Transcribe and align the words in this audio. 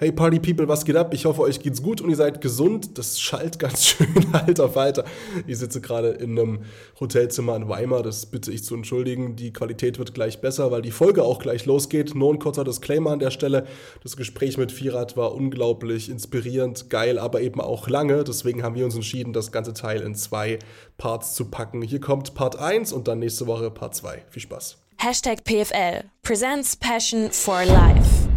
Hey 0.00 0.12
Party 0.12 0.38
People, 0.38 0.68
was 0.68 0.84
geht 0.84 0.94
ab? 0.94 1.12
Ich 1.12 1.24
hoffe, 1.24 1.40
euch 1.40 1.58
geht's 1.58 1.82
gut 1.82 2.00
und 2.00 2.08
ihr 2.08 2.14
seid 2.14 2.40
gesund. 2.40 2.96
Das 2.98 3.18
schallt 3.18 3.58
ganz 3.58 3.84
schön, 3.88 4.06
alter 4.30 4.68
Falter. 4.68 5.02
Ich 5.44 5.58
sitze 5.58 5.80
gerade 5.80 6.10
in 6.10 6.38
einem 6.38 6.60
Hotelzimmer 7.00 7.56
in 7.56 7.68
Weimar, 7.68 8.04
das 8.04 8.26
bitte 8.26 8.52
ich 8.52 8.62
zu 8.62 8.76
entschuldigen. 8.76 9.34
Die 9.34 9.52
Qualität 9.52 9.98
wird 9.98 10.14
gleich 10.14 10.40
besser, 10.40 10.70
weil 10.70 10.82
die 10.82 10.92
Folge 10.92 11.24
auch 11.24 11.40
gleich 11.40 11.66
losgeht. 11.66 12.14
Nur 12.14 12.32
ein 12.32 12.38
kurzer 12.38 12.62
Disclaimer 12.62 13.10
an 13.10 13.18
der 13.18 13.32
Stelle. 13.32 13.66
Das 14.04 14.16
Gespräch 14.16 14.56
mit 14.56 14.70
Firat 14.70 15.16
war 15.16 15.34
unglaublich 15.34 16.08
inspirierend, 16.08 16.90
geil, 16.90 17.18
aber 17.18 17.40
eben 17.40 17.60
auch 17.60 17.88
lange. 17.88 18.22
Deswegen 18.22 18.62
haben 18.62 18.76
wir 18.76 18.84
uns 18.84 18.94
entschieden, 18.94 19.32
das 19.32 19.50
ganze 19.50 19.72
Teil 19.72 20.02
in 20.02 20.14
zwei 20.14 20.60
Parts 20.96 21.34
zu 21.34 21.46
packen. 21.46 21.82
Hier 21.82 22.00
kommt 22.00 22.34
Part 22.34 22.56
1 22.56 22.92
und 22.92 23.08
dann 23.08 23.18
nächste 23.18 23.48
Woche 23.48 23.72
Part 23.72 23.96
2. 23.96 24.22
Viel 24.30 24.42
Spaß. 24.42 24.78
Hashtag 24.98 25.42
PFL 25.42 26.04
presents 26.22 26.76
Passion 26.76 27.32
for 27.32 27.64
Life. 27.64 28.27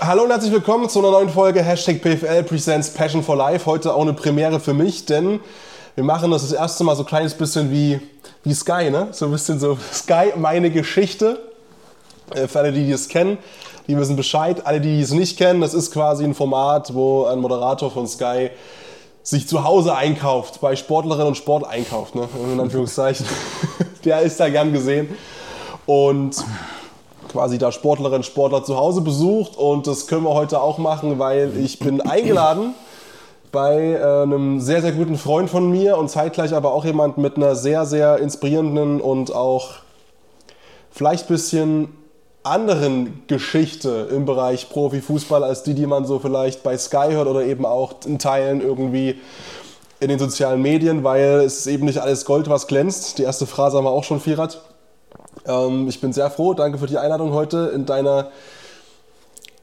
Hallo 0.00 0.22
und 0.22 0.30
herzlich 0.30 0.52
willkommen 0.52 0.88
zu 0.88 1.00
einer 1.00 1.10
neuen 1.10 1.28
Folge 1.28 1.62
Hashtag 1.62 2.00
PFL 2.00 2.42
Presents 2.44 2.88
Passion 2.90 3.22
for 3.22 3.36
Life. 3.36 3.66
Heute 3.66 3.94
auch 3.94 4.00
eine 4.00 4.14
Premiere 4.14 4.58
für 4.58 4.72
mich, 4.72 5.04
denn 5.04 5.40
wir 5.94 6.04
machen 6.04 6.30
das 6.30 6.42
das 6.42 6.52
erste 6.52 6.84
Mal 6.84 6.96
so 6.96 7.02
ein 7.02 7.06
kleines 7.06 7.34
bisschen 7.34 7.70
wie, 7.70 8.00
wie 8.42 8.54
Sky, 8.54 8.90
ne? 8.90 9.08
So 9.12 9.26
ein 9.26 9.30
bisschen 9.30 9.60
so 9.60 9.76
Sky, 9.92 10.32
meine 10.36 10.70
Geschichte. 10.70 11.38
Äh, 12.34 12.48
für 12.48 12.60
alle, 12.60 12.72
die 12.72 12.90
das 12.90 13.08
kennen, 13.08 13.36
die 13.88 13.96
wissen 13.96 14.16
Bescheid. 14.16 14.66
Alle, 14.66 14.80
die 14.80 15.02
es 15.02 15.10
nicht 15.10 15.36
kennen, 15.36 15.60
das 15.60 15.74
ist 15.74 15.92
quasi 15.92 16.24
ein 16.24 16.34
Format, 16.34 16.94
wo 16.94 17.26
ein 17.26 17.38
Moderator 17.38 17.90
von 17.90 18.06
Sky 18.06 18.50
sich 19.22 19.46
zu 19.46 19.64
Hause 19.64 19.94
einkauft, 19.94 20.62
bei 20.62 20.76
Sportlerinnen 20.76 21.28
und 21.28 21.36
Sport 21.36 21.66
einkauft, 21.68 22.14
ne? 22.14 22.26
in 22.50 22.58
Anführungszeichen. 22.58 23.26
Der 24.04 24.22
ist 24.22 24.40
da 24.40 24.48
gern 24.48 24.72
gesehen. 24.72 25.14
Und 25.84 26.42
quasi 27.30 27.58
da 27.58 27.72
Sportlerinnen, 27.72 28.22
Sportler 28.22 28.64
zu 28.64 28.76
Hause 28.76 29.00
besucht 29.00 29.56
und 29.56 29.86
das 29.86 30.06
können 30.06 30.24
wir 30.24 30.34
heute 30.34 30.60
auch 30.60 30.78
machen, 30.78 31.18
weil 31.18 31.52
ich 31.56 31.78
bin 31.78 32.00
eingeladen 32.08 32.74
bei 33.52 33.94
äh, 33.94 34.22
einem 34.22 34.60
sehr, 34.60 34.82
sehr 34.82 34.92
guten 34.92 35.16
Freund 35.16 35.50
von 35.50 35.70
mir 35.70 35.96
und 35.96 36.08
zeitgleich 36.08 36.54
aber 36.54 36.72
auch 36.72 36.84
jemand 36.84 37.18
mit 37.18 37.36
einer 37.36 37.54
sehr, 37.54 37.86
sehr 37.86 38.18
inspirierenden 38.18 39.00
und 39.00 39.34
auch 39.34 39.70
vielleicht 40.90 41.26
ein 41.26 41.34
bisschen 41.34 41.88
anderen 42.42 43.22
Geschichte 43.26 44.08
im 44.10 44.24
Bereich 44.24 44.70
Profifußball 44.70 45.44
als 45.44 45.62
die, 45.62 45.74
die 45.74 45.86
man 45.86 46.06
so 46.06 46.18
vielleicht 46.18 46.62
bei 46.62 46.76
Sky 46.78 47.08
hört 47.10 47.28
oder 47.28 47.44
eben 47.44 47.66
auch 47.66 47.94
in 48.06 48.18
Teilen 48.18 48.60
irgendwie 48.60 49.20
in 50.00 50.08
den 50.08 50.18
sozialen 50.18 50.62
Medien, 50.62 51.04
weil 51.04 51.40
es 51.40 51.66
eben 51.66 51.84
nicht 51.84 51.98
alles 51.98 52.24
Gold, 52.24 52.48
was 52.48 52.66
glänzt. 52.66 53.18
Die 53.18 53.22
erste 53.22 53.46
Phrase 53.46 53.76
haben 53.76 53.84
wir 53.84 53.90
auch 53.90 54.04
schon, 54.04 54.20
Vierat. 54.20 54.62
Ähm, 55.46 55.88
ich 55.88 56.00
bin 56.00 56.12
sehr 56.12 56.30
froh. 56.30 56.54
Danke 56.54 56.78
für 56.78 56.86
die 56.86 56.98
Einladung 56.98 57.32
heute 57.32 57.72
in 57.74 57.86
deiner 57.86 58.30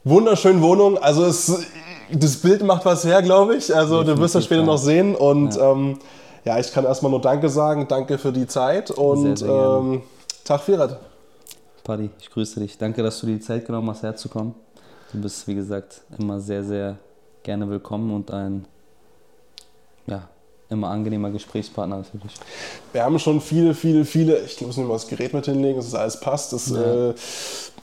wunderschönen 0.04 0.62
Wohnung. 0.62 0.98
Also 0.98 1.24
es, 1.24 1.66
das 2.10 2.36
Bild 2.38 2.62
macht 2.62 2.84
was 2.84 3.04
her, 3.04 3.22
glaube 3.22 3.56
ich. 3.56 3.74
Also 3.74 4.02
du 4.02 4.18
wirst 4.18 4.34
das 4.34 4.44
später 4.44 4.62
noch 4.62 4.78
sehen. 4.78 5.14
Und 5.14 5.56
ja, 5.56 5.72
ähm, 5.72 5.98
ja 6.44 6.58
ich 6.58 6.72
kann 6.72 6.84
erstmal 6.84 7.10
nur 7.10 7.20
Danke 7.20 7.48
sagen. 7.48 7.86
Danke 7.88 8.18
für 8.18 8.32
die 8.32 8.46
Zeit 8.46 8.90
und 8.90 9.38
sehr, 9.38 9.48
sehr 9.48 9.78
ähm, 9.80 10.02
Tag 10.44 10.66
Vierat. 10.66 10.98
Paddy, 11.84 12.10
ich 12.20 12.30
grüße 12.30 12.60
dich. 12.60 12.76
Danke, 12.76 13.02
dass 13.02 13.20
du 13.20 13.26
dir 13.26 13.34
die 13.34 13.40
Zeit 13.40 13.66
genommen 13.66 13.90
hast, 13.90 14.02
herzukommen. 14.02 14.54
Du 15.12 15.20
bist, 15.20 15.48
wie 15.48 15.54
gesagt, 15.54 16.02
immer 16.18 16.38
sehr, 16.38 16.62
sehr 16.62 16.98
gerne 17.42 17.68
willkommen 17.70 18.14
und 18.14 18.30
ein 18.30 18.66
ja, 18.66 18.77
immer 20.70 20.88
angenehmer 20.88 21.30
Gesprächspartner 21.30 21.96
natürlich. 21.96 22.34
Wir 22.92 23.02
haben 23.02 23.18
schon 23.18 23.40
viele, 23.40 23.74
viele, 23.74 24.04
viele, 24.04 24.38
ich 24.40 24.60
muss 24.60 24.76
mir 24.76 24.84
mal 24.84 24.94
das 24.94 25.08
Gerät 25.08 25.32
mit 25.32 25.46
hinlegen, 25.46 25.76
dass 25.76 25.86
es 25.86 25.94
alles 25.94 26.20
passt. 26.20 26.52
Das, 26.52 26.70
ja. 26.70 27.10
äh, 27.10 27.14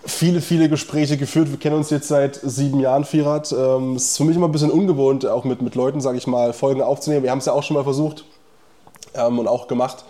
viele, 0.06 0.42
viele 0.42 0.70
Gespräche 0.70 1.18
geführt. 1.18 1.50
Wir 1.50 1.58
kennen 1.58 1.76
uns 1.76 1.90
jetzt 1.90 2.08
seit 2.08 2.40
sieben 2.44 2.80
Jahren, 2.80 3.06
Vierrad. 3.06 3.52
Ähm, 3.52 3.96
es 3.96 4.12
ist 4.12 4.18
für 4.18 4.24
mich 4.24 4.36
immer 4.36 4.48
ein 4.48 4.52
bisschen 4.52 4.72
ungewohnt, 4.72 5.26
auch 5.26 5.44
mit, 5.44 5.62
mit 5.62 5.76
Leuten, 5.76 6.00
sage 6.00 6.18
ich 6.18 6.28
mal, 6.28 6.54
Folgen 6.54 6.82
aufzunehmen. 6.82 7.24
Wir 7.24 7.32
haben 7.32 7.40
es 7.40 7.46
ja 7.46 7.54
auch 7.54 7.64
schon 7.64 7.76
mal 7.76 7.84
versucht 7.84 8.26
ähm, 9.16 9.40
und 9.40 9.48
auch 9.48 9.68
gemacht, 9.68 10.06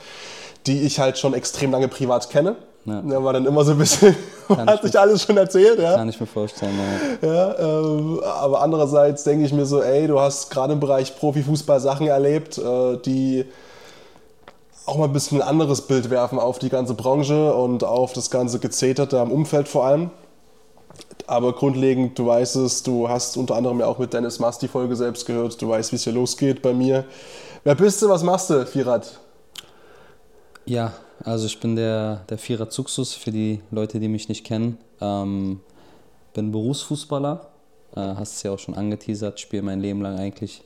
die 0.67 0.81
ich 0.81 0.99
halt 0.99 1.17
schon 1.17 1.33
extrem 1.33 1.72
lange 1.72 1.88
privat 1.88 2.29
kenne. 2.29 2.57
Ja. 2.85 3.01
Da 3.01 3.23
war 3.23 3.34
dann 3.34 3.46
immer 3.46 3.63
so 3.63 3.72
ein 3.72 3.78
bisschen, 3.79 4.16
hat 4.50 4.84
sich 4.84 4.97
alles 4.97 5.23
schon 5.23 5.38
erzählt. 5.38 5.79
Ja. 5.79 5.96
Kann 5.96 6.07
ich 6.07 6.19
mir 6.19 6.28
vorstellen. 6.28 6.73
Ja, 7.22 7.28
ja 7.28 7.59
ähm, 7.59 8.22
aber 8.23 8.62
andererseits 8.62 9.23
denke 9.23 9.46
ich 9.46 9.53
mir 9.53 9.66
so, 9.66 9.81
ey, 9.81 10.07
du 10.07 10.19
hast 10.19 10.51
gerade 10.51 10.73
im 10.73 10.79
Bereich 10.79 11.18
Profifußball 11.18 11.79
Sachen 11.79 12.07
erlebt, 12.07 12.57
äh, 12.57 12.97
die 12.97 13.46
auch 14.85 14.97
mal 14.97 15.06
ein 15.06 15.13
bisschen 15.13 15.41
ein 15.41 15.47
anderes 15.47 15.81
Bild 15.81 16.12
werfen 16.12 16.38
auf 16.38 16.59
die 16.59 16.69
ganze 16.69 16.94
Branche 16.94 17.53
und 17.53 17.84
auf 17.84 18.13
das 18.13 18.29
ganze 18.29 18.59
Gezeterte 18.59 19.19
am 19.19 19.31
Umfeld 19.31 19.67
vor 19.67 19.85
allem. 19.85 20.12
Aber 21.25 21.53
grundlegend, 21.53 22.19
du 22.19 22.28
weißt 22.28 22.57
es, 22.57 22.84
du 22.84 23.09
hast 23.09 23.35
unter 23.35 23.56
anderem 23.56 23.79
ja 23.79 23.88
auch 23.88 23.97
mit 23.97 24.13
Dennis 24.13 24.38
Mast 24.38 24.62
die 24.62 24.67
Folge 24.67 24.96
selbst 24.96 25.25
gehört, 25.25 25.59
du 25.59 25.67
weißt, 25.67 25.91
wie 25.91 25.96
es 25.96 26.03
hier 26.03 26.13
losgeht 26.13 26.62
bei 26.62 26.72
mir. 26.72 27.06
Wer 27.63 27.73
bist 27.73 28.00
du, 28.03 28.09
was 28.09 28.22
machst 28.22 28.52
du, 28.52 28.63
Firat? 28.67 29.19
Ja, 30.67 30.93
also 31.23 31.45
ich 31.45 31.59
bin 31.59 31.75
der, 31.75 32.23
der 32.27 32.39
Vierer 32.39 32.69
Zuxus 32.69 33.13
für 33.13 33.31
die 33.31 33.61
Leute, 33.69 33.99
die 33.99 34.07
mich 34.07 34.29
nicht 34.29 34.43
kennen. 34.43 34.79
Ähm, 34.99 35.59
bin 36.33 36.51
Berufsfußballer, 36.51 37.49
äh, 37.95 37.99
hast 37.99 38.37
es 38.37 38.43
ja 38.43 38.51
auch 38.51 38.57
schon 38.57 38.73
angeteasert, 38.73 39.39
spiele 39.39 39.61
mein 39.61 39.79
Leben 39.79 40.01
lang 40.01 40.17
eigentlich 40.17 40.63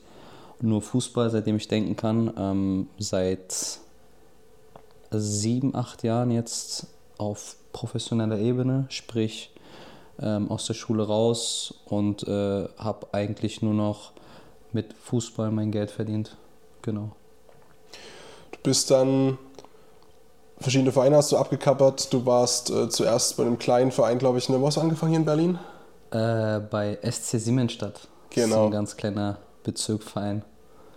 nur 0.62 0.80
Fußball, 0.80 1.28
seitdem 1.28 1.56
ich 1.56 1.68
denken 1.68 1.96
kann. 1.96 2.32
Ähm, 2.38 2.88
seit 2.98 3.78
sieben, 5.10 5.74
acht 5.74 6.02
Jahren 6.02 6.30
jetzt 6.30 6.86
auf 7.18 7.56
professioneller 7.74 8.38
Ebene, 8.38 8.86
sprich 8.88 9.50
ähm, 10.18 10.50
aus 10.50 10.64
der 10.64 10.74
Schule 10.74 11.06
raus 11.06 11.74
und 11.84 12.26
äh, 12.26 12.68
habe 12.78 13.08
eigentlich 13.12 13.60
nur 13.60 13.74
noch 13.74 14.12
mit 14.72 14.94
Fußball 14.94 15.50
mein 15.50 15.70
Geld 15.70 15.90
verdient. 15.90 16.38
Genau. 16.80 17.10
Du 18.52 18.58
bist 18.62 18.90
dann 18.90 19.38
verschiedene 20.60 20.92
Vereine 20.92 21.16
hast 21.16 21.32
du 21.32 21.36
abgekappert. 21.36 22.12
Du 22.12 22.24
warst 22.26 22.70
äh, 22.70 22.88
zuerst 22.88 23.36
bei 23.36 23.44
einem 23.44 23.58
kleinen 23.58 23.92
Verein, 23.92 24.18
glaube 24.18 24.38
ich, 24.38 24.48
in 24.48 24.52
der 24.52 24.62
Woche 24.62 24.80
angefangen 24.80 25.10
hier 25.10 25.20
in 25.20 25.24
Berlin? 25.24 25.58
Äh, 26.10 26.60
bei 26.60 26.98
SC 27.02 27.38
Siemensstadt. 27.38 28.08
Genau. 28.30 28.46
Das 28.46 28.50
ist 28.50 28.64
ein 28.64 28.70
ganz 28.70 28.96
kleiner 28.96 29.38
Bezirkverein. 29.64 30.42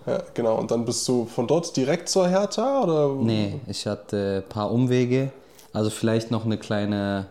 Ja, 0.05 0.21
genau. 0.33 0.57
Und 0.57 0.71
dann 0.71 0.85
bist 0.85 1.07
du 1.07 1.25
von 1.25 1.47
dort 1.47 1.75
direkt 1.75 2.09
zur 2.09 2.27
Hertha? 2.27 2.83
Oder? 2.83 3.09
Nee, 3.15 3.61
ich 3.67 3.87
hatte 3.87 4.43
ein 4.45 4.49
paar 4.49 4.71
Umwege. 4.71 5.31
Also 5.71 5.89
vielleicht 5.89 6.29
noch 6.29 6.45
eine 6.45 6.57
kleine 6.57 7.27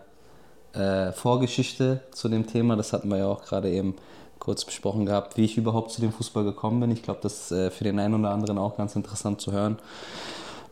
äh, 0.72 1.12
Vorgeschichte 1.12 2.00
zu 2.12 2.28
dem 2.28 2.46
Thema. 2.46 2.76
Das 2.76 2.92
hatten 2.92 3.08
wir 3.08 3.18
ja 3.18 3.26
auch 3.26 3.42
gerade 3.42 3.70
eben 3.70 3.94
kurz 4.38 4.64
besprochen 4.64 5.06
gehabt, 5.06 5.36
wie 5.36 5.44
ich 5.44 5.56
überhaupt 5.56 5.92
zu 5.92 6.00
dem 6.00 6.12
Fußball 6.12 6.42
gekommen 6.42 6.80
bin. 6.80 6.90
Ich 6.90 7.02
glaube, 7.02 7.20
das 7.22 7.42
ist 7.42 7.52
äh, 7.52 7.70
für 7.70 7.84
den 7.84 7.98
einen 7.98 8.14
oder 8.14 8.30
anderen 8.30 8.58
auch 8.58 8.76
ganz 8.76 8.96
interessant 8.96 9.40
zu 9.40 9.52
hören. 9.52 9.78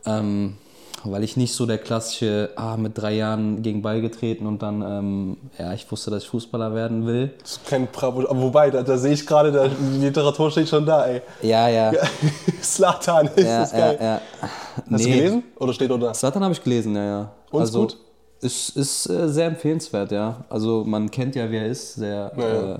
Ähm, 0.05 0.57
weil 1.03 1.23
ich 1.23 1.37
nicht 1.37 1.53
so 1.53 1.65
der 1.65 1.77
klassische, 1.77 2.51
ah, 2.55 2.77
mit 2.77 2.97
drei 2.97 3.13
Jahren 3.13 3.61
gegen 3.61 3.81
Ball 3.81 4.01
getreten 4.01 4.45
und 4.45 4.61
dann, 4.61 4.81
ähm, 4.81 5.37
ja, 5.57 5.73
ich 5.73 5.89
wusste, 5.91 6.11
dass 6.11 6.23
ich 6.23 6.29
Fußballer 6.29 6.75
werden 6.75 7.05
will. 7.05 7.31
Das 7.41 7.53
ist 7.53 7.65
kein 7.65 7.87
Bravo, 7.87 8.21
aber 8.21 8.41
wobei, 8.41 8.69
da, 8.69 8.83
da 8.83 8.97
sehe 8.97 9.13
ich 9.13 9.25
gerade, 9.25 9.71
die 9.79 9.99
Literatur 9.99 10.51
steht 10.51 10.69
schon 10.69 10.85
da, 10.85 11.05
ey. 11.05 11.21
Ja, 11.41 11.67
ja. 11.67 11.91
Slatan 12.61 13.27
ist 13.35 13.45
ja, 13.45 13.59
das 13.61 13.71
geil. 13.71 13.97
Ja, 13.99 14.05
ja. 14.05 14.21
Hast 14.41 14.89
nee. 14.89 14.97
du 14.97 15.17
gelesen 15.17 15.43
oder 15.59 15.73
steht 15.73 15.91
unter? 15.91 16.13
Slatan 16.13 16.43
habe 16.43 16.53
ich 16.53 16.63
gelesen, 16.63 16.95
ja, 16.95 17.05
ja. 17.05 17.31
Und 17.49 17.61
also, 17.61 17.81
gut? 17.81 17.97
Ist, 18.41 18.75
ist 18.75 19.09
äh, 19.09 19.29
sehr 19.29 19.47
empfehlenswert, 19.47 20.11
ja. 20.11 20.43
Also 20.49 20.83
man 20.83 21.09
kennt 21.09 21.35
ja, 21.35 21.49
wer 21.49 21.63
er 21.63 21.67
ist, 21.67 21.95
sehr 21.95 22.31
ja, 22.35 22.73
äh, 22.75 22.79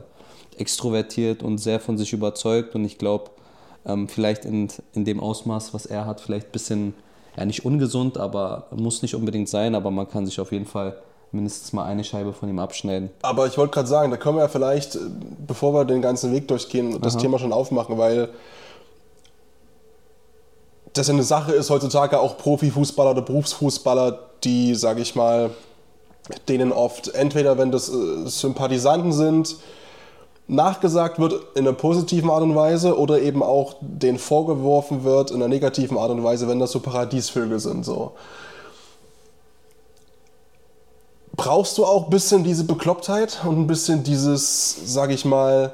extrovertiert 0.57 1.43
und 1.43 1.57
sehr 1.57 1.79
von 1.79 1.97
sich 1.97 2.13
überzeugt 2.13 2.75
und 2.75 2.85
ich 2.85 2.97
glaube, 2.97 3.31
ähm, 3.85 4.07
vielleicht 4.07 4.45
in, 4.45 4.67
in 4.93 5.05
dem 5.05 5.19
Ausmaß, 5.19 5.73
was 5.73 5.85
er 5.85 6.05
hat, 6.05 6.21
vielleicht 6.21 6.47
ein 6.47 6.51
bisschen 6.51 6.93
ja 7.37 7.45
nicht 7.45 7.65
ungesund, 7.65 8.17
aber 8.17 8.67
muss 8.71 9.01
nicht 9.01 9.15
unbedingt 9.15 9.49
sein, 9.49 9.75
aber 9.75 9.91
man 9.91 10.09
kann 10.09 10.25
sich 10.25 10.39
auf 10.39 10.51
jeden 10.51 10.65
Fall 10.65 10.95
mindestens 11.31 11.71
mal 11.73 11.85
eine 11.85 12.03
Scheibe 12.03 12.33
von 12.33 12.49
ihm 12.49 12.59
abschneiden. 12.59 13.09
Aber 13.21 13.47
ich 13.47 13.57
wollte 13.57 13.73
gerade 13.73 13.87
sagen, 13.87 14.11
da 14.11 14.17
können 14.17 14.35
wir 14.37 14.43
ja 14.43 14.47
vielleicht, 14.49 14.97
bevor 15.47 15.73
wir 15.73 15.85
den 15.85 16.01
ganzen 16.01 16.33
Weg 16.33 16.47
durchgehen, 16.47 16.99
das 17.01 17.15
Aha. 17.15 17.21
Thema 17.21 17.39
schon 17.39 17.53
aufmachen, 17.53 17.97
weil 17.97 18.29
das 20.93 21.09
eine 21.09 21.23
Sache 21.23 21.53
ist 21.53 21.69
heutzutage 21.69 22.19
auch 22.19 22.37
Profifußballer 22.37 23.11
oder 23.11 23.21
Berufsfußballer, 23.21 24.19
die, 24.43 24.75
sage 24.75 25.01
ich 25.01 25.15
mal, 25.15 25.51
denen 26.49 26.71
oft 26.71 27.13
entweder, 27.13 27.57
wenn 27.57 27.71
das 27.71 27.89
äh, 27.89 28.27
Sympathisanten 28.27 29.13
sind, 29.13 29.55
nachgesagt 30.51 31.17
wird 31.17 31.33
in 31.55 31.65
einer 31.65 31.75
positiven 31.75 32.29
Art 32.29 32.43
und 32.43 32.55
Weise 32.55 32.97
oder 32.97 33.21
eben 33.21 33.41
auch 33.41 33.75
denen 33.79 34.19
vorgeworfen 34.19 35.05
wird 35.05 35.31
in 35.31 35.37
einer 35.37 35.47
negativen 35.47 35.97
Art 35.97 36.11
und 36.11 36.23
Weise, 36.23 36.47
wenn 36.49 36.59
das 36.59 36.71
so 36.71 36.81
Paradiesvögel 36.81 37.59
sind. 37.59 37.85
So. 37.85 38.11
Brauchst 41.37 41.77
du 41.77 41.85
auch 41.85 42.05
ein 42.05 42.09
bisschen 42.09 42.43
diese 42.43 42.65
Beklopptheit 42.65 43.39
und 43.45 43.59
ein 43.59 43.67
bisschen 43.67 44.03
dieses, 44.03 44.93
sag 44.93 45.11
ich 45.11 45.23
mal, 45.23 45.73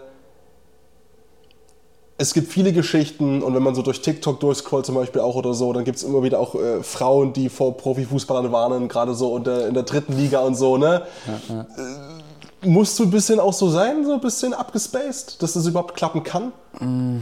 es 2.20 2.36
gibt 2.36 2.52
viele 2.52 2.72
Geschichten 2.72 3.42
und 3.42 3.56
wenn 3.56 3.64
man 3.64 3.74
so 3.74 3.82
durch 3.82 4.02
TikTok 4.02 4.40
durchscrollt 4.40 4.86
zum 4.86 4.96
Beispiel 4.96 5.22
auch 5.22 5.36
oder 5.36 5.56
so, 5.56 5.74
dann 5.74 5.86
gibt 5.86 5.98
es 5.98 6.04
immer 6.04 6.22
wieder 6.22 6.40
auch 6.40 6.54
äh, 6.54 6.84
Frauen, 6.84 7.34
die 7.34 7.50
vor 7.50 7.78
Profifußballern 7.78 8.52
warnen, 8.52 8.88
gerade 8.88 9.16
so 9.16 9.38
in 9.38 9.44
der, 9.44 9.68
in 9.68 9.74
der 9.74 9.84
dritten 9.84 10.14
Liga 10.14 10.40
und 10.40 10.56
so, 10.56 10.78
ne? 10.78 11.04
Ja, 11.28 11.56
ja. 11.56 11.62
Äh, 11.62 12.27
musst 12.68 13.00
du 13.00 13.04
ein 13.04 13.12
bisschen 13.12 13.40
auch 13.40 13.54
so 13.54 13.70
sein, 13.70 14.06
so 14.06 14.14
ein 14.14 14.22
bisschen 14.22 14.54
abgespaced, 14.54 15.42
dass 15.42 15.54
das 15.54 15.66
überhaupt 15.66 15.96
klappen 15.96 16.24
kann? 16.24 16.52
Mm, 16.80 17.22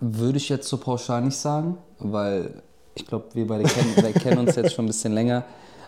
würde 0.00 0.38
ich 0.38 0.48
jetzt 0.48 0.68
so 0.68 0.78
pauschal 0.78 1.22
nicht 1.22 1.36
sagen, 1.36 1.78
weil 1.98 2.62
ich 2.94 3.06
glaube, 3.06 3.26
wir 3.34 3.46
beide 3.46 3.64
kennen, 3.64 3.94
wir 3.96 4.12
kennen 4.12 4.38
uns 4.38 4.56
jetzt 4.56 4.74
schon 4.74 4.84
ein 4.84 4.88
bisschen 4.88 5.12
länger. 5.12 5.44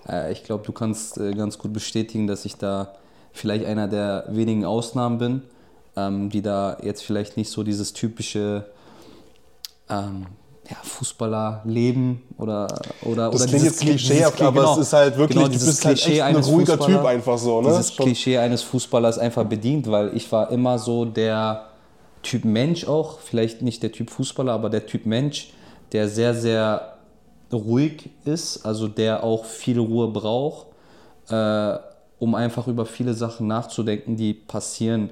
Äh, 0.09 0.33
ich 0.33 0.45
glaube, 0.45 0.65
du 0.65 0.73
kannst 0.73 1.19
äh, 1.19 1.33
ganz 1.33 1.59
gut 1.59 1.73
bestätigen, 1.73 2.27
dass 2.27 2.45
ich 2.45 2.57
da 2.57 2.95
vielleicht 3.33 3.65
einer 3.65 3.89
der 3.89 4.27
wenigen 4.29 4.65
Ausnahmen 4.65 5.19
bin 5.19 5.43
ähm, 5.99 6.31
die 6.31 6.43
da 6.43 6.79
jetzt 6.83 7.03
vielleicht 7.03 7.37
nicht 7.37 7.51
so 7.51 7.63
dieses 7.63 7.93
typische 7.93 8.67
ähm, 9.89 10.27
ja, 10.71 10.77
Fußballerleben 10.83 12.23
oder 12.37 12.67
oder 13.03 13.31
das 13.31 13.43
oder 13.43 13.47
klingt 13.47 13.65
jetzt 13.65 13.81
klischeehaft, 13.81 14.43
aber 14.43 14.61
genau, 14.61 14.73
es 14.75 14.79
ist 14.79 14.93
halt 14.93 15.17
wirklich 15.17 15.37
genau, 15.39 15.49
dieses 15.49 15.85
halt 15.85 15.99
Klischee 15.99 16.23
halt 16.23 16.37
ein 16.37 16.43
ruhiger 16.43 16.79
Typ 16.79 17.05
einfach 17.05 17.39
so, 17.39 17.63
ne? 17.63 17.69
Dieses 17.69 17.97
Klischee 17.97 18.39
eines 18.39 18.63
Fußballers 18.63 19.19
einfach 19.19 19.45
bedient, 19.45 19.91
weil 19.91 20.15
ich 20.15 20.31
war 20.31 20.51
immer 20.51 20.79
so 20.79 21.05
der 21.05 21.67
Typ 22.23 22.45
Mensch 22.45 22.87
auch, 22.87 23.21
vielleicht 23.21 23.63
nicht 23.63 23.83
der 23.83 23.93
Typ 23.93 24.11
Fußballer, 24.11 24.53
aber 24.53 24.69
der 24.69 24.87
Typ 24.87 25.07
Mensch, 25.07 25.53
der 25.93 26.09
sehr 26.09 26.35
sehr 26.35 26.95
ruhig 27.51 28.11
ist, 28.27 28.67
also 28.67 28.89
der 28.89 29.25
auch 29.25 29.47
viel 29.47 29.79
Ruhe 29.79 30.09
braucht, 30.09 30.67
äh, 31.31 31.79
um 32.19 32.35
einfach 32.35 32.67
über 32.67 32.85
viele 32.85 33.15
Sachen 33.15 33.47
nachzudenken, 33.47 34.17
die 34.17 34.35
passieren 34.35 35.11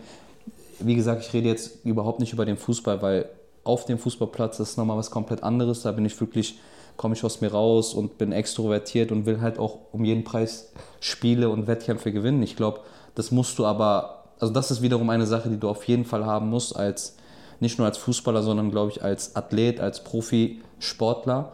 wie 0.78 0.94
gesagt, 0.94 1.24
ich 1.26 1.32
rede 1.32 1.48
jetzt 1.48 1.84
überhaupt 1.84 2.20
nicht 2.20 2.32
über 2.32 2.44
den 2.44 2.56
Fußball, 2.56 3.00
weil 3.02 3.28
auf 3.66 3.84
dem 3.84 3.98
Fußballplatz 3.98 4.60
ist 4.60 4.76
nochmal 4.76 4.96
was 4.96 5.10
komplett 5.10 5.42
anderes. 5.42 5.82
Da 5.82 5.92
bin 5.92 6.04
ich 6.04 6.18
wirklich, 6.20 6.58
komme 6.96 7.14
ich 7.14 7.24
aus 7.24 7.40
mir 7.40 7.52
raus 7.52 7.94
und 7.94 8.18
bin 8.18 8.32
extrovertiert 8.32 9.12
und 9.12 9.26
will 9.26 9.40
halt 9.40 9.58
auch 9.58 9.78
um 9.92 10.04
jeden 10.04 10.24
Preis 10.24 10.72
Spiele 11.00 11.48
und 11.50 11.66
Wettkämpfe 11.66 12.12
gewinnen. 12.12 12.42
Ich 12.42 12.56
glaube, 12.56 12.80
das 13.14 13.30
musst 13.30 13.58
du 13.58 13.66
aber, 13.66 14.24
also 14.38 14.52
das 14.52 14.70
ist 14.70 14.82
wiederum 14.82 15.10
eine 15.10 15.26
Sache, 15.26 15.48
die 15.48 15.58
du 15.58 15.68
auf 15.68 15.84
jeden 15.84 16.04
Fall 16.04 16.24
haben 16.24 16.48
musst, 16.48 16.76
als 16.76 17.16
nicht 17.60 17.78
nur 17.78 17.86
als 17.86 17.98
Fußballer, 17.98 18.42
sondern 18.42 18.70
glaube 18.70 18.90
ich 18.90 19.02
als 19.02 19.34
Athlet, 19.34 19.80
als 19.80 20.04
Profisportler. 20.04 21.52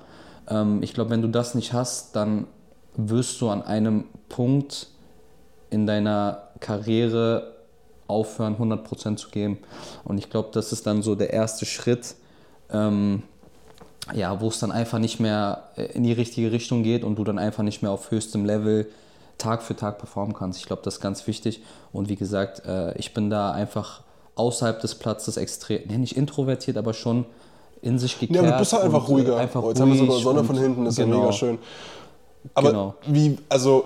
Ähm, 0.48 0.82
ich 0.82 0.94
glaube, 0.94 1.10
wenn 1.10 1.22
du 1.22 1.28
das 1.28 1.54
nicht 1.54 1.72
hast, 1.72 2.16
dann 2.16 2.46
wirst 2.96 3.40
du 3.40 3.48
an 3.48 3.62
einem 3.62 4.04
Punkt 4.28 4.88
in 5.70 5.86
deiner 5.86 6.48
Karriere 6.60 7.52
aufhören, 8.12 8.56
100% 8.56 9.16
zu 9.16 9.30
geben. 9.30 9.58
Und 10.04 10.18
ich 10.18 10.30
glaube, 10.30 10.50
das 10.52 10.72
ist 10.72 10.86
dann 10.86 11.02
so 11.02 11.14
der 11.14 11.32
erste 11.32 11.66
Schritt, 11.66 12.14
ähm, 12.70 13.22
ja, 14.14 14.40
wo 14.40 14.48
es 14.48 14.58
dann 14.58 14.72
einfach 14.72 14.98
nicht 14.98 15.20
mehr 15.20 15.70
äh, 15.76 15.84
in 15.84 16.02
die 16.02 16.12
richtige 16.12 16.52
Richtung 16.52 16.82
geht 16.82 17.04
und 17.04 17.16
du 17.16 17.24
dann 17.24 17.38
einfach 17.38 17.62
nicht 17.62 17.82
mehr 17.82 17.90
auf 17.90 18.10
höchstem 18.10 18.44
Level 18.44 18.88
Tag 19.38 19.62
für 19.62 19.74
Tag 19.74 19.98
performen 19.98 20.34
kannst. 20.34 20.58
Ich 20.60 20.66
glaube, 20.66 20.82
das 20.84 20.94
ist 20.94 21.00
ganz 21.00 21.26
wichtig. 21.26 21.62
Und 21.92 22.08
wie 22.08 22.16
gesagt, 22.16 22.64
äh, 22.66 22.96
ich 22.98 23.14
bin 23.14 23.30
da 23.30 23.52
einfach 23.52 24.02
außerhalb 24.34 24.80
des 24.80 24.94
Platzes 24.94 25.36
extrem, 25.36 25.82
nee, 25.88 25.98
nicht 25.98 26.16
introvertiert, 26.16 26.76
aber 26.76 26.94
schon 26.94 27.26
in 27.80 27.98
sich 27.98 28.18
gekehrt. 28.18 28.44
Ja, 28.44 28.52
du 28.52 28.58
bist 28.58 28.72
halt 28.72 28.84
einfach 28.84 29.08
ruhiger. 29.08 29.36
Einfach 29.36 29.62
Jetzt 29.64 29.80
haben 29.80 29.92
wir 29.92 29.98
sogar 29.98 30.18
Sonne 30.18 30.44
von 30.44 30.56
hinten, 30.56 30.84
das 30.84 30.94
ist 30.94 31.04
genau. 31.04 31.16
ja 31.16 31.22
mega 31.22 31.32
schön. 31.32 31.58
Aber 32.54 32.70
genau. 32.70 32.94
wie, 33.06 33.38
also 33.48 33.84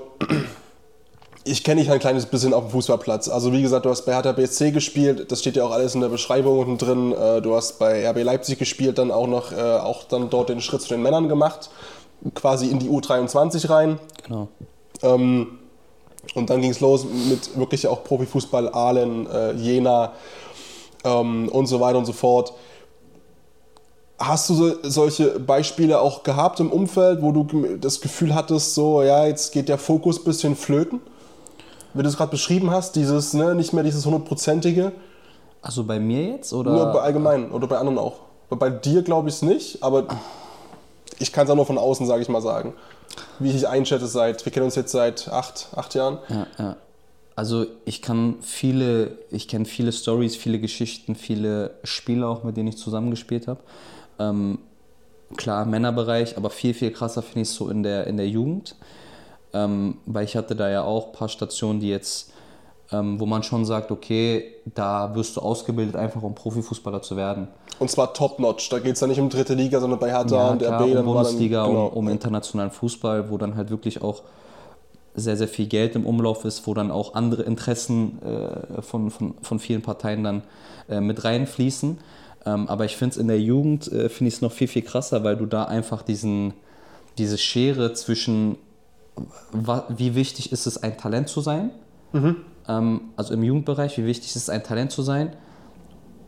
ich 1.46 1.62
kenne 1.62 1.80
dich 1.80 1.90
ein 1.90 2.00
kleines 2.00 2.26
bisschen 2.26 2.52
auf 2.52 2.64
dem 2.64 2.70
Fußballplatz. 2.70 3.28
Also 3.28 3.52
wie 3.52 3.62
gesagt, 3.62 3.86
du 3.86 3.90
hast 3.90 4.02
bei 4.02 4.12
Hertha 4.12 4.32
BSC 4.32 4.72
gespielt, 4.72 5.30
das 5.30 5.40
steht 5.40 5.56
ja 5.56 5.64
auch 5.64 5.70
alles 5.70 5.94
in 5.94 6.00
der 6.00 6.08
Beschreibung 6.08 6.58
unten 6.58 6.76
drin. 6.76 7.12
Äh, 7.12 7.40
du 7.40 7.54
hast 7.54 7.78
bei 7.78 8.08
RB 8.08 8.24
Leipzig 8.24 8.58
gespielt, 8.58 8.98
dann 8.98 9.12
auch 9.12 9.28
noch 9.28 9.52
äh, 9.52 9.60
auch 9.60 10.04
dann 10.04 10.28
dort 10.28 10.48
den 10.48 10.60
Schritt 10.60 10.82
zu 10.82 10.88
den 10.88 11.02
Männern 11.02 11.28
gemacht, 11.28 11.70
quasi 12.34 12.66
in 12.66 12.80
die 12.80 12.88
U23 12.88 13.70
rein. 13.70 14.00
Genau. 14.24 14.48
Ähm, 15.02 15.58
und 16.34 16.50
dann 16.50 16.60
ging 16.60 16.70
es 16.70 16.80
los 16.80 17.04
mit 17.04 17.56
wirklich 17.56 17.86
auch 17.86 18.02
Profifußball, 18.02 18.70
Aalen, 18.70 19.30
äh, 19.30 19.52
Jena 19.52 20.12
ähm, 21.04 21.48
und 21.48 21.66
so 21.66 21.80
weiter 21.80 21.98
und 21.98 22.06
so 22.06 22.12
fort. 22.12 22.54
Hast 24.18 24.50
du 24.50 24.54
so, 24.54 24.74
solche 24.82 25.38
Beispiele 25.38 26.00
auch 26.00 26.24
gehabt 26.24 26.58
im 26.58 26.72
Umfeld, 26.72 27.22
wo 27.22 27.30
du 27.30 27.76
das 27.76 28.00
Gefühl 28.00 28.34
hattest, 28.34 28.74
so, 28.74 29.02
ja, 29.02 29.26
jetzt 29.26 29.52
geht 29.52 29.68
der 29.68 29.78
Fokus 29.78 30.18
ein 30.18 30.24
bisschen 30.24 30.56
flöten? 30.56 31.00
Wie 31.96 32.02
du 32.02 32.08
es 32.08 32.16
gerade 32.16 32.30
beschrieben 32.30 32.70
hast, 32.70 32.96
dieses, 32.96 33.34
ne, 33.34 33.54
nicht 33.54 33.72
mehr 33.72 33.84
dieses 33.84 34.04
hundertprozentige. 34.04 34.92
Also 35.62 35.84
bei 35.84 35.98
mir 35.98 36.24
jetzt 36.24 36.52
oder? 36.52 36.72
Nur 36.72 36.86
bei 36.86 37.00
allgemein 37.00 37.50
oder 37.50 37.66
bei 37.66 37.78
anderen 37.78 37.98
auch. 37.98 38.20
Bei 38.50 38.70
dir 38.70 39.02
glaube 39.02 39.28
ich 39.28 39.36
es 39.36 39.42
nicht, 39.42 39.82
aber 39.82 40.06
ich 41.18 41.32
kann 41.32 41.44
es 41.44 41.50
auch 41.50 41.56
nur 41.56 41.66
von 41.66 41.78
außen, 41.78 42.06
sage 42.06 42.22
ich 42.22 42.28
mal, 42.28 42.42
sagen. 42.42 42.74
Wie 43.38 43.48
ich 43.48 43.54
dich 43.54 43.66
einschätze 43.66 44.06
seit, 44.06 44.44
wir 44.44 44.52
kennen 44.52 44.66
uns 44.66 44.74
jetzt 44.74 44.92
seit 44.92 45.28
acht, 45.28 45.68
acht 45.74 45.94
Jahren. 45.94 46.18
Ja, 46.28 46.46
ja. 46.58 46.76
Also 47.34 47.66
ich 47.84 48.00
kann 48.00 48.36
viele, 48.40 49.18
ich 49.30 49.46
kenne 49.46 49.66
viele 49.66 49.92
Stories, 49.92 50.36
viele 50.36 50.58
Geschichten, 50.58 51.14
viele 51.14 51.72
Spiele 51.84 52.26
auch, 52.26 52.44
mit 52.44 52.56
denen 52.56 52.68
ich 52.68 52.78
zusammengespielt 52.78 53.46
habe. 53.46 53.60
Ähm, 54.18 54.58
klar, 55.36 55.66
Männerbereich, 55.66 56.38
aber 56.38 56.48
viel, 56.48 56.72
viel 56.72 56.92
krasser 56.92 57.22
finde 57.22 57.42
ich 57.42 57.48
es 57.48 57.54
so 57.54 57.68
in 57.68 57.82
der, 57.82 58.06
in 58.06 58.16
der 58.16 58.28
Jugend 58.28 58.76
ähm, 59.52 59.98
weil 60.06 60.24
ich 60.24 60.36
hatte 60.36 60.56
da 60.56 60.68
ja 60.70 60.82
auch 60.82 61.06
ein 61.06 61.12
paar 61.12 61.28
Stationen, 61.28 61.80
die 61.80 61.88
jetzt, 61.88 62.32
ähm, 62.92 63.18
wo 63.20 63.26
man 63.26 63.42
schon 63.42 63.64
sagt, 63.64 63.90
okay, 63.90 64.54
da 64.74 65.14
wirst 65.14 65.36
du 65.36 65.40
ausgebildet, 65.40 65.96
einfach 65.96 66.22
um 66.22 66.34
Profifußballer 66.34 67.02
zu 67.02 67.16
werden. 67.16 67.48
Und 67.78 67.90
zwar 67.90 68.14
top-notch, 68.14 68.68
da 68.70 68.78
geht 68.78 68.94
es 68.94 69.00
ja 69.00 69.06
nicht 69.06 69.20
um 69.20 69.28
dritte 69.28 69.54
Liga, 69.54 69.80
sondern 69.80 69.98
bei 69.98 70.10
Hertha 70.10 70.36
ja, 70.36 70.48
und 70.50 70.58
klar, 70.58 70.80
RB. 70.80 70.96
Um 70.96 71.04
Bundesliga, 71.04 71.62
dann, 71.62 71.70
genau. 71.72 71.86
um, 71.88 71.96
um 71.96 72.08
internationalen 72.08 72.70
Fußball, 72.70 73.30
wo 73.30 73.38
dann 73.38 73.56
halt 73.56 73.70
wirklich 73.70 74.02
auch 74.02 74.22
sehr, 75.14 75.36
sehr 75.36 75.48
viel 75.48 75.66
Geld 75.66 75.96
im 75.96 76.06
Umlauf 76.06 76.44
ist, 76.44 76.66
wo 76.66 76.74
dann 76.74 76.90
auch 76.90 77.14
andere 77.14 77.42
Interessen 77.42 78.20
äh, 78.22 78.82
von, 78.82 79.10
von, 79.10 79.34
von 79.40 79.58
vielen 79.58 79.82
Parteien 79.82 80.22
dann 80.22 80.42
äh, 80.88 81.00
mit 81.00 81.24
reinfließen. 81.24 81.98
Ähm, 82.44 82.68
aber 82.68 82.84
ich 82.84 82.96
finde 82.96 83.12
es 83.12 83.16
in 83.16 83.28
der 83.28 83.40
Jugend, 83.40 83.90
äh, 83.90 84.08
finde 84.08 84.28
ich 84.28 84.34
es 84.34 84.42
noch 84.42 84.52
viel, 84.52 84.68
viel 84.68 84.82
krasser, 84.82 85.24
weil 85.24 85.36
du 85.36 85.46
da 85.46 85.64
einfach 85.64 86.02
diesen, 86.02 86.54
diese 87.18 87.38
Schere 87.38 87.94
zwischen 87.94 88.56
wie 89.88 90.14
wichtig 90.14 90.52
ist 90.52 90.66
es, 90.66 90.82
ein 90.82 90.96
Talent 90.98 91.28
zu 91.28 91.40
sein? 91.40 91.70
Mhm. 92.12 92.36
Ähm, 92.68 93.00
also 93.16 93.34
im 93.34 93.42
Jugendbereich, 93.42 93.96
wie 93.98 94.04
wichtig 94.04 94.28
ist 94.30 94.36
es, 94.36 94.50
ein 94.50 94.62
Talent 94.62 94.92
zu 94.92 95.02
sein? 95.02 95.34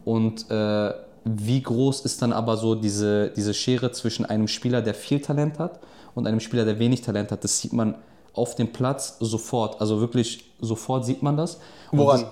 Und 0.05 0.51
äh, 0.51 0.93
wie 1.25 1.63
groß 1.63 2.01
ist 2.03 2.23
dann 2.23 2.33
aber 2.33 2.57
so 2.57 2.75
diese, 2.75 3.31
diese 3.31 3.53
Schere 3.53 3.93
zwischen 3.93 4.25
einem 4.25 4.49
Spieler, 4.49 4.81
der 4.81 4.95
viel 4.95 5.21
Talent 5.21 5.59
hat 5.59 5.81
und 6.15 6.27
einem 6.27 6.41
Spieler, 6.41 6.65
der 6.65 6.79
wenig 6.79 7.03
Talent 7.03 7.31
hat? 7.31 7.45
Das 7.45 7.61
sieht 7.61 7.73
man 7.73 7.97
auf 8.33 8.55
dem 8.55 8.73
Platz 8.73 9.17
sofort. 9.21 9.81
Also 9.81 10.01
wirklich 10.01 10.53
sofort 10.61 11.05
sieht 11.05 11.23
man 11.23 11.37
das. 11.37 11.59
Und 11.91 11.99
Woran? 11.99 12.27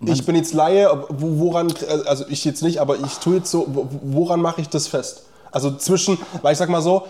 Das, 0.00 0.18
ich 0.18 0.26
bin 0.26 0.34
jetzt 0.34 0.54
Laie, 0.54 0.88
woran, 1.08 1.72
also 2.06 2.24
ich 2.28 2.44
jetzt 2.44 2.62
nicht, 2.62 2.80
aber 2.80 2.96
ich 2.98 3.14
tue 3.18 3.36
jetzt 3.36 3.50
so, 3.50 3.66
woran 4.02 4.40
mache 4.40 4.60
ich 4.60 4.68
das 4.68 4.88
fest? 4.88 5.26
Also 5.52 5.76
zwischen, 5.76 6.18
weil 6.42 6.52
ich 6.52 6.58
sag 6.58 6.68
mal 6.68 6.82
so, 6.82 7.04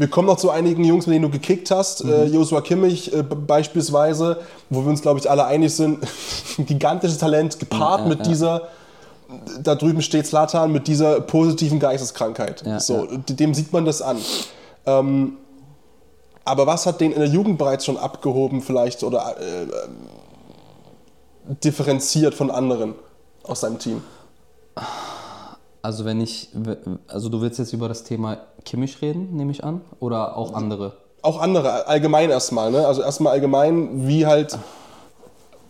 wir 0.00 0.08
kommen 0.08 0.26
noch 0.26 0.38
zu 0.38 0.50
einigen 0.50 0.82
Jungs, 0.82 1.06
mit 1.06 1.14
denen 1.14 1.24
du 1.24 1.30
gekickt 1.30 1.70
hast. 1.70 2.04
Mhm. 2.04 2.10
Äh, 2.10 2.24
Joshua 2.24 2.62
Kimmich 2.62 3.12
äh, 3.12 3.22
beispielsweise, 3.22 4.38
wo 4.70 4.80
wir 4.80 4.88
uns, 4.88 5.02
glaube 5.02 5.20
ich, 5.20 5.30
alle 5.30 5.44
einig 5.44 5.74
sind. 5.74 5.98
gigantisches 6.56 7.18
Talent 7.18 7.58
gepaart 7.60 8.00
ja, 8.00 8.06
mit 8.06 8.20
ja. 8.20 8.24
dieser, 8.24 8.68
da 9.62 9.74
drüben 9.74 10.00
steht 10.00 10.26
Slatan, 10.26 10.72
mit 10.72 10.88
dieser 10.88 11.20
positiven 11.20 11.78
Geisteskrankheit. 11.78 12.62
Ja, 12.64 12.80
so, 12.80 13.08
Dem 13.28 13.52
sieht 13.52 13.74
man 13.74 13.84
das 13.84 14.00
an. 14.00 14.16
Ähm, 14.86 15.36
aber 16.46 16.66
was 16.66 16.86
hat 16.86 17.02
den 17.02 17.12
in 17.12 17.20
der 17.20 17.28
Jugend 17.28 17.58
bereits 17.58 17.84
schon 17.84 17.98
abgehoben, 17.98 18.62
vielleicht 18.62 19.02
oder 19.02 19.36
äh, 19.38 19.66
differenziert 21.62 22.34
von 22.34 22.50
anderen 22.50 22.94
aus 23.42 23.60
seinem 23.60 23.78
Team? 23.78 24.02
Also 25.82 26.04
wenn 26.04 26.20
ich, 26.20 26.48
also 27.08 27.28
du 27.28 27.40
willst 27.40 27.58
jetzt 27.58 27.72
über 27.72 27.88
das 27.88 28.04
Thema 28.04 28.38
Kimmich 28.64 29.00
reden, 29.00 29.34
nehme 29.36 29.50
ich 29.50 29.64
an, 29.64 29.80
oder 29.98 30.36
auch 30.36 30.52
andere? 30.52 30.92
Auch 31.22 31.40
andere, 31.40 31.86
allgemein 31.86 32.30
erstmal, 32.30 32.70
ne? 32.70 32.86
Also 32.86 33.02
erstmal 33.02 33.32
allgemein, 33.32 34.06
wie 34.06 34.26
halt, 34.26 34.58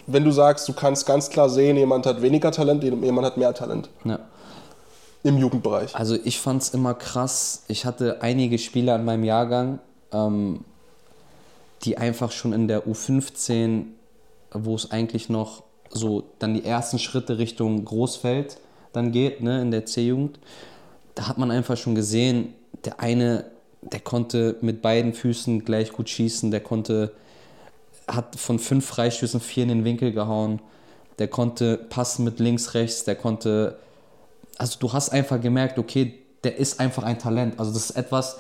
wenn 0.07 0.25
du 0.25 0.33
sagst, 0.33 0.69
du 0.69 0.73
kannst 0.73 1.07
ganz 1.07 1.31
klar 1.31 1.49
sehen, 1.49 1.77
jemand 1.77 2.07
hat 2.07 2.23
weniger 2.23 2.51
Talent, 2.51 2.83
jemand 2.83 3.27
hat 3.27 3.37
mehr 3.37 3.55
Talent. 3.55 3.89
Ja. 4.05 4.19
Im 5.23 5.39
Jugendbereich. 5.39 5.95
Also 5.95 6.17
ich 6.25 6.41
fand 6.41 6.63
es 6.63 6.71
immer 6.71 6.95
krass. 6.95 7.65
Ich 7.69 7.85
hatte 7.85 8.23
einige 8.23 8.59
Spieler 8.59 8.97
in 8.97 9.05
meinem 9.05 9.25
Jahrgang, 9.25 9.79
ähm, 10.13 10.65
die 11.83 11.99
einfach 11.99 12.33
schon 12.33 12.53
in 12.53 12.69
der 12.69 12.87
U15, 12.87 13.85
wo 14.53 14.75
es 14.75 14.91
eigentlich 14.91 15.29
noch 15.29 15.63
so 15.91 16.25
dann 16.39 16.55
die 16.55 16.65
ersten 16.65 16.99
Schritte 16.99 17.39
Richtung 17.39 17.85
Großfeld 17.85 18.59
dann 18.93 19.13
geht, 19.13 19.43
ne, 19.43 19.63
in 19.63 19.71
der 19.71 19.87
C-Jugend, 19.87 20.39
da 21.15 21.29
hat 21.29 21.39
man 21.39 21.51
einfach 21.51 21.77
schon 21.77 21.95
gesehen, 21.95 22.55
der 22.85 23.01
eine, 23.01 23.45
der 23.83 24.01
konnte 24.01 24.57
mit 24.61 24.83
beiden 24.83 25.13
Füßen 25.13 25.65
gleich 25.65 25.93
gut 25.93 26.09
schießen, 26.09 26.51
der 26.51 26.61
konnte, 26.61 27.13
hat 28.07 28.37
von 28.37 28.59
fünf 28.59 28.87
Freistößen 28.87 29.41
vier 29.41 29.65
in 29.65 29.69
den 29.69 29.85
Winkel 29.85 30.13
gehauen, 30.13 30.61
der 31.19 31.29
konnte 31.29 31.77
passen 31.77 32.25
mit 32.25 32.41
links, 32.41 32.75
rechts, 32.75 33.05
der 33.05 33.15
konnte 33.15 33.79
also 34.61 34.79
du 34.79 34.93
hast 34.93 35.09
einfach 35.09 35.41
gemerkt, 35.41 35.79
okay, 35.79 36.19
der 36.45 36.59
ist 36.59 36.81
einfach 36.81 37.03
ein 37.03 37.19
Talent. 37.19 37.59
Also 37.59 37.73
das 37.73 37.89
ist 37.89 37.97
etwas, 37.97 38.39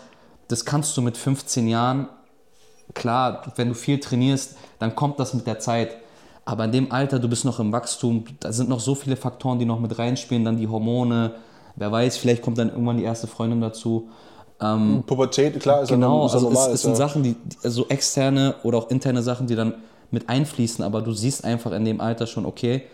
das 0.49 0.67
kannst 0.67 0.95
du 0.99 1.01
mit 1.01 1.17
15 1.17 1.67
Jahren, 1.67 2.11
klar, 2.93 3.43
wenn 3.57 3.69
du 3.69 3.75
viel 3.75 3.99
trainierst, 4.01 4.55
dann 4.79 4.95
kommt 4.95 5.19
das 5.19 5.33
mit 5.33 5.47
der 5.47 5.61
Zeit. 5.61 5.97
Aber 6.45 6.65
in 6.65 6.73
dem 6.73 6.93
Alter, 6.93 7.19
du 7.19 7.29
bist 7.29 7.45
noch 7.45 7.61
im 7.61 7.73
Wachstum, 7.73 8.25
da 8.41 8.53
sind 8.53 8.69
noch 8.69 8.81
so 8.81 8.95
viele 8.95 9.17
Faktoren, 9.17 9.59
die 9.59 9.65
noch 9.67 9.81
mit 9.81 9.99
reinspielen, 9.99 10.45
dann 10.45 10.57
die 10.57 10.69
Hormone, 10.69 11.35
wer 11.77 11.93
weiß, 11.93 12.17
vielleicht 12.17 12.43
kommt 12.43 12.59
dann 12.59 12.71
irgendwann 12.71 12.97
die 12.97 13.05
erste 13.05 13.27
Freundin 13.27 13.61
dazu. 13.61 14.09
Ähm, 14.61 15.05
Pubertät, 15.07 15.61
klar, 15.61 15.83
ist 15.83 15.91
genau, 15.91 16.23
ja 16.23 16.33
also 16.33 16.51
es, 16.51 16.53
normal. 16.53 16.71
es 16.75 16.83
sind 16.83 16.93
ja. 16.93 16.97
Sachen, 16.97 17.23
die, 17.23 17.35
die- 17.35 17.59
also 17.63 17.89
externe 17.89 18.57
oder 18.65 18.79
auch 18.79 18.91
interne 18.91 19.23
Sachen, 19.23 19.47
die 19.47 19.55
dann 19.57 19.75
mit 20.11 20.29
einfließen, 20.29 20.85
aber 20.85 21.03
du 21.03 21.13
siehst 21.13 21.45
einfach 21.45 21.73
in 21.73 21.85
dem 21.85 22.01
Alter 22.01 22.27
schon, 22.27 22.47
okay, 22.47 22.85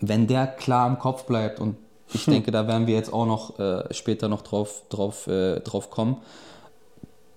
wenn 0.00 0.26
der 0.26 0.46
klar 0.46 0.88
im 0.88 0.98
Kopf 0.98 1.24
bleibt 1.24 1.60
und 1.60 1.76
ich 2.12 2.26
Hm. 2.26 2.32
denke, 2.34 2.50
da 2.50 2.66
werden 2.66 2.86
wir 2.86 2.94
jetzt 2.94 3.12
auch 3.12 3.26
noch 3.26 3.58
äh, 3.58 3.92
später 3.92 4.28
noch 4.28 4.42
drauf, 4.42 4.82
drauf, 4.88 5.26
äh, 5.26 5.60
drauf 5.60 5.90
kommen, 5.90 6.16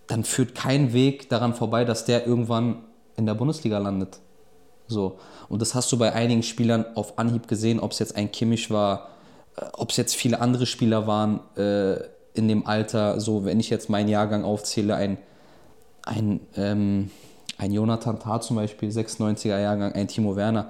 dann 0.08 0.24
führt 0.24 0.56
kein 0.56 0.94
Weg 0.94 1.30
daran 1.30 1.54
vorbei, 1.54 1.86
dass 1.86 2.06
der 2.06 2.28
irgendwann 2.28 2.84
in 3.16 3.26
der 3.26 3.34
Bundesliga 3.36 3.78
landet. 3.78 4.20
So. 4.88 5.18
Und 5.50 5.62
das 5.62 5.76
hast 5.76 5.92
du 5.92 5.98
bei 5.98 6.14
einigen 6.14 6.44
Spielern 6.44 6.86
auf 6.96 7.18
Anhieb 7.18 7.48
gesehen, 7.48 7.80
ob 7.80 7.92
es 7.92 8.00
jetzt 8.00 8.16
ein 8.16 8.32
Kimmich 8.32 8.70
war, 8.70 9.10
äh, 9.58 9.66
ob 9.74 9.92
es 9.92 9.98
jetzt 9.98 10.16
viele 10.16 10.42
andere 10.42 10.66
Spieler 10.66 11.08
waren 11.08 11.40
äh, 11.58 11.96
in 12.34 12.48
dem 12.48 12.66
Alter. 12.66 13.20
So, 13.20 13.46
wenn 13.46 13.60
ich 13.60 13.70
jetzt 13.70 13.90
meinen 13.90 14.10
Jahrgang 14.10 14.44
aufzähle, 14.44 14.96
ein, 14.96 15.18
ein, 16.04 16.40
ähm, 16.56 17.12
ein 17.58 17.72
Jonathan 17.72 18.20
Tah 18.20 18.42
zum 18.42 18.56
Beispiel, 18.56 18.90
96er 18.90 19.60
Jahrgang, 19.60 19.94
ein 19.94 20.08
Timo 20.08 20.36
Werner. 20.36 20.70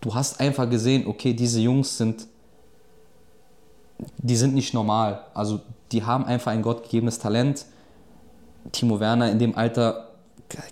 Du 0.00 0.14
hast 0.14 0.40
einfach 0.40 0.68
gesehen, 0.68 1.06
okay, 1.06 1.32
diese 1.34 1.60
Jungs 1.60 1.96
sind, 1.98 2.26
die 4.18 4.36
sind 4.36 4.54
nicht 4.54 4.74
normal. 4.74 5.24
Also 5.34 5.60
die 5.92 6.04
haben 6.04 6.24
einfach 6.24 6.50
ein 6.50 6.62
gottgegebenes 6.62 7.18
Talent. 7.18 7.66
Timo 8.72 8.98
Werner 9.00 9.30
in 9.30 9.38
dem 9.38 9.56
Alter, 9.56 10.08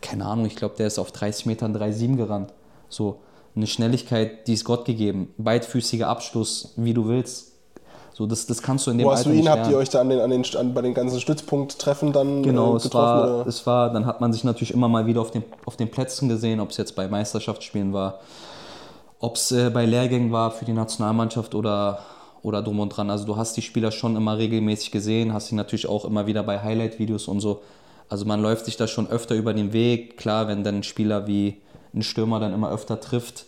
keine 0.01 0.25
Ahnung, 0.25 0.47
ich 0.47 0.57
glaube, 0.57 0.77
der 0.77 0.87
ist 0.87 0.99
auf 0.99 1.13
30 1.13 1.47
Metern 1.47 1.77
3,7 1.77 2.17
gerannt. 2.17 2.53
So 2.91 3.21
eine 3.57 3.67
Schnelligkeit, 3.67 4.47
die 4.47 4.53
ist 4.53 4.65
Gott 4.65 4.85
gegeben. 4.85 5.33
Beidfüßiger 5.39 6.09
Abschluss, 6.09 6.75
wie 6.77 6.93
du 6.93 7.09
willst. 7.09 7.53
So, 8.13 8.27
das, 8.27 8.47
das 8.47 8.61
kannst 8.61 8.87
du 8.87 8.91
in 8.91 8.99
dem 8.99 9.07
Wo 9.07 9.13
hast 9.13 9.21
Alter 9.21 9.31
du 9.31 9.37
ihn? 9.37 9.49
Habt 9.49 9.71
ihr 9.71 9.79
euch 9.79 9.89
da 9.89 10.03
an 10.03 10.11
den, 10.11 10.21
an 10.21 10.29
den, 10.29 10.45
an, 10.57 10.75
bei 10.75 10.83
den 10.83 10.93
ganzen 10.93 11.21
Stützpunkttreffen 11.21 12.13
dann 12.13 12.43
Genau, 12.43 12.75
äh, 12.75 12.77
es 12.77 12.83
getroffen? 12.83 13.07
war, 13.07 13.41
oder? 13.41 13.47
es 13.47 13.67
war, 13.67 13.93
dann 13.93 14.05
hat 14.05 14.21
man 14.21 14.33
sich 14.33 14.45
natürlich 14.45 14.75
immer 14.75 14.89
mal 14.89 15.07
wieder 15.07 15.23
auf 15.23 15.31
den, 15.31 15.43
auf 15.65 15.77
den 15.77 15.91
Plätzen 15.91 16.29
gesehen, 16.29 16.61
ob 16.61 16.69
es 16.71 16.77
jetzt 16.77 16.95
bei 16.97 17.09
Meisterschaftsspielen 17.09 17.95
war, 17.95 18.21
ob 19.21 19.37
es 19.37 19.53
äh, 19.53 19.71
bei 19.71 19.87
Lehrgängen 19.87 20.33
war 20.33 20.51
für 20.51 20.67
die 20.67 20.75
Nationalmannschaft 20.75 21.55
oder, 21.55 22.01
oder 22.43 22.61
drum 22.61 22.81
und 22.81 22.91
dran. 22.91 23.09
Also 23.09 23.25
du 23.25 23.37
hast 23.37 23.57
die 23.57 23.63
Spieler 23.63 23.91
schon 23.91 24.17
immer 24.17 24.37
regelmäßig 24.37 24.91
gesehen, 24.91 25.33
hast 25.33 25.47
sie 25.47 25.55
natürlich 25.55 25.89
auch 25.89 26.05
immer 26.05 26.27
wieder 26.27 26.43
bei 26.43 26.61
Highlight-Videos 26.61 27.27
und 27.27 27.41
so. 27.41 27.63
Also 28.11 28.27
man 28.27 28.43
läuft 28.43 28.67
sich 28.67 28.77
da 28.77 28.87
schon 28.87 29.09
öfter 29.09 29.35
über 29.35 29.55
den 29.55 29.73
Weg. 29.73 30.19
Klar, 30.19 30.47
wenn 30.47 30.63
dann 30.63 30.77
ein 30.77 30.83
Spieler 30.83 31.27
wie 31.27 31.57
ein 31.95 32.03
Stürmer 32.03 32.41
dann 32.41 32.53
immer 32.53 32.71
öfter 32.71 33.01
trifft, 33.01 33.47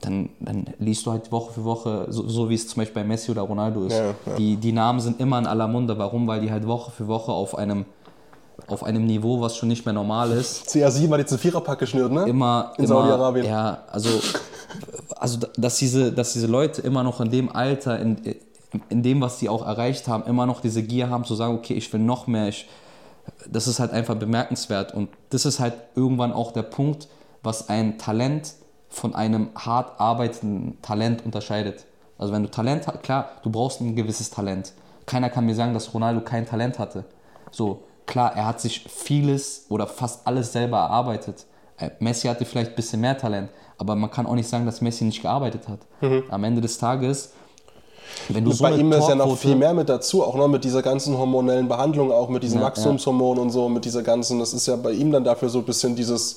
dann, 0.00 0.28
dann 0.40 0.66
liest 0.78 1.06
du 1.06 1.12
halt 1.12 1.32
Woche 1.32 1.52
für 1.52 1.64
Woche, 1.64 2.06
so, 2.08 2.28
so 2.28 2.50
wie 2.50 2.54
es 2.54 2.68
zum 2.68 2.80
Beispiel 2.80 3.02
bei 3.02 3.08
Messi 3.08 3.30
oder 3.30 3.42
Ronaldo 3.42 3.86
ist. 3.86 3.92
Ja, 3.92 4.14
ja. 4.26 4.36
Die, 4.36 4.56
die 4.56 4.72
Namen 4.72 5.00
sind 5.00 5.20
immer 5.20 5.38
in 5.38 5.46
aller 5.46 5.68
Munde. 5.68 5.96
Warum? 5.98 6.26
Weil 6.26 6.40
die 6.40 6.50
halt 6.50 6.66
Woche 6.66 6.90
für 6.90 7.06
Woche 7.06 7.32
auf 7.32 7.56
einem, 7.56 7.86
auf 8.66 8.84
einem 8.84 9.06
Niveau, 9.06 9.40
was 9.40 9.56
schon 9.56 9.68
nicht 9.68 9.84
mehr 9.84 9.94
normal 9.94 10.32
ist, 10.32 10.68
CR7 10.68 11.10
hat 11.10 11.18
jetzt 11.18 11.32
einen 11.32 11.38
Viererpack 11.38 11.78
geschnürt, 11.78 12.12
ne? 12.12 12.24
immer 12.24 12.72
In 12.78 12.86
Saudi-Arabien. 12.86 13.46
Ja, 13.46 13.84
also, 13.90 14.10
also 15.16 15.38
dass 15.56 15.78
diese, 15.78 16.12
dass 16.12 16.32
diese 16.32 16.46
Leute 16.46 16.82
immer 16.82 17.02
noch 17.02 17.20
in 17.20 17.30
dem 17.30 17.54
Alter, 17.54 17.98
in, 17.98 18.18
in 18.88 19.02
dem, 19.02 19.20
was 19.20 19.38
sie 19.38 19.48
auch 19.48 19.66
erreicht 19.66 20.08
haben, 20.08 20.24
immer 20.24 20.46
noch 20.46 20.60
diese 20.60 20.82
Gier 20.82 21.08
haben 21.10 21.24
zu 21.24 21.34
sagen, 21.34 21.56
okay, 21.56 21.74
ich 21.74 21.92
will 21.92 22.00
noch 22.00 22.26
mehr. 22.26 22.48
Ich, 22.48 22.68
das 23.50 23.68
ist 23.68 23.80
halt 23.80 23.92
einfach 23.92 24.16
bemerkenswert 24.16 24.92
und 24.92 25.08
das 25.30 25.46
ist 25.46 25.60
halt 25.60 25.74
irgendwann 25.94 26.32
auch 26.32 26.52
der 26.52 26.62
Punkt, 26.62 27.08
was 27.44 27.68
ein 27.68 27.98
Talent 27.98 28.54
von 28.88 29.14
einem 29.14 29.50
hart 29.54 30.00
arbeitenden 30.00 30.80
Talent 30.82 31.24
unterscheidet. 31.24 31.84
Also 32.18 32.32
wenn 32.32 32.42
du 32.42 32.50
Talent 32.50 32.86
hast, 32.86 33.02
klar, 33.02 33.30
du 33.42 33.50
brauchst 33.50 33.80
ein 33.80 33.94
gewisses 33.96 34.30
Talent. 34.30 34.72
Keiner 35.06 35.30
kann 35.30 35.44
mir 35.46 35.54
sagen, 35.54 35.74
dass 35.74 35.92
Ronaldo 35.92 36.20
kein 36.22 36.46
Talent 36.46 36.78
hatte. 36.78 37.04
So, 37.50 37.82
klar, 38.06 38.34
er 38.36 38.46
hat 38.46 38.60
sich 38.60 38.84
vieles 38.88 39.66
oder 39.68 39.86
fast 39.86 40.26
alles 40.26 40.52
selber 40.52 40.78
erarbeitet. 40.78 41.46
Äh, 41.76 41.90
Messi 41.98 42.28
hatte 42.28 42.44
vielleicht 42.44 42.70
ein 42.72 42.76
bisschen 42.76 43.00
mehr 43.00 43.18
Talent, 43.18 43.50
aber 43.78 43.96
man 43.96 44.10
kann 44.10 44.26
auch 44.26 44.34
nicht 44.36 44.48
sagen, 44.48 44.64
dass 44.64 44.80
Messi 44.80 45.04
nicht 45.04 45.22
gearbeitet 45.22 45.68
hat. 45.68 45.80
Am 46.30 46.44
Ende 46.44 46.60
des 46.60 46.78
Tages, 46.78 47.32
wenn 48.28 48.44
du 48.44 48.52
so 48.52 48.64
Mhm. 48.64 48.70
bei 48.70 48.76
ihm 48.76 48.92
ist 48.92 49.08
ja 49.08 49.14
noch 49.16 49.36
viel 49.36 49.56
mehr 49.56 49.74
mit 49.74 49.88
dazu, 49.88 50.22
auch 50.22 50.36
noch 50.36 50.46
mit 50.48 50.62
dieser 50.62 50.82
ganzen 50.82 51.18
hormonellen 51.18 51.66
Behandlung, 51.66 52.12
auch 52.12 52.28
mit 52.28 52.42
diesen 52.44 52.60
Ja, 52.60 52.66
Wachstumshormonen 52.66 53.42
und 53.42 53.50
so, 53.50 53.68
mit 53.68 53.84
dieser 53.84 54.02
ganzen, 54.04 54.38
das 54.38 54.54
ist 54.54 54.66
ja 54.66 54.76
bei 54.76 54.92
ihm 54.92 55.10
dann 55.10 55.24
dafür 55.24 55.48
so 55.48 55.58
ein 55.58 55.64
bisschen 55.64 55.96
dieses, 55.96 56.36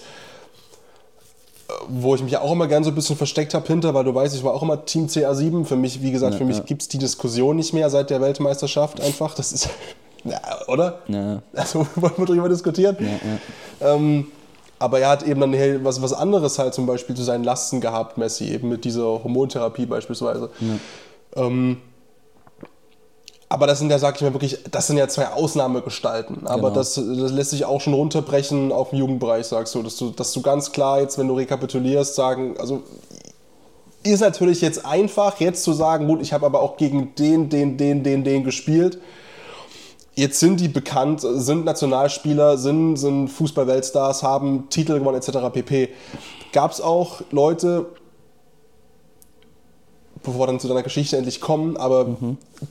wo 1.90 2.16
ich 2.16 2.24
mich 2.24 2.34
ja 2.34 2.42
auch 2.42 2.52
immer 2.52 2.68
gern 2.68 2.84
so 2.84 2.92
ein 2.92 2.96
bisschen 2.96 3.18
versteckt 3.18 3.54
habe 3.54 3.66
hinter, 3.68 3.94
weil 3.94 4.04
du 4.04 4.14
weißt, 4.14 4.36
ich 4.36 4.44
war 4.44 4.54
auch 4.54 4.62
immer 4.62 4.86
Team 4.86 5.08
CA7. 5.08 5.66
Für 5.66 5.76
mich, 5.76 6.02
wie 6.02 6.12
gesagt, 6.12 6.36
für 6.36 6.46
mich 6.46 6.58
ja. 6.58 6.64
gibt 6.64 6.82
es 6.82 6.88
die 6.88 6.98
Diskussion 6.98 7.56
nicht 7.56 7.74
mehr 7.74 7.90
seit 7.90 8.10
der 8.10 8.22
Weltmeisterschaft 8.22 9.02
einfach. 9.02 9.36
Das 9.36 9.52
ist, 9.52 9.70
ja, 10.24 10.40
oder? 10.68 11.00
Ja. 11.08 11.42
Also 11.54 11.88
wollen 11.96 12.14
wir 12.18 12.26
drüber 12.26 12.50
diskutieren? 12.50 12.98
Ähm, 13.82 14.28
aber 14.80 15.00
er 15.00 15.10
hat 15.10 15.24
eben 15.24 15.42
dann 15.42 15.84
was, 15.84 16.02
was 16.02 16.14
anderes 16.14 16.60
halt 16.60 16.74
zum 16.74 16.86
Beispiel 16.86 17.16
zu 17.16 17.24
seinen 17.24 17.44
Lasten 17.44 17.82
gehabt, 17.82 18.18
Messi, 18.18 18.50
eben 18.50 18.70
mit 18.70 18.86
dieser 18.86 19.04
Hormontherapie 19.04 19.86
beispielsweise. 19.86 20.50
Ähm, 21.36 21.78
aber 23.50 23.66
das 23.66 23.80
sind 23.80 23.90
ja, 23.90 23.98
sag 23.98 24.16
ich 24.18 24.22
mal 24.22 24.34
wirklich, 24.34 24.60
das 24.72 24.88
sind 24.88 24.98
ja 24.98 25.08
zwei 25.08 25.28
Ausnahmegestalten. 25.30 26.48
Aber 26.48 26.70
Genau. 26.70 26.76
das, 26.76 26.96
das 26.96 27.32
lässt 27.32 27.52
sich 27.52 27.64
auch 27.64 27.80
schon 27.80 27.94
runterbrechen 27.94 28.72
auf 28.74 28.90
den 28.90 29.00
Jugendbereich, 29.00 29.46
sagst 29.48 29.74
du. 29.74 29.84
Dass 29.84 29.96
du, 29.96 30.10
dass 30.10 30.34
du 30.34 30.42
ganz 30.42 30.72
klar 30.74 31.00
jetzt, 31.00 31.18
wenn 31.18 31.28
du 31.28 31.36
rekapitulierst, 31.36 32.16
sagen, 32.16 32.56
also 32.60 32.84
ist 34.04 34.20
natürlich 34.20 34.62
jetzt 34.62 34.86
einfach, 34.86 35.40
jetzt 35.40 35.64
zu 35.64 35.74
sagen, 35.74 36.08
gut, 36.08 36.22
ich 36.22 36.34
habe 36.34 36.46
aber 36.46 36.62
auch 36.62 36.78
gegen 36.78 37.16
den, 37.16 37.50
den, 37.50 37.78
den, 37.78 38.04
den, 38.04 38.24
den 38.24 38.44
gespielt. 38.44 39.00
Jetzt 40.16 40.40
sind 40.40 40.60
die 40.60 40.68
bekannt, 40.68 41.22
sind 41.22 41.64
Nationalspieler, 41.64 42.58
sind, 42.58 42.98
sind 42.98 43.28
Fußball-Weltstars, 43.30 44.24
haben 44.24 44.68
Titel 44.70 45.00
gewonnen 45.00 45.18
etc. 45.18 45.38
pp. 45.54 45.90
Gab 46.54 46.72
es 46.72 46.82
auch 46.82 47.22
Leute, 47.32 47.86
bevor 50.28 50.42
wir 50.42 50.48
dann 50.48 50.60
zu 50.60 50.68
deiner 50.68 50.84
Geschichte 50.84 51.18
endlich 51.18 51.40
kommen, 51.42 51.78
aber 51.78 52.06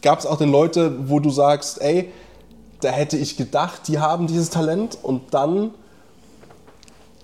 gab 0.02 0.18
es 0.18 0.26
auch 0.26 0.36
denn 0.36 0.52
Leute, 0.52 1.08
wo 1.08 1.20
du 1.20 1.30
sagst, 1.30 1.80
ey, 1.80 2.12
da 2.80 2.90
hätte 2.90 3.16
ich 3.16 3.36
gedacht, 3.36 3.88
die 3.88 3.98
haben 3.98 4.26
dieses 4.26 4.50
Talent 4.50 4.98
und 5.02 5.32
dann, 5.32 5.70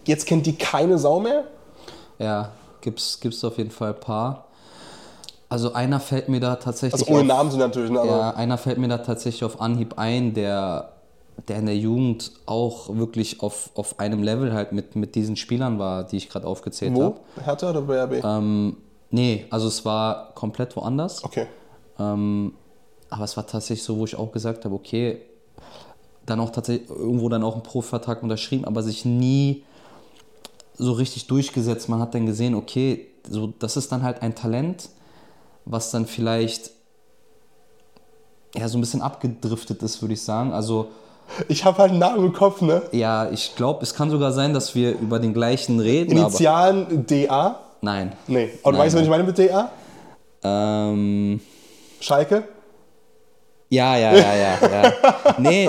jetzt 0.06 0.26
kennt 0.26 0.46
die 0.46 0.56
keine 0.56 0.98
Sau 0.98 1.20
mehr? 1.20 1.44
Ja, 2.18 2.50
gibt's, 2.80 3.20
gibt's 3.20 3.44
auf 3.44 3.58
jeden 3.58 3.70
Fall 3.70 3.90
ein 3.90 4.00
paar. 4.00 4.46
Also 5.50 5.74
einer 5.74 6.00
fällt 6.00 6.30
mir 6.30 6.40
da 6.40 6.56
tatsächlich 6.56 7.02
Also 7.02 7.12
ohne 7.12 7.20
auf, 7.20 7.26
Namen 7.36 7.50
sind 7.50 7.60
natürlich, 7.60 7.90
ne, 7.90 8.02
ja, 8.06 8.30
einer 8.30 8.56
fällt 8.56 8.78
mir 8.78 8.88
da 8.88 8.98
tatsächlich 8.98 9.44
auf 9.44 9.60
Anhieb 9.60 9.98
ein, 9.98 10.32
der, 10.32 10.92
der 11.48 11.58
in 11.58 11.66
der 11.66 11.76
Jugend 11.76 12.32
auch 12.46 12.88
wirklich 12.96 13.42
auf, 13.42 13.68
auf 13.74 14.00
einem 14.00 14.22
Level 14.22 14.54
halt 14.54 14.72
mit, 14.72 14.96
mit 14.96 15.14
diesen 15.14 15.36
Spielern 15.36 15.78
war, 15.78 16.04
die 16.04 16.16
ich 16.16 16.30
gerade 16.30 16.46
aufgezählt 16.46 16.94
wo? 16.94 17.02
habe. 17.02 17.16
Hertha 17.44 17.68
oder 17.68 17.82
BRB? 17.82 18.24
Ähm, 18.24 18.78
nee, 19.12 19.46
also 19.50 19.68
es 19.68 19.84
war 19.84 20.34
komplett 20.34 20.74
woanders. 20.74 21.22
Okay. 21.24 21.46
Ähm, 21.98 22.54
aber 23.08 23.24
es 23.24 23.36
war 23.36 23.46
tatsächlich 23.46 23.84
so, 23.84 23.98
wo 23.98 24.04
ich 24.04 24.16
auch 24.16 24.32
gesagt 24.32 24.64
habe, 24.64 24.74
okay, 24.74 25.22
dann 26.26 26.40
auch 26.40 26.50
tatsächlich 26.50 26.88
irgendwo 26.88 27.28
dann 27.28 27.44
auch 27.44 27.54
einen 27.54 27.62
Profivertrag 27.62 28.22
unterschrieben, 28.22 28.64
aber 28.64 28.82
sich 28.82 29.04
nie 29.04 29.64
so 30.74 30.92
richtig 30.92 31.26
durchgesetzt. 31.26 31.88
Man 31.88 32.00
hat 32.00 32.14
dann 32.14 32.26
gesehen, 32.26 32.54
okay, 32.54 33.08
so, 33.28 33.52
das 33.58 33.76
ist 33.76 33.92
dann 33.92 34.02
halt 34.02 34.22
ein 34.22 34.34
Talent, 34.34 34.88
was 35.64 35.90
dann 35.90 36.06
vielleicht 36.06 36.70
ja 38.56 38.68
so 38.68 38.78
ein 38.78 38.80
bisschen 38.80 39.02
abgedriftet 39.02 39.82
ist, 39.82 40.02
würde 40.02 40.14
ich 40.14 40.22
sagen. 40.22 40.52
Also 40.52 40.88
Ich 41.48 41.64
habe 41.64 41.78
halt 41.78 41.90
einen 41.90 42.00
Namen 42.00 42.26
im 42.26 42.32
Kopf, 42.32 42.60
ne? 42.62 42.82
ja, 42.92 43.30
ich 43.30 43.54
glaube, 43.56 43.82
es 43.82 43.94
kann 43.94 44.10
sogar 44.10 44.32
sein, 44.32 44.54
dass 44.54 44.74
wir 44.74 44.98
über 44.98 45.18
den 45.18 45.32
gleichen 45.34 45.80
reden, 45.80 46.12
Initialen 46.12 47.06
DA? 47.06 47.60
Nein. 47.82 48.12
Nee. 48.26 48.50
Und 48.62 48.72
Nein, 48.72 48.82
weißt 48.82 48.94
du, 48.94 48.98
was 48.98 49.04
ich 49.04 49.10
meine 49.10 49.24
mit 49.24 49.38
DA? 49.38 49.70
Ähm, 50.42 51.40
Schalke? 52.00 52.44
ja, 53.68 53.96
ja, 53.96 54.14
ja, 54.14 54.34
ja, 54.34 54.58
ja. 54.60 54.92
Nee, 55.38 55.68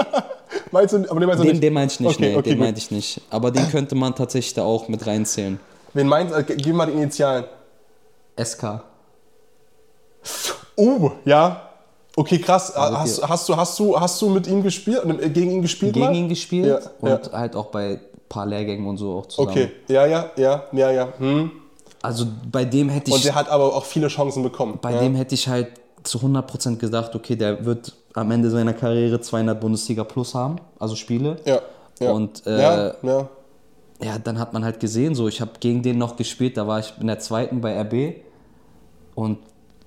Meinst 0.72 0.94
du, 0.94 0.98
aber 1.10 1.20
den 1.20 1.28
meinst 1.28 1.40
du 1.40 1.44
Den, 1.44 1.52
nicht? 1.54 1.64
den 1.64 1.74
meinte 1.74 1.94
ich 1.94 2.00
nicht, 2.00 2.16
Okay, 2.16 2.30
nee, 2.30 2.36
okay, 2.36 2.50
den 2.50 2.60
meinte 2.60 2.80
ich 2.80 2.92
nicht. 2.92 3.22
Aber 3.30 3.52
den 3.52 3.70
könnte 3.70 3.96
man 3.96 4.16
tatsächlich 4.16 4.54
da 4.54 4.64
auch 4.64 4.88
mit 4.88 5.06
reinzählen. 5.06 5.60
Wen 5.94 6.08
meinst 6.08 6.34
du? 6.34 6.40
Äh, 6.40 6.44
Gib 6.44 6.76
mal 6.76 6.86
die 6.86 6.94
Initialen. 6.94 7.46
SK. 8.42 8.82
Oh, 10.76 11.12
ja. 11.26 11.70
Okay, 12.16 12.38
krass. 12.40 12.72
Also 12.76 12.98
hast, 13.00 13.30
hast, 13.30 13.50
du, 13.50 13.58
hast, 13.58 13.80
du, 13.80 14.00
hast 14.00 14.22
du 14.22 14.30
mit 14.30 14.48
ihm 14.48 14.62
gespielt, 14.64 15.04
äh, 15.06 15.30
gegen 15.30 15.52
ihn 15.52 15.62
gespielt? 15.62 15.94
Gegen 15.94 16.06
mal? 16.06 16.16
ihn 16.16 16.30
gespielt 16.30 16.68
Ja, 16.68 16.80
und 17.00 17.28
ja. 17.28 17.32
halt 17.32 17.56
auch 17.56 17.68
bei 17.68 17.90
ein 17.94 18.00
paar 18.30 18.46
Lehrgängen 18.46 18.86
und 18.88 18.98
so 18.98 19.20
auch 19.20 19.26
zusammen. 19.28 19.50
Okay, 19.50 19.72
ja, 19.88 20.06
ja, 20.06 20.30
ja, 20.36 20.64
ja, 20.72 20.92
ja. 20.92 21.14
Hm. 21.18 21.52
Also 22.04 22.28
bei 22.52 22.66
dem 22.66 22.90
hätte 22.90 23.12
Und 23.12 23.18
ich, 23.18 23.24
der 23.24 23.34
hat 23.34 23.50
aber 23.50 23.76
auch 23.76 23.86
viele 23.86 24.10
Chancen 24.10 24.44
bekommen. 24.44 24.78
bei 24.82 24.92
ja. 24.92 25.00
dem 25.00 25.16
hätte 25.16 25.34
ich 25.34 25.48
halt 25.48 25.70
zu 26.04 26.20
100% 26.20 26.76
gedacht, 26.76 27.16
okay, 27.16 27.36
der 27.36 27.66
wird 27.66 27.94
am 28.14 28.30
Ende 28.30 28.50
seiner 28.50 28.74
Karriere 28.74 29.22
200 29.22 29.60
Bundesliga 29.60 30.04
plus 30.04 30.36
haben, 30.36 30.58
also 30.78 30.96
Spiele. 30.96 31.38
Ja. 31.46 31.62
ja. 32.02 32.12
Und 32.12 32.46
äh, 32.46 32.62
ja, 32.62 32.94
ja. 33.02 33.30
ja, 34.02 34.20
dann 34.20 34.38
hat 34.38 34.52
man 34.52 34.66
halt 34.66 34.82
gesehen, 34.82 35.16
so 35.16 35.30
ich 35.30 35.40
habe 35.40 35.52
gegen 35.62 35.82
den 35.82 35.98
noch 35.98 36.18
gespielt, 36.18 36.58
da 36.58 36.68
war 36.68 36.80
ich 36.80 36.94
in 37.00 37.08
der 37.08 37.20
zweiten 37.20 37.62
bei 37.62 37.80
RB 37.82 38.16
und 39.16 39.40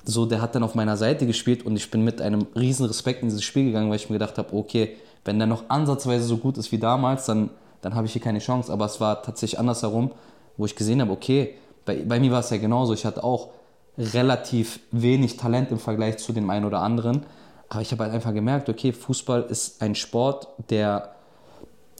so, 0.08 0.24
der 0.24 0.40
hat 0.40 0.54
dann 0.54 0.62
auf 0.62 0.74
meiner 0.74 0.96
Seite 0.96 1.26
gespielt 1.26 1.66
und 1.66 1.76
ich 1.76 1.90
bin 1.90 2.02
mit 2.02 2.22
einem 2.22 2.46
riesen 2.54 2.86
Respekt 2.86 3.22
in 3.22 3.28
dieses 3.28 3.44
Spiel 3.44 3.66
gegangen, 3.66 3.90
weil 3.90 3.96
ich 3.96 4.08
mir 4.08 4.18
gedacht 4.18 4.38
habe, 4.38 4.56
okay, 4.56 4.96
wenn 5.24 5.38
der 5.38 5.46
noch 5.46 5.64
ansatzweise 5.68 6.24
so 6.24 6.38
gut 6.38 6.56
ist 6.56 6.72
wie 6.72 6.78
damals, 6.78 7.26
dann, 7.26 7.50
dann 7.82 7.94
habe 7.94 8.06
ich 8.06 8.12
hier 8.12 8.22
keine 8.22 8.38
Chance. 8.38 8.72
Aber 8.72 8.86
es 8.86 9.00
war 9.00 9.22
tatsächlich 9.22 9.58
andersherum, 9.58 10.12
wo 10.56 10.64
ich 10.64 10.76
gesehen 10.76 11.00
habe, 11.00 11.10
okay, 11.10 11.54
bei, 11.86 12.04
bei 12.04 12.20
mir 12.20 12.32
war 12.32 12.40
es 12.40 12.50
ja 12.50 12.58
genauso, 12.58 12.92
ich 12.92 13.06
hatte 13.06 13.24
auch 13.24 13.48
relativ 13.96 14.80
wenig 14.90 15.38
Talent 15.38 15.70
im 15.70 15.78
Vergleich 15.78 16.18
zu 16.18 16.34
dem 16.34 16.50
einen 16.50 16.66
oder 16.66 16.80
anderen, 16.80 17.24
aber 17.70 17.80
ich 17.80 17.90
habe 17.92 18.04
halt 18.04 18.12
einfach 18.12 18.34
gemerkt, 18.34 18.68
okay, 18.68 18.92
Fußball 18.92 19.44
ist 19.44 19.80
ein 19.80 19.94
Sport, 19.94 20.48
der 20.68 21.14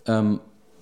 ähm, 0.06 0.40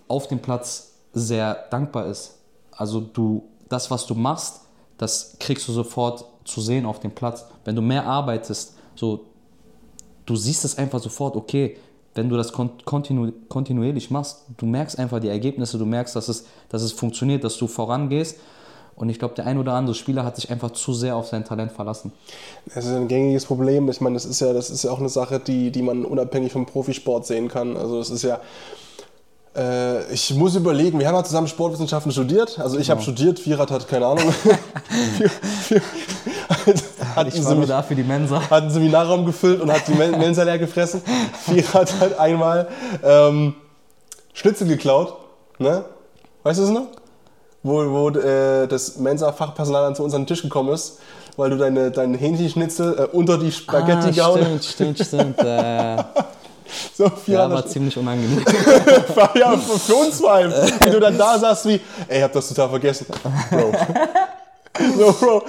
auf 0.09 0.27
dem 0.27 0.41
Platz 0.41 0.95
sehr 1.13 1.67
dankbar 1.71 2.07
ist. 2.07 2.39
Also 2.73 3.01
du, 3.01 3.49
das, 3.69 3.91
was 3.91 4.07
du 4.07 4.15
machst, 4.15 4.63
das 4.99 5.37
kriegst 5.39 5.67
du 5.69 5.73
sofort 5.73 6.25
zu 6.45 6.61
sehen 6.61 6.87
auf 6.87 7.01
dem 7.01 7.13
Platz. 7.13 7.47
Wenn 7.65 7.77
du 7.77 7.83
mehr 7.83 8.07
arbeitest, 8.07 8.77
so, 8.95 9.27
du 10.27 10.37
siehst 10.37 10.65
es 10.65 10.77
einfach 10.77 11.01
sofort, 11.01 11.37
okay, 11.37 11.77
wenn 12.15 12.29
du 12.29 12.37
das 12.37 12.53
kontinu 12.53 13.33
kontinuierlich 13.49 14.11
machst, 14.11 14.45
du 14.57 14.67
merkst 14.67 14.99
einfach 14.99 15.19
die 15.19 15.29
Ergebnisse, 15.29 15.79
du 15.79 15.87
merkst, 15.87 16.15
dass 16.15 16.29
es, 16.29 16.47
dass 16.69 16.83
es 16.83 16.93
funktioniert, 16.93 17.43
dass 17.43 17.57
du 17.57 17.67
vorangehst. 17.67 18.39
Und 18.97 19.09
ich 19.09 19.19
glaube, 19.19 19.35
der 19.35 19.47
ein 19.47 19.59
oder 19.59 19.73
andere 19.73 19.95
Spieler 19.95 20.25
hat 20.25 20.37
sich 20.37 20.51
einfach 20.51 20.71
zu 20.71 20.93
sehr 20.93 21.17
auf 21.17 21.27
sein 21.27 21.45
Talent 21.45 21.73
verlassen. 21.73 22.13
Das 22.75 22.85
ist 22.85 22.93
ein 22.93 23.09
gängiges 23.09 23.45
Problem. 23.45 23.89
Ich 23.89 24.01
meine, 24.01 24.15
das 24.15 24.25
ist 24.25 24.41
ja, 24.41 24.53
das 24.53 24.71
ist 24.71 24.85
ja 24.85 24.91
auch 24.91 25.01
eine 25.01 25.09
Sache, 25.09 25.41
die, 25.41 25.71
die 25.73 25.83
man 25.83 26.05
unabhängig 26.05 26.53
vom 26.53 26.67
Profisport 26.67 27.27
sehen 27.27 27.49
kann. 27.49 27.77
Also 27.77 27.99
es 27.99 28.11
ist 28.11 28.23
ja, 28.23 28.41
äh, 29.57 30.13
ich 30.13 30.35
muss 30.35 30.55
überlegen, 30.57 30.99
wir 30.99 31.07
haben 31.09 31.15
ja 31.15 31.25
zusammen 31.25 31.49
Sportwissenschaften 31.49 32.13
studiert. 32.13 32.59
Also 32.59 32.79
ich 32.79 32.87
genau. 32.87 32.97
habe 32.97 33.03
studiert, 33.03 33.45
Vierat 33.45 33.71
hat 33.71 33.89
keine 33.89 34.07
Ahnung. 34.07 34.25
hat 37.15 37.29
ich 37.29 37.45
war 37.45 37.55
nur 37.55 37.67
da 37.67 37.83
für 37.83 37.95
die 37.95 38.03
Mensa. 38.05 38.41
Hat 38.43 38.63
einen 38.63 38.71
Seminarraum 38.71 39.27
gefüllt 39.27 39.61
und 39.61 39.73
hat 39.73 39.89
die 39.89 39.95
Mensa 39.95 40.43
leer 40.45 40.59
gefressen. 40.59 41.03
Vierat 41.47 42.01
hat 42.01 42.19
einmal 42.19 42.69
ähm, 43.03 43.55
Schnitzel 44.33 44.67
geklaut. 44.69 45.17
Ne? 45.59 45.85
Weißt 46.43 46.59
du 46.59 46.65
es 46.65 46.71
noch? 46.71 46.89
Wo, 47.65 47.91
wo 47.91 48.11
äh, 48.11 48.69
das 48.69 48.99
Mensa-Fachpersonal 48.99 49.85
dann 49.85 49.97
zu 49.97 50.05
uns 50.05 50.15
an 50.15 50.21
den 50.21 50.27
Tisch 50.27 50.43
gekommen 50.43 50.73
ist, 50.73 50.99
weil 51.37 51.51
du 51.51 51.57
deine, 51.57 51.91
deine 51.91 52.17
Hähnchenschnitzel 52.17 52.99
äh, 52.99 53.17
unter 53.17 53.39
die 53.39 53.51
Spaghetti 53.51 54.09
ah, 54.09 54.11
gehauen 54.11 54.47
hast. 54.55 54.69
Stimmt, 54.69 54.99
stimmt, 54.99 55.35
stimmt. 55.35 55.39
Äh. 55.41 56.05
So, 56.97 57.11
ja, 57.27 57.49
war 57.49 57.65
ziemlich 57.67 57.97
unangenehm. 57.97 58.45
ja, 59.35 59.57
für 59.57 59.95
uns 59.95 60.19
vor 60.19 60.33
allem. 60.33 60.53
Wie 60.53 60.91
du 60.91 60.99
dann 60.99 61.17
da 61.17 61.39
saßt 61.39 61.67
wie, 61.67 61.81
ey, 62.09 62.19
ich 62.19 62.23
hab 62.23 62.33
das 62.33 62.49
total 62.49 62.69
vergessen. 62.69 63.07
Bro. 63.51 63.73
So, 64.97 65.13
Bro. 65.13 65.43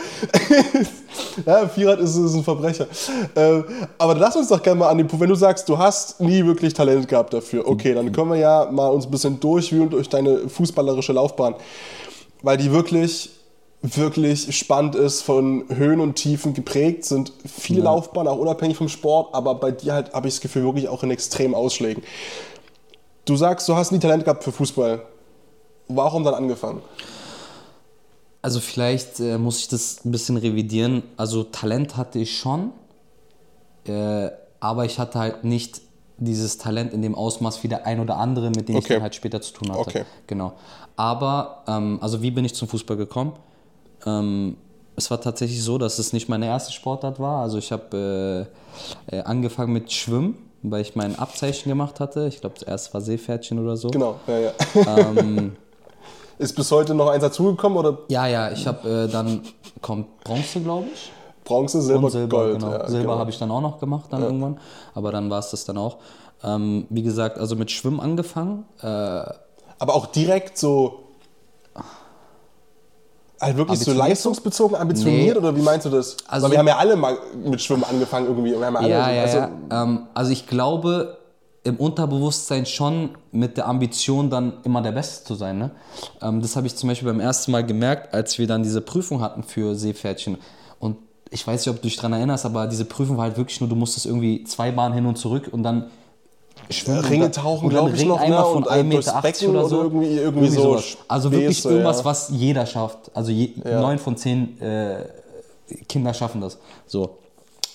ja, 1.46 1.68
Vierrad 1.68 2.00
ist, 2.00 2.16
ist 2.16 2.36
ein 2.36 2.44
Verbrecher. 2.44 2.88
Äh, 3.36 3.64
aber 3.98 4.16
lass 4.16 4.36
uns 4.36 4.50
doch 4.50 4.62
gerne 4.62 4.80
mal 4.80 4.90
an 4.90 4.98
den 4.98 5.08
Punkt, 5.08 5.22
wenn 5.22 5.30
du 5.30 5.36
sagst, 5.36 5.68
du 5.68 5.78
hast 5.78 6.22
nie 6.22 6.46
wirklich 6.46 6.74
Talent 6.74 7.08
gehabt 7.08 7.34
dafür. 7.34 7.68
Okay, 7.68 7.94
dann 7.94 8.12
können 8.12 8.32
wir 8.32 8.38
ja 8.38 8.70
mal 8.72 8.88
uns 8.88 9.06
ein 9.06 9.12
bisschen 9.12 9.40
durchwühlen 9.40 9.90
durch 9.90 10.10
deine 10.10 10.50
fußballerische 10.50 11.14
Laufbahn. 11.14 11.56
Weil 12.42 12.58
die 12.58 12.72
wirklich 12.72 13.32
wirklich 13.82 14.56
spannend 14.58 14.96
ist, 14.96 15.22
von 15.22 15.66
Höhen 15.70 16.00
und 16.00 16.16
Tiefen 16.16 16.54
geprägt, 16.54 17.06
sind 17.06 17.32
viele 17.46 17.80
ja. 17.80 17.86
Laufbahnen, 17.86 18.28
auch 18.28 18.38
unabhängig 18.38 18.78
vom 18.78 18.90
Sport, 18.90 19.34
aber 19.34 19.56
bei 19.56 19.72
dir 19.72 19.94
halt 19.94 20.14
habe 20.14 20.28
ich 20.28 20.36
das 20.36 20.42
Gefühl, 20.42 20.64
wirklich 20.64 20.90
auch 20.90 21.04
in 21.04 21.12
extremen 21.12 21.54
Ausschlägen. 21.54 22.04
Du 23.26 23.36
sagst, 23.36 23.68
du 23.70 23.76
hast 23.76 23.92
nie 23.92 24.00
Talent 24.00 24.24
gehabt 24.24 24.44
für 24.44 24.52
Fußball. 24.52 25.02
Warum 25.88 26.24
dann 26.24 26.34
angefangen? 26.34 26.82
Also 28.46 28.60
vielleicht 28.60 29.20
äh, 29.20 29.40
muss 29.40 29.58
ich 29.58 29.70
das 29.70 30.06
ein 30.06 30.12
bisschen 30.12 30.38
revidieren. 30.38 31.02
Also 31.18 31.46
Talent 31.46 31.98
hatte 31.98 32.20
ich 32.20 32.38
schon, 32.38 32.74
äh, 33.88 34.30
aber 34.60 34.86
ich 34.86 35.00
hatte 35.00 35.18
halt 35.18 35.44
nicht 35.44 35.82
dieses 36.20 36.60
Talent 36.60 36.94
in 36.94 37.02
dem 37.02 37.16
Ausmaß 37.16 37.64
wie 37.64 37.70
der 37.70 37.88
ein 37.88 38.00
oder 38.00 38.18
andere, 38.18 38.52
mit 38.52 38.70
dem 38.70 38.76
okay. 38.76 38.84
ich 38.84 38.88
dann 38.90 39.02
halt 39.02 39.16
später 39.16 39.42
zu 39.42 39.52
tun 39.52 39.72
hatte. 39.72 39.80
Okay. 39.80 40.06
Genau. 40.28 40.54
Aber, 40.96 41.64
ähm, 41.68 41.98
also 42.04 42.22
wie 42.22 42.30
bin 42.30 42.46
ich 42.46 42.54
zum 42.54 42.68
Fußball 42.68 42.98
gekommen? 42.98 43.34
Ähm, 44.06 44.58
es 44.96 45.10
war 45.10 45.20
tatsächlich 45.20 45.64
so, 45.64 45.80
dass 45.80 45.98
es 45.98 46.14
nicht 46.14 46.30
meine 46.30 46.46
erste 46.46 46.72
Sportart 46.72 47.20
war. 47.20 47.42
Also 47.42 47.58
ich 47.58 47.72
habe 47.72 48.48
äh, 49.10 49.16
äh, 49.16 49.24
angefangen 49.24 49.74
mit 49.74 49.92
Schwimmen, 49.92 50.38
weil 50.62 50.84
ich 50.84 50.96
mein 50.96 51.18
Abzeichen 51.18 51.68
gemacht 51.68 52.00
hatte. 52.00 52.28
Ich 52.28 52.42
glaube, 52.42 52.58
zuerst 52.60 52.94
war 52.94 53.02
Seepferdchen 53.02 53.58
oder 53.58 53.76
so. 53.76 53.88
Genau, 53.88 54.20
ja, 54.28 54.38
ja. 54.38 54.54
Ähm, 55.00 55.56
Ist 56.38 56.56
bis 56.56 56.72
heute 56.72 56.94
noch 56.94 57.10
eins 57.10 57.24
dazugekommen? 57.24 57.78
Oder? 57.78 58.00
Ja, 58.10 58.28
ja, 58.28 58.52
ich 58.52 58.68
habe 58.68 59.08
äh, 59.08 59.12
dann, 59.12 59.42
kommt 59.82 60.24
Bronze, 60.24 60.60
glaube 60.60 60.88
ich. 60.94 61.12
Bronze, 61.44 61.82
Silber, 61.82 62.10
Silber 62.10 62.38
Gold. 62.38 62.60
Genau. 62.60 62.72
Ja, 62.72 62.88
Silber 62.88 63.04
genau. 63.04 63.20
habe 63.20 63.30
ich 63.30 63.38
dann 63.38 63.52
auch 63.52 63.62
noch 63.62 63.80
gemacht 63.80 64.08
dann 64.10 64.22
ja. 64.22 64.26
irgendwann, 64.26 64.60
aber 64.94 65.12
dann 65.12 65.30
war 65.30 65.40
es 65.40 65.52
das 65.52 65.66
dann 65.66 65.78
auch. 65.78 65.98
Ähm, 66.44 66.88
wie 66.90 67.04
gesagt, 67.04 67.38
also 67.38 67.56
mit 67.56 67.72
Schwimmen 67.72 68.00
angefangen. 68.00 68.66
Äh, 68.82 68.86
aber 68.88 69.94
auch 69.94 70.08
direkt 70.08 70.58
so 70.58 71.06
Halt 73.40 73.58
wirklich 73.58 73.80
so 73.80 73.92
leistungsbezogen 73.92 74.78
ambitioniert 74.78 75.36
nee. 75.36 75.40
oder 75.40 75.56
wie 75.56 75.62
meinst 75.62 75.86
du 75.86 75.90
das? 75.90 76.16
Also 76.28 76.46
Weil 76.46 76.52
wir 76.54 76.60
haben 76.60 76.68
ja 76.68 76.78
alle 76.78 76.96
mal 76.96 77.18
mit 77.44 77.62
Schwimmen 77.62 77.84
angefangen 77.84 78.28
irgendwie. 78.28 78.52
Wir 78.58 78.66
haben 78.66 78.76
ja, 78.76 78.80
alle, 78.80 78.90
ja, 78.90 79.12
ja, 79.12 79.22
also, 79.24 79.38
ja. 79.38 79.50
Ähm, 79.72 80.08
also 80.14 80.32
ich 80.32 80.48
glaube 80.48 81.18
im 81.66 81.78
Unterbewusstsein 81.78 82.66
schon 82.68 83.10
mit 83.32 83.58
der 83.58 83.68
Ambition 83.68 84.30
dann 84.30 84.54
immer 84.64 84.82
der 84.82 84.92
Beste 84.92 85.26
zu 85.26 85.36
sein. 85.36 85.58
Ne? 85.58 85.72
Ähm, 86.22 86.42
das 86.42 86.56
habe 86.56 86.68
ich 86.68 86.76
zum 86.76 86.88
Beispiel 86.90 87.08
beim 87.08 87.20
ersten 87.20 87.52
Mal 87.52 87.66
gemerkt, 87.66 88.14
als 88.14 88.38
wir 88.38 88.46
dann 88.46 88.62
diese 88.64 88.82
Prüfung 88.82 89.20
hatten 89.20 89.42
für 89.42 89.76
Seepferdchen. 89.76 90.38
Und 90.80 90.98
ich 91.32 91.46
weiß 91.46 91.66
nicht, 91.66 91.76
ob 91.76 91.82
du 91.82 91.88
dich 91.88 91.96
daran 91.96 92.14
erinnerst, 92.14 92.46
aber 92.46 92.68
diese 92.68 92.86
Prüfung 92.86 93.18
war 93.18 93.26
halt 93.26 93.38
wirklich 93.38 93.60
nur, 93.60 93.68
du 93.68 93.76
musstest 93.76 94.06
irgendwie 94.06 94.44
zwei 94.44 94.72
Bahnen 94.72 94.94
hin 94.94 95.08
und 95.08 95.18
zurück 95.18 95.50
und 95.52 95.64
dann 95.64 95.90
Schwimmen. 96.70 97.04
Ringe 97.06 97.32
tauchen, 97.32 97.70
glaube 97.70 97.92
ich, 97.92 98.00
Ring 98.00 98.10
noch. 98.10 98.20
Einmal 98.20 98.44
ne? 98.44 98.52
von 98.52 98.64
1,80 98.66 98.84
Meter 98.84 99.50
oder 99.50 99.68
so. 99.68 99.76
Oder 99.78 99.84
irgendwie, 99.86 100.18
irgendwie, 100.18 100.46
irgendwie 100.46 100.62
so. 100.62 100.80
Also 101.08 101.32
wirklich 101.32 101.58
Bese, 101.58 101.70
irgendwas, 101.70 102.00
ja. 102.00 102.06
was 102.06 102.30
jeder 102.30 102.66
schafft. 102.68 103.12
Also 103.14 103.32
je, 103.32 103.52
ja. 103.64 103.82
neun 103.82 103.98
von 103.98 104.18
zehn 104.18 104.60
äh, 104.62 105.04
Kinder 105.90 106.14
schaffen 106.14 106.42
das. 106.42 106.60
So. 106.86 107.18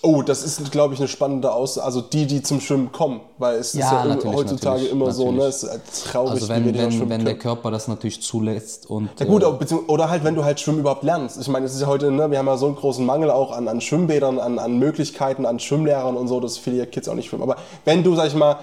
Oh, 0.02 0.22
das 0.22 0.42
ist, 0.42 0.72
glaube 0.72 0.94
ich, 0.94 1.00
eine 1.00 1.08
spannende 1.08 1.52
Aussage. 1.52 1.84
Also 1.84 2.00
die, 2.00 2.26
die 2.26 2.42
zum 2.42 2.60
Schwimmen 2.60 2.90
kommen, 2.90 3.20
weil 3.36 3.58
es 3.58 3.74
ja, 3.74 4.04
ist 4.04 4.24
ja 4.24 4.32
heutzutage 4.32 4.86
immer 4.86 5.08
natürlich. 5.08 5.26
so, 5.26 5.32
ne? 5.32 5.42
Es 5.42 5.62
ist 5.62 5.70
halt 5.70 5.82
traurig, 6.10 6.30
also 6.32 6.48
wenn, 6.48 6.64
wenn, 6.74 7.10
wenn 7.10 7.24
der 7.24 7.36
Körper 7.36 7.70
das 7.70 7.86
natürlich 7.86 8.22
zulässt 8.22 8.88
und. 8.88 9.10
Ja 9.18 9.26
gut, 9.26 9.42
äh, 9.42 9.74
oder 9.88 10.08
halt, 10.08 10.24
wenn 10.24 10.34
du 10.34 10.44
halt 10.44 10.58
Schwimmen 10.58 10.80
überhaupt 10.80 11.02
lernst. 11.02 11.38
Ich 11.38 11.48
meine, 11.48 11.66
es 11.66 11.74
ist 11.74 11.82
ja 11.82 11.86
heute, 11.86 12.10
ne, 12.10 12.30
wir 12.30 12.38
haben 12.38 12.46
ja 12.46 12.56
so 12.56 12.66
einen 12.66 12.76
großen 12.76 13.04
Mangel 13.04 13.30
auch 13.30 13.52
an, 13.52 13.68
an 13.68 13.82
Schwimmbädern, 13.82 14.38
an, 14.38 14.58
an 14.58 14.78
Möglichkeiten, 14.78 15.44
an 15.44 15.58
Schwimmlehrern 15.58 16.16
und 16.16 16.28
so, 16.28 16.40
dass 16.40 16.56
viele 16.56 16.86
Kids 16.86 17.06
auch 17.06 17.14
nicht 17.14 17.28
schwimmen. 17.28 17.42
Aber 17.42 17.56
wenn 17.84 18.02
du, 18.02 18.14
sag 18.14 18.28
ich 18.28 18.34
mal, 18.34 18.56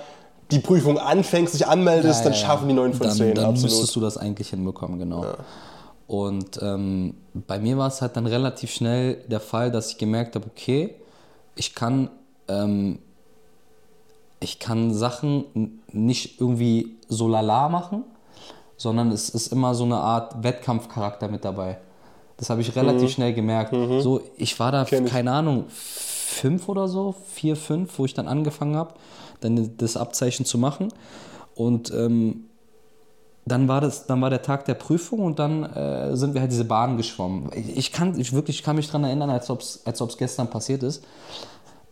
die 0.49 0.59
Prüfung 0.59 0.97
anfängst, 0.97 1.53
dich 1.53 1.67
anmeldest, 1.67 2.21
ja, 2.21 2.31
dann 2.31 2.33
schaffen 2.33 2.67
die 2.67 2.73
9 2.73 2.93
von 2.93 3.11
10. 3.11 3.19
Dann, 3.19 3.35
dann 3.35 3.45
absolut. 3.51 3.71
müsstest 3.71 3.95
du 3.95 3.99
das 3.99 4.17
eigentlich 4.17 4.49
hinbekommen, 4.49 4.97
genau. 4.97 5.25
Und 6.07 6.59
ähm, 6.63 7.15
bei 7.33 7.59
mir 7.59 7.77
war 7.77 7.89
es 7.89 8.01
halt 8.01 8.15
dann 8.15 8.25
relativ 8.25 8.71
schnell 8.71 9.15
der 9.27 9.41
Fall, 9.41 9.71
dass 9.71 9.91
ich 9.91 9.97
gemerkt 9.97 10.35
habe, 10.35 10.45
okay, 10.49 10.95
ich 11.57 11.75
kann, 11.75 12.09
ähm, 12.47 12.99
ich 14.39 14.59
kann 14.59 14.93
Sachen 14.93 15.81
nicht 15.91 16.39
irgendwie 16.39 16.97
so 17.07 17.27
lala 17.27 17.69
machen, 17.69 18.03
sondern 18.77 19.11
es 19.11 19.29
ist 19.29 19.51
immer 19.51 19.73
so 19.73 19.83
eine 19.83 19.97
Art 19.97 20.43
Wettkampfcharakter 20.43 21.27
mit 21.27 21.43
dabei. 21.43 21.79
Das 22.37 22.51
habe 22.51 22.61
ich 22.61 22.75
relativ 22.75 23.03
mhm. 23.03 23.09
schnell 23.09 23.33
gemerkt. 23.33 23.73
Mhm. 23.73 23.99
So, 24.01 24.21
ich 24.37 24.59
war 24.59 24.71
da, 24.71 24.85
keine 24.85 25.31
Ahnung, 25.31 25.65
fünf 25.69 26.69
oder 26.69 26.87
so, 26.87 27.15
vier, 27.33 27.55
fünf, 27.55 27.97
wo 27.97 28.05
ich 28.05 28.13
dann 28.13 28.27
angefangen 28.27 28.75
habe, 28.75 28.93
dann 29.41 29.75
das 29.77 29.97
Abzeichen 29.97 30.45
zu 30.45 30.59
machen. 30.59 30.89
Und 31.55 31.91
ähm, 31.91 32.45
dann 33.51 33.67
war, 33.67 33.81
das, 33.81 34.05
dann 34.07 34.21
war 34.21 34.29
der 34.29 34.41
Tag 34.41 34.65
der 34.65 34.73
Prüfung 34.73 35.19
und 35.19 35.39
dann 35.39 35.63
äh, 35.63 36.15
sind 36.15 36.33
wir 36.33 36.41
halt 36.41 36.51
diese 36.51 36.65
Bahn 36.65 36.97
geschwommen. 36.97 37.49
Ich, 37.53 37.77
ich 37.77 37.91
kann, 37.91 38.19
ich 38.19 38.33
wirklich, 38.33 38.57
ich 38.59 38.63
kann 38.63 38.75
mich 38.75 38.87
daran 38.87 39.03
erinnern, 39.03 39.29
als 39.29 39.49
ob 39.49 39.61
es 39.61 39.81
als 39.85 40.17
gestern 40.17 40.49
passiert 40.49 40.83
ist. 40.83 41.03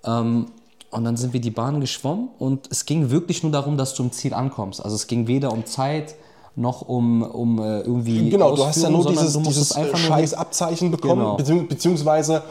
Ähm, 0.04 0.48
und 0.92 1.04
dann 1.04 1.18
sind 1.18 1.34
wir 1.34 1.42
die 1.42 1.52
Bahn 1.52 1.82
geschwommen 1.82 2.30
und 2.40 2.72
es 2.72 2.86
ging 2.86 3.10
wirklich 3.10 3.44
nur 3.44 3.52
darum, 3.52 3.78
dass 3.78 3.96
du 3.96 4.04
im 4.04 4.12
Ziel 4.12 4.34
ankommst. 4.34 4.84
Also 4.84 4.96
es 4.96 5.08
ging 5.08 5.28
weder 5.28 5.52
um 5.52 5.66
Zeit 5.66 6.16
noch 6.56 6.82
um, 6.82 7.22
um 7.22 7.60
äh, 7.60 7.82
irgendwie. 7.82 8.30
Genau, 8.30 8.56
du 8.56 8.66
hast 8.66 8.82
ja 8.82 8.90
nur 8.90 9.06
dieses, 9.06 9.38
dieses 9.38 9.74
scheiß 9.74 10.34
Abzeichen 10.34 10.92
bekommen, 10.92 11.38
genau. 11.38 11.64
beziehungsweise 11.64 12.44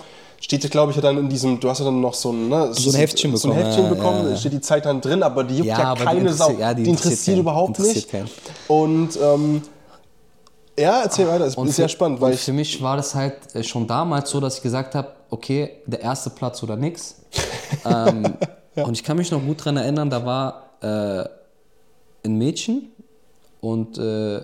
steht, 0.44 0.70
glaube 0.70 0.92
ich, 0.92 1.00
dann 1.00 1.16
in 1.16 1.28
diesem, 1.28 1.58
du 1.58 1.70
hast 1.70 1.78
ja 1.78 1.86
dann 1.86 2.00
noch 2.00 2.14
so 2.14 2.30
ein, 2.30 2.48
ne, 2.48 2.68
so 2.72 2.90
ein 2.90 2.96
Heftchen 2.96 3.32
bekommen. 3.32 3.54
So 3.54 3.58
ein 3.58 3.64
Heftchen 3.64 3.88
bekommen, 3.88 4.24
ja, 4.24 4.30
ja. 4.30 4.36
steht 4.36 4.52
die 4.52 4.60
Zeit 4.60 4.84
dann 4.84 5.00
drin, 5.00 5.22
aber 5.22 5.42
die 5.42 5.56
juckt 5.56 5.68
ja, 5.68 5.94
ja 5.94 6.04
keine 6.04 6.32
Sau. 6.32 6.50
Ja, 6.58 6.74
die, 6.74 6.82
die 6.82 6.90
interessiert, 6.90 7.12
interessiert 7.12 7.38
überhaupt 7.38 7.78
interessiert 7.78 7.96
nicht. 7.96 8.10
Keinen. 8.10 8.28
Und 8.68 9.18
ähm, 9.22 9.62
Ja, 10.78 11.02
erzähl 11.02 11.26
weiter, 11.28 11.46
es 11.46 11.56
ist 11.56 11.76
sehr 11.76 11.88
spannend, 11.88 12.20
weil 12.20 12.36
für 12.36 12.52
mich 12.52 12.82
war 12.82 12.96
das 12.96 13.14
halt 13.14 13.54
äh, 13.54 13.62
schon 13.62 13.86
damals 13.86 14.30
so, 14.30 14.40
dass 14.40 14.56
ich 14.56 14.62
gesagt 14.62 14.94
habe, 14.94 15.08
okay, 15.30 15.70
der 15.86 16.00
erste 16.00 16.30
Platz 16.30 16.62
oder 16.62 16.76
nix. 16.76 17.16
ähm, 17.84 18.36
Und 18.76 18.94
ich 18.94 19.04
kann 19.04 19.16
mich 19.16 19.30
noch 19.30 19.40
gut 19.40 19.60
daran 19.60 19.76
erinnern, 19.76 20.10
da 20.10 20.26
war 20.26 20.70
äh, 20.80 21.28
ein 22.26 22.36
Mädchen 22.36 22.90
und 23.60 23.98
äh, 23.98 24.40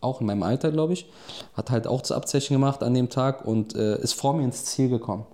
auch 0.00 0.20
in 0.20 0.26
meinem 0.26 0.42
Alter, 0.42 0.70
glaube 0.70 0.92
ich, 0.92 1.06
hat 1.54 1.70
halt 1.70 1.86
auch 1.86 2.00
das 2.00 2.12
Abzeichen 2.12 2.54
gemacht 2.54 2.82
an 2.82 2.94
dem 2.94 3.10
Tag 3.10 3.44
und 3.44 3.74
äh, 3.74 3.98
ist 4.00 4.14
vor 4.14 4.34
mir 4.34 4.44
ins 4.44 4.64
Ziel 4.64 4.88
gekommen. 4.88 5.26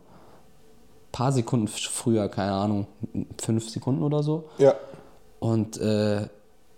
Paar 1.12 1.31
Sekunden 1.33 1.68
früher, 1.68 2.29
keine 2.29 2.53
Ahnung, 2.53 2.87
fünf 3.40 3.68
Sekunden 3.70 4.03
oder 4.03 4.22
so. 4.22 4.44
Ja. 4.59 4.75
Und 5.38 5.77
äh, 5.79 6.27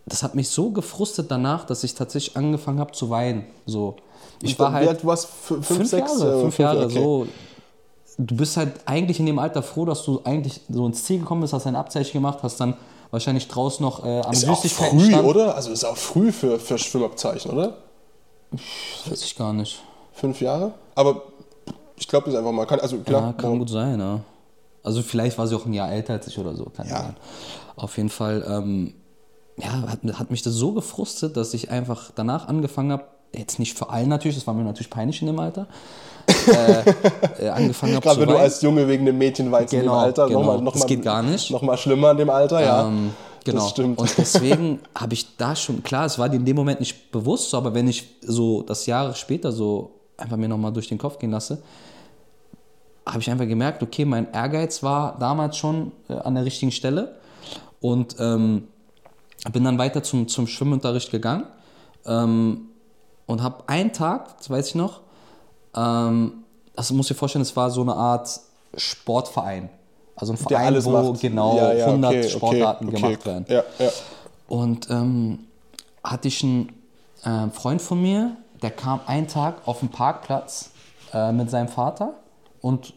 das 0.07 0.23
hat 0.23 0.35
mich 0.35 0.49
so 0.51 0.71
gefrustet 0.71 1.31
danach, 1.31 1.65
dass 1.65 1.85
ich 1.85 1.95
tatsächlich 1.95 2.37
angefangen 2.37 2.79
habe 2.79 2.93
zu 2.93 3.09
weinen. 3.11 3.47
So. 3.65 3.97
Ich 4.43 4.59
war 4.59 4.73
halt 4.73 4.89
alt 4.89 5.03
du 5.03 5.07
warst? 5.07 5.27
Fünf, 5.27 5.67
fünf, 5.67 5.89
sechs? 5.89 6.19
Jahre, 6.19 6.39
äh, 6.39 6.41
fünf 6.43 6.59
Jahre, 6.59 6.85
okay. 6.85 6.95
so. 6.95 7.27
Du 8.19 8.37
bist 8.37 8.57
halt 8.57 8.73
eigentlich 8.87 9.19
in 9.19 9.27
dem 9.27 9.39
Alter 9.39 9.63
froh, 9.63 9.85
dass 9.85 10.05
du 10.05 10.21
eigentlich 10.25 10.61
so 10.69 10.87
ins 10.87 11.05
Ziel 11.05 11.21
gekommen 11.21 11.41
bist, 11.41 11.53
hast 11.53 11.67
ein 11.67 11.75
Abzeichen 11.75 12.13
gemacht, 12.13 12.39
hast 12.43 12.61
dann 12.61 12.77
wahrscheinlich 13.11 13.49
draußen 13.49 13.85
noch 13.85 14.05
äh, 14.05 14.21
am 14.21 14.33
Ist 14.33 14.49
auch 14.49 14.61
Süßigkeiten 14.61 15.01
früh, 15.01 15.09
stand. 15.09 15.25
oder? 15.25 15.55
Also 15.55 15.71
ist 15.71 15.85
auch 15.85 15.97
früh 15.97 16.31
für, 16.31 16.59
für 16.59 16.79
Schwimmabzeichen, 16.79 17.51
oder? 17.51 17.79
Weiß 19.09 19.23
ich 19.23 19.37
gar 19.37 19.53
nicht. 19.53 19.81
Fünf 20.13 20.41
Jahre? 20.41 20.75
Aber 20.95 21.23
ich 21.97 22.09
glaube 22.09 22.27
das 22.31 22.39
einfach 22.39 22.53
mal. 22.53 22.67
Kann, 22.67 22.81
also 22.81 22.99
klar. 22.99 23.23
Ja, 23.23 23.33
kann 23.33 23.59
gut 23.59 23.71
sein, 23.71 23.99
ja. 24.01 24.21
Also 24.83 25.03
vielleicht 25.03 25.39
war 25.39 25.47
sie 25.47 25.55
auch 25.57 25.65
ein 25.67 25.73
Jahr 25.73 25.91
älter 25.91 26.13
als 26.15 26.27
ich 26.27 26.39
oder 26.39 26.55
so, 26.55 26.65
kann 26.67 26.87
Ja. 26.89 26.99
sein. 27.01 27.17
Auf 27.77 27.97
jeden 27.97 28.11
Fall, 28.11 28.45
ähm, 28.49 28.95
ja, 29.57 29.71
hat, 29.89 30.01
hat 30.19 30.31
mich 30.31 30.43
das 30.43 30.55
so 30.55 30.73
gefrustet, 30.73 31.37
dass 31.37 31.55
ich 31.55 31.71
einfach 31.71 32.11
danach 32.15 32.49
angefangen 32.49 32.93
habe, 32.93 33.05
jetzt 33.33 33.59
nicht 33.59 33.77
für 33.79 33.89
allen 33.91 34.09
natürlich, 34.09 34.37
das 34.37 34.47
war 34.47 34.55
mir 34.55 34.63
natürlich 34.63 34.91
peinlich 34.91 35.21
in 35.23 35.27
dem 35.27 35.39
Alter, 35.39 35.67
äh, 36.47 36.91
äh, 37.47 37.49
angefangen 37.49 37.95
habe 37.95 38.05
Gerade 38.05 38.21
wenn 38.21 38.29
du 38.29 38.37
als 38.37 38.61
Junge 38.63 38.87
wegen 38.87 39.07
dem 39.07 39.19
Mädchen 39.19 39.51
weinst 39.51 39.73
in 39.73 39.81
dem 39.81 39.85
Genau, 39.87 39.99
Alter. 39.99 40.27
genau. 40.27 40.41
Nochmal, 40.41 40.61
noch 40.61 40.73
Das 40.73 40.83
mal, 40.83 40.87
geht 40.89 41.03
gar 41.03 41.23
nicht. 41.23 41.53
Schlimmer 41.79 42.11
in 42.13 42.19
dem 42.19 42.31
Alter, 42.31 42.61
ja. 42.63 42.87
Ähm, 42.87 43.11
genau. 43.45 43.61
Das 43.63 43.71
stimmt. 43.71 43.99
Und 43.99 44.19
deswegen 44.19 44.81
habe 44.95 45.15
ich 45.15 45.37
da 45.37 45.57
schon, 45.57 45.83
klar, 45.83 46.05
es 46.07 46.19
war 46.19 46.29
dir 46.29 46.37
in 46.37 46.45
dem 46.45 46.57
Moment 46.57 46.81
nicht 46.81 47.11
bewusst, 47.11 47.51
so, 47.51 47.57
aber 47.57 47.75
wenn 47.75 47.89
ich 47.89 48.05
so 48.23 48.63
das 48.63 48.87
Jahre 48.87 49.15
später 49.15 49.51
so 49.51 49.94
einfach 50.17 50.37
mir 50.37 50.49
nochmal 50.49 50.73
durch 50.73 50.89
den 50.89 50.99
Kopf 50.99 51.19
gehen 51.19 51.31
lasse, 51.31 51.63
habe 53.07 53.21
ich 53.21 53.31
einfach 53.31 53.47
gemerkt, 53.47 53.83
okay, 53.83 54.05
mein 54.05 54.33
Ehrgeiz 54.33 54.83
war 54.83 55.19
damals 55.19 55.57
schon 55.57 55.93
äh, 56.09 56.15
an 56.15 56.35
der 56.35 56.45
richtigen 56.45 56.73
Stelle 56.73 57.17
und 57.81 58.17
ähm, 58.19 58.69
bin 59.53 59.65
dann 59.65 59.79
weiter 59.79 60.03
zum, 60.03 60.27
zum 60.29 60.47
Schwimmunterricht 60.47 61.11
gegangen 61.11 61.45
ähm, 62.07 62.69
und 63.27 63.43
habe 63.43 63.65
einen 63.67 63.93
Tag, 63.93 64.39
das 64.39 64.49
weiß 64.49 64.69
ich 64.69 64.75
noch, 64.75 65.01
ähm, 65.77 66.45
das 66.75 66.91
muss 66.93 67.11
ich 67.11 67.17
vorstellen, 67.17 67.43
es 67.43 67.55
war 67.57 67.71
so 67.71 67.83
eine 67.83 67.95
Art 67.95 68.41
Sportverein. 68.77 69.69
Also 70.17 70.33
ein 70.33 70.39
Der 70.39 70.59
Verein, 70.59 70.85
wo 70.85 70.91
macht. 70.91 71.21
genau 71.21 71.57
Ja, 71.57 71.73
ja, 71.73 71.87
100 71.87 72.11
okay, 72.11 72.21
okay, 72.21 72.29
Sportarten 72.29 72.89
okay. 72.89 72.97
gemacht 72.97 73.27
werden. 73.27 73.47
Ja, 73.49 73.63
ja. 73.79 73.91
Und 74.49 74.89
ähm, 74.91 75.41
hatte 76.03 76.29
ich 76.29 76.43
einen 76.43 76.73
äh, 77.25 77.51
Freund 77.51 77.83
von 77.83 78.01
mir, 78.01 78.37
der 78.65 78.71
kam 78.71 79.01
einen 79.05 79.29
Tag 79.29 79.69
auf 79.69 79.81
den 79.81 79.91
Parkplatz 79.91 80.71
äh, 81.13 81.33
mit 81.33 81.51
seinem 81.51 81.69
Vater 81.69 82.15
und 82.63 82.95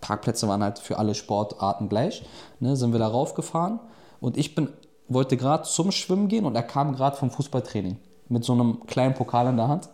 Parkplätze 0.00 0.48
waren 0.48 0.62
halt 0.62 0.78
für 0.78 0.96
alle 0.96 1.14
Sportarten 1.14 1.90
gleich. 1.90 2.22
Ne, 2.58 2.74
sind 2.74 2.92
wir 2.92 2.98
da 2.98 3.06
raufgefahren 3.06 3.80
und 4.20 4.38
ich 4.38 4.54
bin, 4.54 4.70
wollte 5.08 5.36
gerade 5.36 5.64
zum 5.64 5.92
Schwimmen 5.92 6.28
gehen 6.28 6.46
und 6.46 6.56
er 6.56 6.62
kam 6.62 6.96
gerade 6.96 7.18
vom 7.18 7.30
Fußballtraining 7.30 7.98
mit 8.30 8.44
so 8.44 8.54
einem 8.54 8.86
kleinen 8.86 9.12
Pokal 9.12 9.48
in 9.48 9.58
der 9.58 9.68
Hand. 9.68 9.90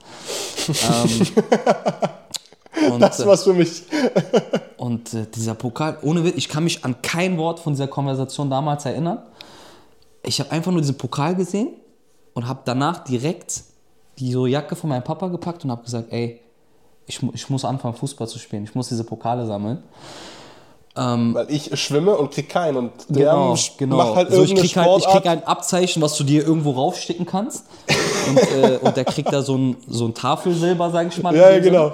ähm, 0.68 1.26
und, 2.92 3.00
Das 3.00 3.18
äh, 3.18 3.26
war's 3.26 3.42
für 3.42 3.54
mich. 3.54 3.82
und 4.76 5.12
äh, 5.12 5.26
dieser 5.34 5.56
Pokal, 5.56 5.98
ohne 6.02 6.22
Witz, 6.22 6.36
ich 6.36 6.48
kann 6.48 6.62
mich 6.62 6.84
an 6.84 7.02
kein 7.02 7.36
Wort 7.36 7.58
von 7.58 7.72
dieser 7.72 7.88
Konversation 7.88 8.48
damals 8.48 8.84
erinnern. 8.84 9.22
Ich 10.22 10.38
habe 10.38 10.52
einfach 10.52 10.70
nur 10.70 10.82
diesen 10.82 10.98
Pokal 10.98 11.34
gesehen 11.34 11.70
und 12.32 12.46
habe 12.46 12.60
danach 12.64 13.02
direkt 13.02 13.64
die 14.18 14.32
so 14.32 14.46
Jacke 14.46 14.76
von 14.76 14.90
meinem 14.90 15.04
Papa 15.04 15.28
gepackt 15.28 15.64
und 15.64 15.70
habe 15.70 15.82
gesagt, 15.84 16.12
ey, 16.12 16.40
ich, 17.06 17.20
ich 17.34 17.50
muss 17.50 17.64
anfangen 17.64 17.94
Fußball 17.94 18.26
zu 18.28 18.38
spielen, 18.38 18.64
ich 18.64 18.74
muss 18.74 18.88
diese 18.88 19.04
Pokale 19.04 19.46
sammeln. 19.46 19.82
Weil 20.96 21.50
ich 21.50 21.78
schwimme 21.78 22.16
und 22.16 22.30
krieg 22.30 22.48
keinen. 22.48 22.76
Und 22.78 22.90
der 23.10 23.32
Genau, 23.32 23.54
genau. 23.76 23.96
macht 23.98 24.14
halt 24.14 24.30
so, 24.30 24.42
ich, 24.42 24.50
irgendeine 24.50 24.68
krieg 24.68 24.76
halt, 24.76 24.98
ich 25.00 25.06
krieg 25.06 25.26
ein 25.26 25.44
Abzeichen, 25.44 26.00
was 26.00 26.16
du 26.16 26.24
dir 26.24 26.46
irgendwo 26.46 26.70
raufsticken 26.70 27.26
kannst. 27.26 27.66
Und, 28.28 28.38
äh, 28.38 28.78
und 28.78 28.96
der 28.96 29.04
kriegt 29.04 29.30
da 29.30 29.42
so 29.42 29.56
ein, 29.56 29.76
so 29.86 30.06
ein 30.06 30.14
Tafelsilber, 30.14 30.90
sag 30.90 31.08
ich 31.08 31.22
mal. 31.22 31.36
ja, 31.36 31.58
genau. 31.58 31.92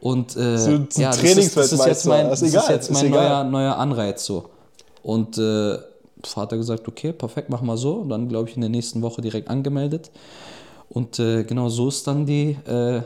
Und 0.00 0.36
äh, 0.36 0.58
So 0.58 0.70
ein 0.72 0.88
ja, 0.96 1.08
das 1.08 1.22
ist, 1.22 1.56
das 1.56 1.72
ist 1.72 1.86
jetzt 1.86 2.06
mein, 2.06 2.28
Das 2.28 2.42
ist 2.42 2.52
egal, 2.52 2.70
jetzt 2.70 2.90
mein 2.90 3.08
neuer, 3.10 3.44
neuer 3.44 3.78
Anreiz 3.78 4.26
so. 4.26 4.50
Und 5.02 5.38
äh, 5.38 5.78
Vater 6.22 6.58
gesagt, 6.58 6.86
okay, 6.86 7.12
perfekt, 7.12 7.48
mach 7.48 7.62
mal 7.62 7.78
so. 7.78 7.94
Und 7.94 8.10
dann, 8.10 8.28
glaube 8.28 8.50
ich, 8.50 8.56
in 8.56 8.60
der 8.60 8.70
nächsten 8.70 9.00
Woche 9.00 9.22
direkt 9.22 9.48
angemeldet. 9.48 10.10
Und 10.94 11.18
äh, 11.18 11.42
genau 11.44 11.68
so 11.68 11.88
ist 11.88 12.06
dann 12.06 12.24
die, 12.24 12.52
äh, 12.66 13.02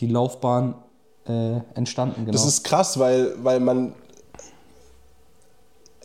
die 0.00 0.08
Laufbahn 0.08 0.74
äh, 1.26 1.60
entstanden. 1.74 2.26
Genau. 2.26 2.32
Das 2.32 2.44
ist 2.44 2.64
krass, 2.64 2.98
weil, 2.98 3.34
weil 3.42 3.60
man 3.60 3.94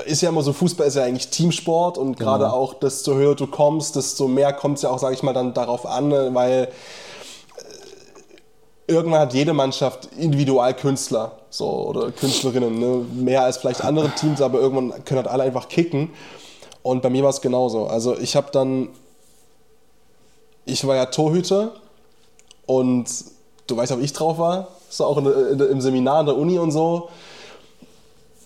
ist 0.05 0.21
ja 0.21 0.29
immer 0.29 0.43
so, 0.43 0.53
Fußball 0.53 0.87
ist 0.87 0.95
ja 0.95 1.03
eigentlich 1.03 1.29
Teamsport 1.29 1.97
und 1.97 2.17
Genau. 2.17 2.31
gerade 2.31 2.53
auch, 2.53 2.75
desto 2.75 3.15
höher 3.15 3.33
du 3.35 3.47
kommst, 3.47 3.95
desto 3.95 4.27
mehr 4.27 4.53
kommt 4.53 4.77
es 4.77 4.83
ja 4.83 4.91
auch, 4.91 4.99
sage 4.99 5.15
ich 5.15 5.23
mal, 5.23 5.33
dann 5.33 5.55
darauf 5.55 5.87
an, 5.87 6.11
weil 6.11 6.65
äh, 6.67 6.67
irgendwann 8.91 9.21
hat 9.21 9.33
jede 9.33 9.53
Mannschaft 9.53 10.09
Individualkünstler 10.17 11.31
so, 11.49 11.67
oder 11.87 12.11
Künstlerinnen, 12.11 12.79
ne? 12.79 13.05
mehr 13.15 13.43
als 13.43 13.57
vielleicht 13.57 13.83
andere 13.83 14.09
Teams, 14.11 14.39
aber 14.39 14.59
irgendwann 14.59 15.03
können 15.03 15.17
halt 15.17 15.27
alle 15.27 15.43
einfach 15.43 15.67
kicken. 15.67 16.11
Und 16.83 17.01
bei 17.01 17.09
mir 17.09 17.23
war 17.23 17.31
es 17.31 17.41
genauso. 17.41 17.87
Also 17.87 18.15
ich 18.17 18.35
habe 18.35 18.49
dann, 18.51 18.89
ich 20.67 20.85
war 20.85 20.95
ja 20.95 21.07
Torhüter 21.07 21.71
und 22.65 23.05
du 23.67 23.77
weißt 23.77 23.91
ja, 23.91 23.99
wie 23.99 24.03
ich 24.03 24.13
drauf 24.13 24.37
war, 24.37 24.67
so 24.89 25.05
auch 25.05 25.17
in, 25.17 25.25
in, 25.25 25.59
im 25.59 25.81
Seminar 25.81 26.21
in 26.21 26.25
der 26.27 26.37
Uni 26.37 26.59
und 26.59 26.71
so. 26.71 27.09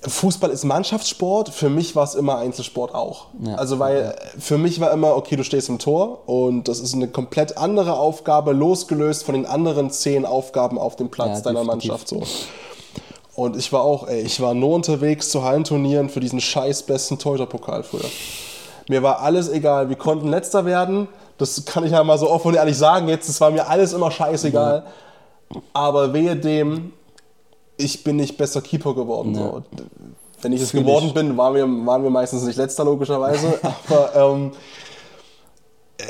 Fußball 0.03 0.49
ist 0.49 0.63
Mannschaftssport, 0.63 1.49
für 1.49 1.69
mich 1.69 1.95
war 1.95 2.03
es 2.03 2.15
immer 2.15 2.37
Einzelsport 2.37 2.95
auch. 2.95 3.27
Ja. 3.45 3.55
Also 3.55 3.77
weil 3.77 4.15
für 4.39 4.57
mich 4.57 4.79
war 4.79 4.91
immer, 4.91 5.15
okay, 5.15 5.35
du 5.35 5.43
stehst 5.43 5.69
im 5.69 5.77
Tor 5.77 6.27
und 6.27 6.67
das 6.67 6.79
ist 6.79 6.95
eine 6.95 7.07
komplett 7.07 7.57
andere 7.57 7.93
Aufgabe, 7.93 8.51
losgelöst 8.51 9.23
von 9.23 9.35
den 9.35 9.45
anderen 9.45 9.91
zehn 9.91 10.25
Aufgaben 10.25 10.79
auf 10.79 10.95
dem 10.95 11.09
Platz 11.09 11.39
Ja, 11.39 11.43
deiner 11.53 11.59
definitiv. 11.61 11.91
Mannschaft. 11.91 12.07
So. 12.07 12.23
Und 13.35 13.55
ich 13.55 13.71
war 13.71 13.81
auch, 13.83 14.07
ey, 14.07 14.21
ich 14.21 14.41
war 14.41 14.55
nur 14.55 14.73
unterwegs 14.73 15.29
zu 15.29 15.43
Hallenturnieren 15.43 16.09
für 16.09 16.19
diesen 16.19 16.41
scheiß 16.41 16.83
besten 16.83 17.19
Torhüterpokal 17.19 17.83
früher. 17.83 18.09
Mir 18.89 19.03
war 19.03 19.21
alles 19.21 19.49
egal, 19.49 19.89
wir 19.89 19.95
konnten 19.97 20.27
letzter 20.29 20.65
werden, 20.65 21.07
das 21.41 21.65
kann 21.65 21.83
ich 21.83 21.91
ja 21.91 22.03
mal 22.03 22.17
so 22.17 22.29
offen 22.29 22.49
und 22.49 22.55
ehrlich 22.55 22.77
sagen 22.77 23.07
jetzt, 23.07 23.27
das 23.27 23.41
war 23.41 23.49
mir 23.49 23.67
alles 23.67 23.93
immer 23.93 24.11
scheißegal. 24.11 24.85
Aber 25.73 26.13
wehe 26.13 26.35
dem, 26.35 26.93
ich 27.77 28.03
bin 28.03 28.17
nicht 28.17 28.37
besser 28.37 28.61
Keeper 28.61 28.93
geworden. 28.93 29.35
So. 29.35 29.63
Wenn 30.41 30.53
ich 30.53 30.61
es 30.61 30.71
geworden 30.71 31.07
ich. 31.07 31.13
bin, 31.13 31.35
waren 31.37 31.55
wir, 31.55 31.63
waren 31.85 32.03
wir 32.03 32.09
meistens 32.09 32.43
nicht 32.43 32.57
letzter 32.57 32.85
logischerweise. 32.85 33.59
aber 33.89 34.15
ähm, 34.15 34.51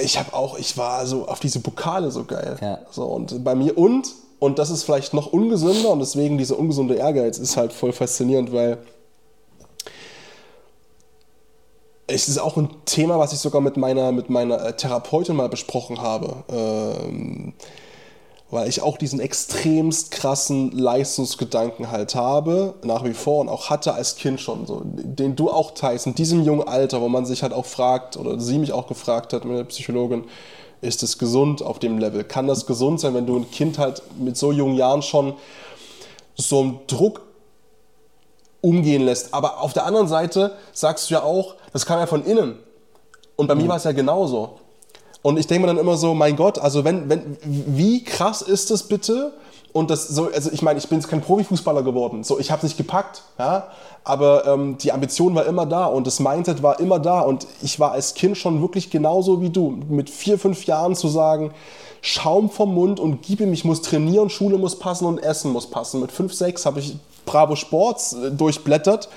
ich 0.03 0.19
habe 0.19 0.33
auch, 0.33 0.57
ich 0.57 0.77
war 0.77 1.05
so 1.05 1.27
auf 1.27 1.39
diese 1.39 1.61
Pokale 1.61 2.11
so 2.11 2.25
geil. 2.25 2.57
Ja. 2.61 2.79
So, 2.91 3.05
und 3.05 3.43
bei 3.43 3.55
mir 3.55 3.77
und, 3.77 4.09
und 4.39 4.59
das 4.59 4.69
ist 4.69 4.83
vielleicht 4.83 5.13
noch 5.13 5.27
ungesünder 5.27 5.91
und 5.91 5.99
deswegen 5.99 6.37
dieser 6.37 6.59
ungesunde 6.59 6.95
Ehrgeiz 6.95 7.37
ist 7.37 7.57
halt 7.57 7.73
voll 7.73 7.93
faszinierend, 7.93 8.51
weil 8.51 8.79
es 12.13 12.27
ist 12.27 12.37
auch 12.37 12.57
ein 12.57 12.69
Thema, 12.85 13.19
was 13.19 13.33
ich 13.33 13.39
sogar 13.39 13.61
mit 13.61 13.77
meiner, 13.77 14.11
mit 14.11 14.29
meiner 14.29 14.63
äh, 14.65 14.75
Therapeutin 14.75 15.35
mal 15.35 15.49
besprochen 15.49 16.01
habe. 16.01 16.43
Ähm, 16.49 17.53
weil 18.51 18.67
ich 18.67 18.81
auch 18.81 18.97
diesen 18.97 19.21
extremst 19.21 20.11
krassen 20.11 20.71
Leistungsgedanken 20.71 21.89
halt 21.89 22.15
habe, 22.15 22.73
nach 22.83 23.05
wie 23.05 23.13
vor 23.13 23.39
und 23.39 23.47
auch 23.47 23.69
hatte 23.69 23.93
als 23.93 24.17
Kind 24.17 24.41
schon, 24.41 24.67
so, 24.67 24.81
den 24.83 25.37
du 25.37 25.49
auch 25.49 25.71
teilst, 25.71 26.05
in 26.05 26.15
diesem 26.15 26.43
jungen 26.43 26.67
Alter, 26.67 26.99
wo 26.99 27.07
man 27.07 27.25
sich 27.25 27.43
halt 27.43 27.53
auch 27.53 27.65
fragt, 27.65 28.17
oder 28.17 28.37
sie 28.41 28.59
mich 28.59 28.73
auch 28.73 28.87
gefragt 28.87 29.31
hat, 29.31 29.45
meine 29.45 29.63
Psychologin, 29.63 30.25
ist 30.81 31.01
es 31.01 31.17
gesund 31.17 31.61
auf 31.61 31.79
dem 31.79 31.97
Level? 31.97 32.25
Kann 32.25 32.47
das 32.47 32.65
gesund 32.65 32.99
sein, 32.99 33.13
wenn 33.13 33.25
du 33.25 33.37
ein 33.37 33.49
Kind 33.51 33.77
halt 33.77 34.01
mit 34.19 34.35
so 34.35 34.51
jungen 34.51 34.75
Jahren 34.75 35.01
schon 35.01 35.35
so 36.35 36.59
einem 36.59 36.79
Druck 36.87 37.21
umgehen 38.61 39.03
lässt? 39.03 39.33
Aber 39.33 39.61
auf 39.61 39.73
der 39.73 39.85
anderen 39.85 40.07
Seite 40.07 40.55
sagst 40.71 41.09
du 41.09 41.15
ja 41.15 41.23
auch, 41.23 41.55
das 41.73 41.85
kam 41.85 41.99
ja 41.99 42.05
von 42.05 42.23
innen. 42.23 42.57
Und 43.35 43.47
bei 43.47 43.55
mir 43.55 43.67
war 43.67 43.77
es 43.77 43.83
ja 43.83 43.91
genauso. 43.91 44.59
Und 45.23 45.37
ich 45.37 45.47
denke 45.47 45.61
mir 45.61 45.67
dann 45.67 45.77
immer 45.77 45.97
so, 45.97 46.13
mein 46.13 46.35
Gott, 46.35 46.57
also 46.57 46.83
wenn, 46.83 47.09
wenn, 47.09 47.37
wie 47.43 48.03
krass 48.03 48.41
ist 48.41 48.71
es 48.71 48.83
bitte, 48.83 49.33
Und 49.73 49.89
das 49.89 50.07
so, 50.07 50.29
also 50.33 50.51
ich 50.51 50.61
meine, 50.61 50.79
ich 50.79 50.89
bin 50.89 50.99
jetzt 50.99 51.07
kein 51.07 51.21
Profifußballer 51.21 51.83
geworden. 51.83 52.23
So, 52.23 52.39
ich 52.39 52.51
habe 52.51 52.59
es 52.59 52.63
nicht 52.63 52.77
gepackt, 52.77 53.23
ja. 53.39 53.67
Aber 54.03 54.45
ähm, 54.47 54.77
die 54.77 54.91
Ambition 54.91 55.35
war 55.35 55.45
immer 55.45 55.65
da 55.65 55.85
und 55.85 56.07
das 56.07 56.19
Mindset 56.19 56.61
war 56.63 56.79
immer 56.79 56.99
da. 56.99 57.21
Und 57.21 57.47
ich 57.61 57.79
war 57.79 57.91
als 57.91 58.13
Kind 58.15 58.37
schon 58.37 58.61
wirklich 58.61 58.89
genauso 58.89 59.41
wie 59.41 59.49
du. 59.49 59.79
Mit 59.89 60.09
vier, 60.09 60.37
fünf 60.39 60.65
Jahren 60.65 60.95
zu 60.95 61.07
sagen, 61.07 61.53
Schaum 62.01 62.49
vom 62.49 62.73
Mund 62.73 62.99
und 62.99 63.21
gib 63.21 63.39
ihm, 63.41 63.53
ich 63.53 63.63
muss 63.63 63.81
trainieren, 63.81 64.29
Schule 64.29 64.57
muss 64.57 64.79
passen 64.79 65.05
und 65.05 65.19
Essen 65.19 65.51
muss 65.51 65.69
passen. 65.69 66.01
Mit 66.01 66.11
fünf, 66.11 66.33
sechs 66.33 66.65
habe 66.65 66.79
ich 66.79 66.97
Bravo 67.25 67.55
Sports 67.55 68.13
äh, 68.13 68.31
durchblättert 68.31 69.09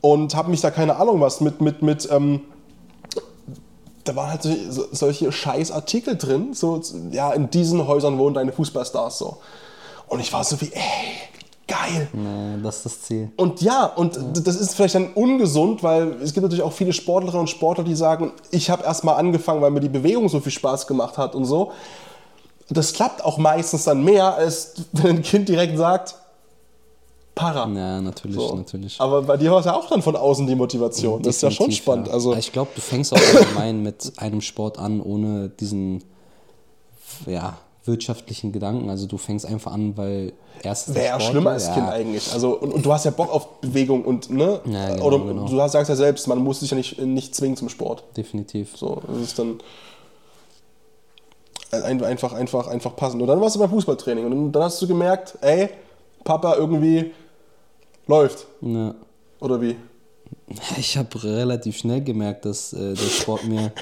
und 0.00 0.34
habe 0.34 0.50
mich 0.50 0.60
da 0.60 0.70
keine 0.70 0.96
Ahnung 0.96 1.20
was 1.20 1.40
mit, 1.40 1.60
mit, 1.60 1.82
mit 1.82 2.08
ähm, 2.10 2.42
da 4.04 4.16
waren 4.16 4.30
halt 4.30 4.42
so, 4.42 4.84
solche 4.90 5.30
scheiß 5.30 5.70
Artikel 5.70 6.16
drin, 6.16 6.54
so, 6.54 6.80
ja, 7.10 7.32
in 7.32 7.50
diesen 7.50 7.86
Häusern 7.86 8.18
wohnen 8.18 8.34
deine 8.34 8.52
Fußballstars 8.52 9.18
so. 9.18 9.38
Und 10.08 10.20
ich 10.20 10.32
war 10.32 10.44
so 10.44 10.60
wie, 10.60 10.72
ey, 10.72 10.82
geil. 11.68 12.08
Nee, 12.12 12.62
das 12.62 12.78
ist 12.78 12.86
das 12.86 13.02
Ziel. 13.02 13.30
Und 13.36 13.62
ja, 13.62 13.86
und 13.86 14.18
das 14.34 14.56
ist 14.56 14.74
vielleicht 14.74 14.94
dann 14.94 15.12
ungesund, 15.14 15.82
weil 15.82 16.16
es 16.22 16.32
gibt 16.32 16.42
natürlich 16.42 16.64
auch 16.64 16.72
viele 16.72 16.92
Sportlerinnen 16.92 17.42
und 17.42 17.50
Sportler, 17.50 17.84
die 17.84 17.94
sagen, 17.94 18.32
ich 18.50 18.70
habe 18.70 18.84
erst 18.84 19.04
mal 19.04 19.14
angefangen, 19.14 19.62
weil 19.62 19.70
mir 19.70 19.80
die 19.80 19.88
Bewegung 19.88 20.28
so 20.28 20.40
viel 20.40 20.52
Spaß 20.52 20.86
gemacht 20.86 21.16
hat 21.18 21.34
und 21.34 21.44
so. 21.44 21.72
Das 22.72 22.92
klappt 22.92 23.24
auch 23.24 23.38
meistens 23.38 23.84
dann 23.84 24.02
mehr, 24.04 24.34
als 24.34 24.74
wenn 24.92 25.16
ein 25.16 25.22
Kind 25.22 25.48
direkt 25.48 25.76
sagt, 25.76 26.16
Para. 27.34 27.66
Ja, 27.66 28.00
natürlich, 28.00 28.36
So. 28.36 28.54
natürlich. 28.54 29.00
Aber 29.00 29.22
bei 29.22 29.38
dir 29.38 29.50
war 29.50 29.60
es 29.60 29.64
ja 29.64 29.74
auch 29.74 29.88
dann 29.88 30.02
von 30.02 30.16
außen 30.16 30.46
die 30.46 30.54
Motivation. 30.54 31.22
Das 31.22 31.36
ist 31.36 31.42
ja 31.42 31.50
schon 31.50 31.72
spannend. 31.72 32.08
ja. 32.08 32.12
Also, 32.12 32.34
ich 32.36 32.52
glaube, 32.52 32.70
du 32.74 32.80
fängst 32.82 33.12
auch 33.14 33.18
allgemein 33.34 33.82
mit 33.82 34.12
einem 34.18 34.42
Sport 34.42 34.78
an, 34.78 35.00
ohne 35.00 35.48
diesen 35.48 36.04
ja, 37.26 37.56
wirtschaftlichen 37.84 38.52
Gedanken. 38.52 38.90
Also 38.90 39.06
du 39.06 39.16
fängst 39.16 39.46
einfach 39.46 39.72
an, 39.72 39.96
weil 39.96 40.32
der 40.62 40.76
Wäre 40.88 41.20
schlimmer 41.20 41.50
als 41.50 41.68
ja, 41.68 41.74
Kind 41.74 41.88
eigentlich. 41.88 42.32
Also, 42.32 42.56
und, 42.58 42.72
und 42.72 42.84
du 42.84 42.92
hast 42.92 43.04
ja 43.04 43.10
Bock 43.10 43.32
auf 43.32 43.60
Bewegung 43.60 44.04
und, 44.04 44.30
ne? 44.30 44.60
Ja, 44.66 44.94
genau, 44.94 45.04
Oder 45.06 45.18
genau. 45.18 45.46
du 45.48 45.68
sagst 45.68 45.88
ja 45.88 45.96
selbst, 45.96 46.28
man 46.28 46.38
muss 46.38 46.60
sich 46.60 46.70
ja 46.70 46.76
nicht, 46.76 47.00
nicht 47.00 47.34
zwingen 47.34 47.56
zum 47.56 47.68
Sport. 47.68 48.04
Definitiv. 48.16 48.76
So, 48.76 49.00
das 49.08 49.18
ist 49.22 49.38
dann 49.38 49.58
einfach, 51.72 52.32
einfach, 52.34 52.66
einfach 52.68 52.96
passend. 52.96 53.22
Und 53.22 53.28
dann 53.28 53.40
warst 53.40 53.56
du 53.56 53.60
beim 53.60 53.70
Fußballtraining 53.70 54.26
und 54.26 54.52
dann 54.52 54.62
hast 54.62 54.80
du 54.82 54.86
gemerkt, 54.86 55.38
ey, 55.40 55.70
Papa 56.22 56.56
irgendwie 56.56 57.12
läuft. 58.06 58.46
Ja. 58.60 58.94
Oder 59.40 59.60
wie? 59.60 59.76
Ich 60.76 60.96
habe 60.96 61.22
relativ 61.24 61.78
schnell 61.78 62.02
gemerkt, 62.02 62.44
dass 62.44 62.72
äh, 62.72 62.94
der 62.94 62.96
Sport 62.96 63.44
mir 63.44 63.72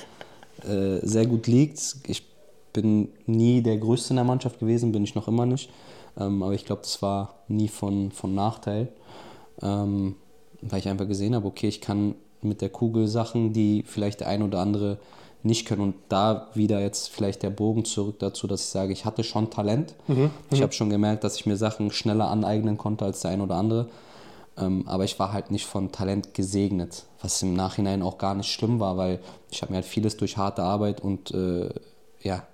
äh, 0.69 1.05
sehr 1.05 1.27
gut 1.27 1.47
liegt. 1.47 1.97
Ich 2.07 2.23
bin 2.73 3.09
nie 3.27 3.61
der 3.61 3.79
Größte 3.79 4.11
in 4.11 4.17
der 4.17 4.25
Mannschaft 4.25 4.61
gewesen, 4.61 4.93
bin 4.93 5.05
ich 5.05 5.15
noch 5.15 5.27
immer 5.27 5.47
nicht. 5.47 5.71
Ähm, 6.19 6.43
aber 6.43 6.55
ich 6.55 6.65
glaube, 6.65 6.83
das 6.83 7.03
war 7.03 7.35
nie 7.49 7.69
von, 7.69 8.13
von 8.13 8.35
Nachteil, 8.35 8.89
ähm, 9.63 10.17
weil 10.61 10.79
ich 10.79 10.89
einfach 10.89 11.09
gesehen 11.09 11.35
habe, 11.35 11.47
okay, 11.47 11.69
ich 11.69 11.81
kann 11.81 12.15
mit 12.43 12.61
der 12.61 12.69
Kugel 12.69 13.09
Sachen, 13.09 13.53
die 13.53 13.85
vielleicht 13.87 14.21
der 14.21 14.29
ein 14.29 14.43
oder 14.43 14.61
andere 14.61 14.99
nicht 15.43 15.67
können. 15.67 15.83
Und 15.83 15.95
da 16.09 16.49
wieder 16.55 16.81
jetzt 16.81 17.09
vielleicht 17.09 17.43
der 17.43 17.51
Bogen 17.51 17.85
zurück 17.85 18.19
dazu, 18.19 18.47
dass 18.47 18.63
ich 18.63 18.69
sage, 18.69 18.93
ich 18.93 19.05
hatte 19.05 19.25
schon 19.25 19.51
Talent. 19.51 19.95
ich 20.51 20.63
habe 20.63 20.73
schon 20.73 20.91
gemerkt, 20.91 21.25
dass 21.25 21.37
ich 21.37 21.47
mir 21.47 21.57
Sachen 21.57 21.91
schneller 21.91 22.29
aneignen 22.29 22.79
konnte 22.79 23.05
als 23.05 23.21
der 23.21 23.31
ein 23.33 23.41
oder 23.41 23.57
andere. 23.57 23.89
Ähm, 24.59 24.85
aber 24.87 25.05
ich 25.05 25.19
war 25.19 25.33
halt 25.33 25.51
nicht 25.51 25.67
von 25.67 25.93
Talent 25.93 26.35
gesegnet, 26.35 27.05
was 27.23 27.43
im 27.43 27.55
Nachhinein 27.55 28.03
auch 28.03 28.19
gar 28.19 28.35
nicht 28.35 28.53
schlimm 28.53 28.81
war, 28.81 28.97
weil 28.97 29.21
ich 29.51 29.63
habe 29.63 29.73
mir 29.73 29.77
halt 29.77 29.87
vieles 29.87 30.17
durch 30.17 30.37
harte 30.37 30.63
Arbeit 30.63 31.01
und 31.01 31.31
äh, 31.31 31.71
ja, 32.23 32.45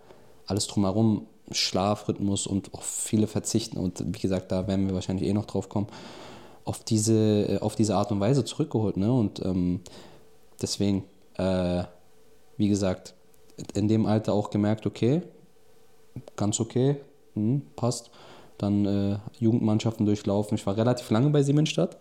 alles 0.46 0.66
drumherum, 0.68 1.26
Schlafrhythmus 1.50 2.46
und 2.46 2.74
auch 2.74 2.82
viele 2.82 3.26
verzichten 3.26 3.78
und 3.78 4.04
wie 4.04 4.18
gesagt, 4.18 4.52
da 4.52 4.66
werden 4.66 4.86
wir 4.86 4.94
wahrscheinlich 4.94 5.28
eh 5.28 5.32
noch 5.32 5.46
drauf 5.46 5.68
kommen, 5.68 5.86
auf 6.64 6.84
diese, 6.84 7.46
äh, 7.48 7.58
auf 7.60 7.76
diese 7.76 7.96
Art 7.96 8.12
und 8.12 8.20
Weise 8.20 8.44
zurückgeholt. 8.44 8.96
Ne? 8.96 9.12
Und 9.12 9.44
ähm, 9.44 9.80
deswegen, 10.60 11.04
äh, 11.38 11.84
wie 12.56 12.68
gesagt, 12.68 13.14
in 13.74 13.88
dem 13.88 14.06
Alter 14.06 14.32
auch 14.32 14.50
gemerkt, 14.50 14.86
okay, 14.86 15.22
ganz 16.36 16.60
okay, 16.60 16.96
hm, 17.34 17.62
passt. 17.76 18.10
Dann 18.58 18.84
äh, 18.86 19.18
Jugendmannschaften 19.38 20.06
durchlaufen. 20.06 20.56
Ich 20.56 20.66
war 20.66 20.76
relativ 20.76 21.10
lange 21.10 21.30
bei 21.30 21.42
Siemensstadt. 21.42 21.98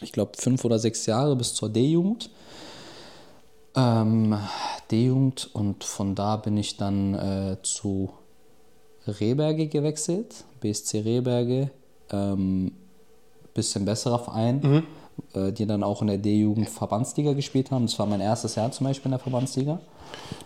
Ich 0.00 0.10
glaube 0.10 0.32
fünf 0.36 0.64
oder 0.64 0.78
sechs 0.78 1.06
Jahre 1.06 1.36
bis 1.36 1.54
zur 1.54 1.68
D-Jugend. 1.68 2.30
Ähm, 3.76 4.36
D-Jugend 4.90 5.50
und 5.52 5.84
von 5.84 6.14
da 6.14 6.36
bin 6.36 6.56
ich 6.56 6.76
dann 6.76 7.14
äh, 7.14 7.56
zu 7.62 8.10
Rehberge 9.06 9.68
gewechselt, 9.68 10.44
BSC 10.60 11.00
Rehberge. 11.00 11.70
Ähm, 12.10 12.72
bisschen 13.54 13.84
besserer 13.84 14.18
Verein, 14.18 14.62
äh, 14.64 14.82
die 15.52 15.66
dann 15.66 15.82
auch 15.82 16.00
in 16.00 16.08
der 16.08 16.18
D-Jugend 16.18 16.68
Verbandsliga 16.68 17.32
gespielt 17.32 17.70
haben. 17.70 17.86
Das 17.86 17.98
war 17.98 18.06
mein 18.06 18.20
erstes 18.20 18.54
Jahr 18.54 18.70
zum 18.72 18.86
Beispiel 18.86 19.06
in 19.06 19.10
der 19.12 19.18
Verbandsliga. 19.20 19.80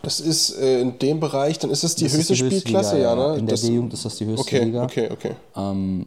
Das 0.03 0.19
ist 0.21 0.59
äh, 0.59 0.81
in 0.81 0.99
dem 0.99 1.21
Bereich, 1.21 1.59
dann 1.59 1.71
ist 1.71 1.85
es 1.85 1.95
die 1.95 2.05
Das 2.05 2.15
ist 2.15 2.31
höchste 2.31 2.37
Spielklasse, 2.37 2.97
Liga, 2.97 3.09
ja, 3.11 3.15
ne? 3.33 3.39
In 3.39 3.47
der 3.47 3.55
Das- 3.55 3.63
D-Jugend 3.63 3.93
ist 3.93 4.05
das 4.05 4.17
die 4.17 4.25
höchste 4.27 4.41
Okay, 4.57 4.65
Liga. 4.65 4.83
okay, 4.85 5.09
okay. 5.13 5.33
Ähm, 5.57 6.07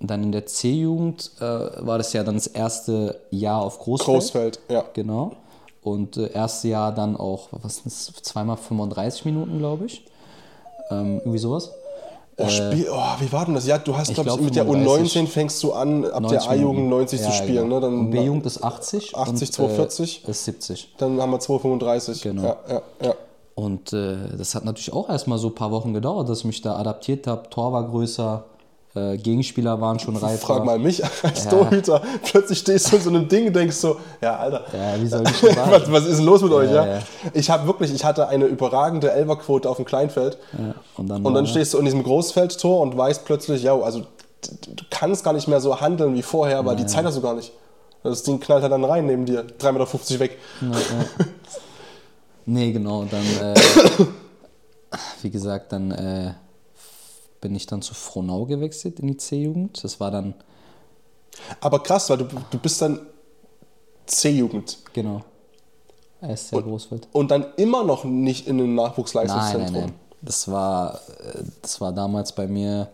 dann 0.00 0.22
in 0.22 0.32
der 0.32 0.46
C-Jugend 0.46 1.30
äh, 1.38 1.42
war 1.42 1.98
das 1.98 2.12
ja 2.12 2.22
dann 2.24 2.34
das 2.36 2.46
erste 2.46 3.20
Jahr 3.30 3.62
auf 3.62 3.78
Großfeld. 3.78 4.06
Großfeld, 4.14 4.60
ja. 4.68 4.84
Genau. 4.94 5.32
Und 5.82 6.16
äh, 6.16 6.30
erste 6.32 6.68
Jahr 6.68 6.94
dann 6.94 7.16
auch, 7.16 7.48
was 7.52 7.78
ist 7.84 8.08
das, 8.08 8.22
zweimal 8.22 8.56
35 8.56 9.24
Minuten, 9.26 9.58
glaube 9.58 9.84
ich. 9.86 10.04
Ähm, 10.90 11.18
irgendwie 11.18 11.38
sowas. 11.38 11.70
Oh, 12.36 12.48
Spiel, 12.48 12.88
oh, 12.90 13.20
wie 13.20 13.30
war 13.32 13.44
denn 13.44 13.54
das? 13.54 13.66
Ja, 13.66 13.78
du 13.78 13.96
hast, 13.96 14.12
glaube 14.12 14.28
ich, 14.30 14.36
glaub, 14.36 14.40
mit 14.40 14.56
der 14.56 14.64
35. 14.64 15.22
U19 15.22 15.26
fängst 15.28 15.62
du 15.62 15.72
an, 15.72 16.04
ab 16.04 16.20
90 16.22 16.42
der 16.42 16.50
A-Jugend 16.50 16.74
Minuten. 16.76 16.90
90 16.90 17.20
zu 17.20 17.26
Ja, 17.26 17.32
spielen. 17.32 17.62
genau. 17.68 17.74
Ne? 17.76 17.80
Dann, 17.80 18.10
B-Jugend 18.10 18.46
ist 18.46 18.64
80. 18.64 19.16
80, 19.16 19.48
und, 19.48 19.52
240. 19.54 20.24
Äh, 20.26 20.30
ist 20.30 20.44
70. 20.44 20.94
dann 20.98 21.20
haben 21.20 21.30
wir 21.30 21.38
235. 21.38 22.22
Genau. 22.22 22.42
Ja, 22.42 22.56
ja, 22.68 22.82
ja. 23.02 23.14
Und 23.54 23.92
äh, 23.92 24.16
das 24.36 24.56
hat 24.56 24.64
natürlich 24.64 24.92
auch 24.92 25.08
erstmal 25.08 25.38
so 25.38 25.48
ein 25.48 25.54
paar 25.54 25.70
Wochen 25.70 25.94
gedauert, 25.94 26.28
dass 26.28 26.40
ich 26.40 26.44
mich 26.44 26.60
da 26.60 26.76
adaptiert 26.76 27.28
habe. 27.28 27.48
Tor 27.50 27.72
war 27.72 27.86
größer, 27.88 28.44
äh, 28.94 29.16
Gegenspieler 29.16 29.80
waren 29.80 29.98
schon 29.98 30.16
reifer. 30.16 30.46
Frag 30.46 30.64
mal 30.64 30.78
mich 30.78 31.02
als 31.22 31.48
Torhüter. 31.48 32.00
Plötzlich 32.22 32.60
stehst 32.60 32.92
du 32.92 32.96
in 32.96 33.02
so 33.02 33.10
einem 33.10 33.28
Ding 33.28 33.48
und 33.48 33.56
denkst 33.56 33.76
so, 33.76 33.96
ja, 34.20 34.36
Alter. 34.36 34.64
Ja, 34.72 35.00
wie 35.02 35.06
soll 35.06 35.24
ich 35.24 35.42
was, 35.56 35.90
was 35.90 36.06
ist 36.06 36.18
denn 36.18 36.26
los 36.26 36.42
mit 36.42 36.52
euch? 36.52 36.70
Ja, 36.70 36.86
ja. 36.86 36.98
Ich 37.32 37.50
habe 37.50 37.66
wirklich, 37.66 37.92
ich 37.92 38.04
hatte 38.04 38.28
eine 38.28 38.44
überragende 38.46 39.12
Elferquote 39.12 39.68
auf 39.68 39.76
dem 39.76 39.84
Kleinfeld. 39.84 40.38
Ja, 40.52 40.74
und 40.96 41.08
dann, 41.08 41.24
Und 41.24 41.34
dann 41.34 41.46
stehst 41.46 41.74
du 41.74 41.78
in 41.78 41.84
diesem 41.84 42.02
Großfeldtor 42.02 42.80
und 42.80 42.96
weißt 42.96 43.24
plötzlich, 43.24 43.62
ja, 43.62 43.78
also 43.78 44.00
du 44.00 44.84
kannst 44.90 45.24
gar 45.24 45.32
nicht 45.32 45.48
mehr 45.48 45.60
so 45.60 45.80
handeln 45.80 46.14
wie 46.14 46.22
vorher, 46.22 46.64
weil 46.64 46.76
die 46.76 46.86
Zeit 46.86 47.04
hast 47.04 47.16
du 47.16 47.20
gar 47.20 47.34
nicht. 47.34 47.52
Das 48.02 48.22
Ding 48.22 48.38
knallt 48.38 48.62
halt 48.62 48.72
dann 48.72 48.84
rein 48.84 49.06
neben 49.06 49.24
dir, 49.24 49.46
3,50 49.58 49.72
Meter 49.72 50.20
weg. 50.20 50.38
Nee, 52.46 52.72
genau. 52.72 53.04
Dann, 53.04 53.54
äh, 53.54 53.54
wie 55.22 55.30
gesagt, 55.30 55.72
dann 55.72 55.90
äh, 55.92 56.34
bin 57.44 57.54
ich 57.54 57.66
dann 57.66 57.82
zu 57.82 57.92
Frohnau 57.92 58.46
gewechselt 58.46 59.00
in 59.00 59.06
die 59.06 59.18
C-Jugend. 59.18 59.84
Das 59.84 60.00
war 60.00 60.10
dann, 60.10 60.32
Aber 61.60 61.78
krass, 61.82 62.08
weil 62.08 62.16
du, 62.16 62.24
du 62.24 62.58
bist 62.58 62.80
dann 62.80 63.00
C-Jugend 64.06 64.78
genau, 64.94 65.20
SC 66.22 66.52
Großfeld. 66.52 67.06
und 67.12 67.30
dann 67.30 67.44
immer 67.58 67.84
noch 67.84 68.04
nicht 68.04 68.46
in 68.46 68.58
einem 68.58 68.74
Nein, 68.74 68.86
Nachwuchsleistungszentrum. 68.86 69.72
nein, 69.74 69.84
nein. 69.90 69.94
Das 70.22 70.50
war, 70.50 70.94
äh, 70.94 71.42
das 71.60 71.82
war 71.82 71.92
damals 71.92 72.34
bei 72.34 72.46
mir. 72.46 72.88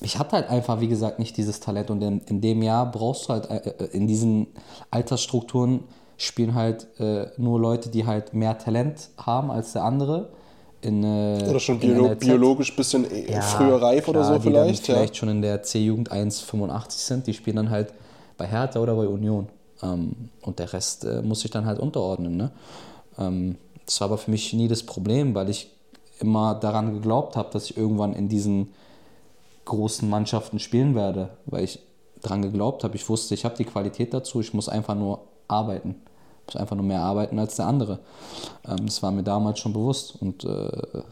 Ich 0.00 0.18
hatte 0.18 0.32
halt 0.32 0.48
einfach, 0.48 0.80
wie 0.80 0.88
gesagt, 0.88 1.18
nicht 1.18 1.36
dieses 1.36 1.60
Talent 1.60 1.90
und 1.90 2.00
in, 2.00 2.20
in 2.22 2.40
dem 2.40 2.62
Jahr 2.62 2.90
brauchst 2.90 3.28
du 3.28 3.34
halt, 3.34 3.50
äh, 3.50 3.68
äh, 3.68 3.84
in 3.92 4.06
diesen 4.06 4.46
Altersstrukturen 4.90 5.84
spielen 6.16 6.54
halt 6.56 6.88
nur 7.36 7.60
Leute, 7.60 7.90
die 7.90 8.04
halt 8.04 8.34
mehr 8.34 8.58
Talent 8.58 9.10
haben 9.18 9.52
als 9.52 9.74
der 9.74 9.84
andere. 9.84 10.30
In, 10.80 11.02
äh, 11.02 11.48
Oder 11.48 11.58
schon 11.58 11.78
biolo 11.80 12.14
biologisch 12.14 12.70
ein 12.72 12.76
bisschen 12.76 13.10
eh- 13.10 13.32
Ja, 13.32 13.40
früher 13.40 13.82
reif 13.82 14.06
oder 14.08 14.20
klar, 14.20 14.34
so 14.34 14.38
die 14.48 14.52
dann 14.54 14.64
vielleicht. 14.66 14.84
vielleicht 14.86 15.16
schon 15.16 15.28
in 15.28 15.42
der 15.42 15.62
C-Jugend 15.62 16.12
1,85 16.12 16.90
sind. 17.04 17.26
Die 17.26 17.34
spielen 17.34 17.56
dann 17.56 17.70
halt 17.70 17.92
bei 18.36 18.46
Hertha 18.46 18.78
oder 18.80 18.94
bei 18.94 19.06
Union. 19.08 19.48
Ähm, 19.82 20.12
und 20.42 20.58
der 20.58 20.72
Rest 20.72 21.04
äh, 21.04 21.22
muss 21.22 21.40
sich 21.40 21.50
dann 21.50 21.66
halt 21.66 21.80
unterordnen. 21.80 22.36
Ne? 22.36 22.50
Ähm, 23.18 23.56
das 23.86 24.00
war 24.00 24.06
aber 24.06 24.18
für 24.18 24.30
mich 24.30 24.52
nie 24.52 24.68
das 24.68 24.82
Problem, 24.84 25.34
weil 25.34 25.48
ich 25.50 25.68
immer 26.20 26.54
daran 26.54 26.92
geglaubt 26.94 27.36
habe, 27.36 27.50
dass 27.52 27.70
ich 27.70 27.76
irgendwann 27.76 28.12
in 28.12 28.28
diesen 28.28 28.72
großen 29.64 30.08
Mannschaften 30.08 30.58
spielen 30.58 30.94
werde, 30.94 31.30
weil 31.46 31.64
ich 31.64 31.80
daran 32.22 32.42
geglaubt 32.42 32.84
habe. 32.84 32.96
Ich 32.96 33.08
wusste, 33.08 33.34
ich 33.34 33.44
habe 33.44 33.56
die 33.56 33.64
Qualität 33.64 34.14
dazu, 34.14 34.40
ich 34.40 34.54
muss 34.54 34.68
einfach 34.68 34.94
nur 34.94 35.20
arbeiten. 35.46 35.96
Ich 36.48 36.54
muss 36.54 36.60
einfach 36.60 36.76
nur 36.76 36.84
mehr 36.86 37.02
arbeiten 37.02 37.38
als 37.38 37.56
der 37.56 37.66
andere. 37.66 37.98
Ähm, 38.66 38.86
das 38.86 39.02
war 39.02 39.10
mir 39.10 39.22
damals 39.22 39.58
schon 39.60 39.74
bewusst 39.74 40.16
und 40.20 40.44
äh, 40.44 41.02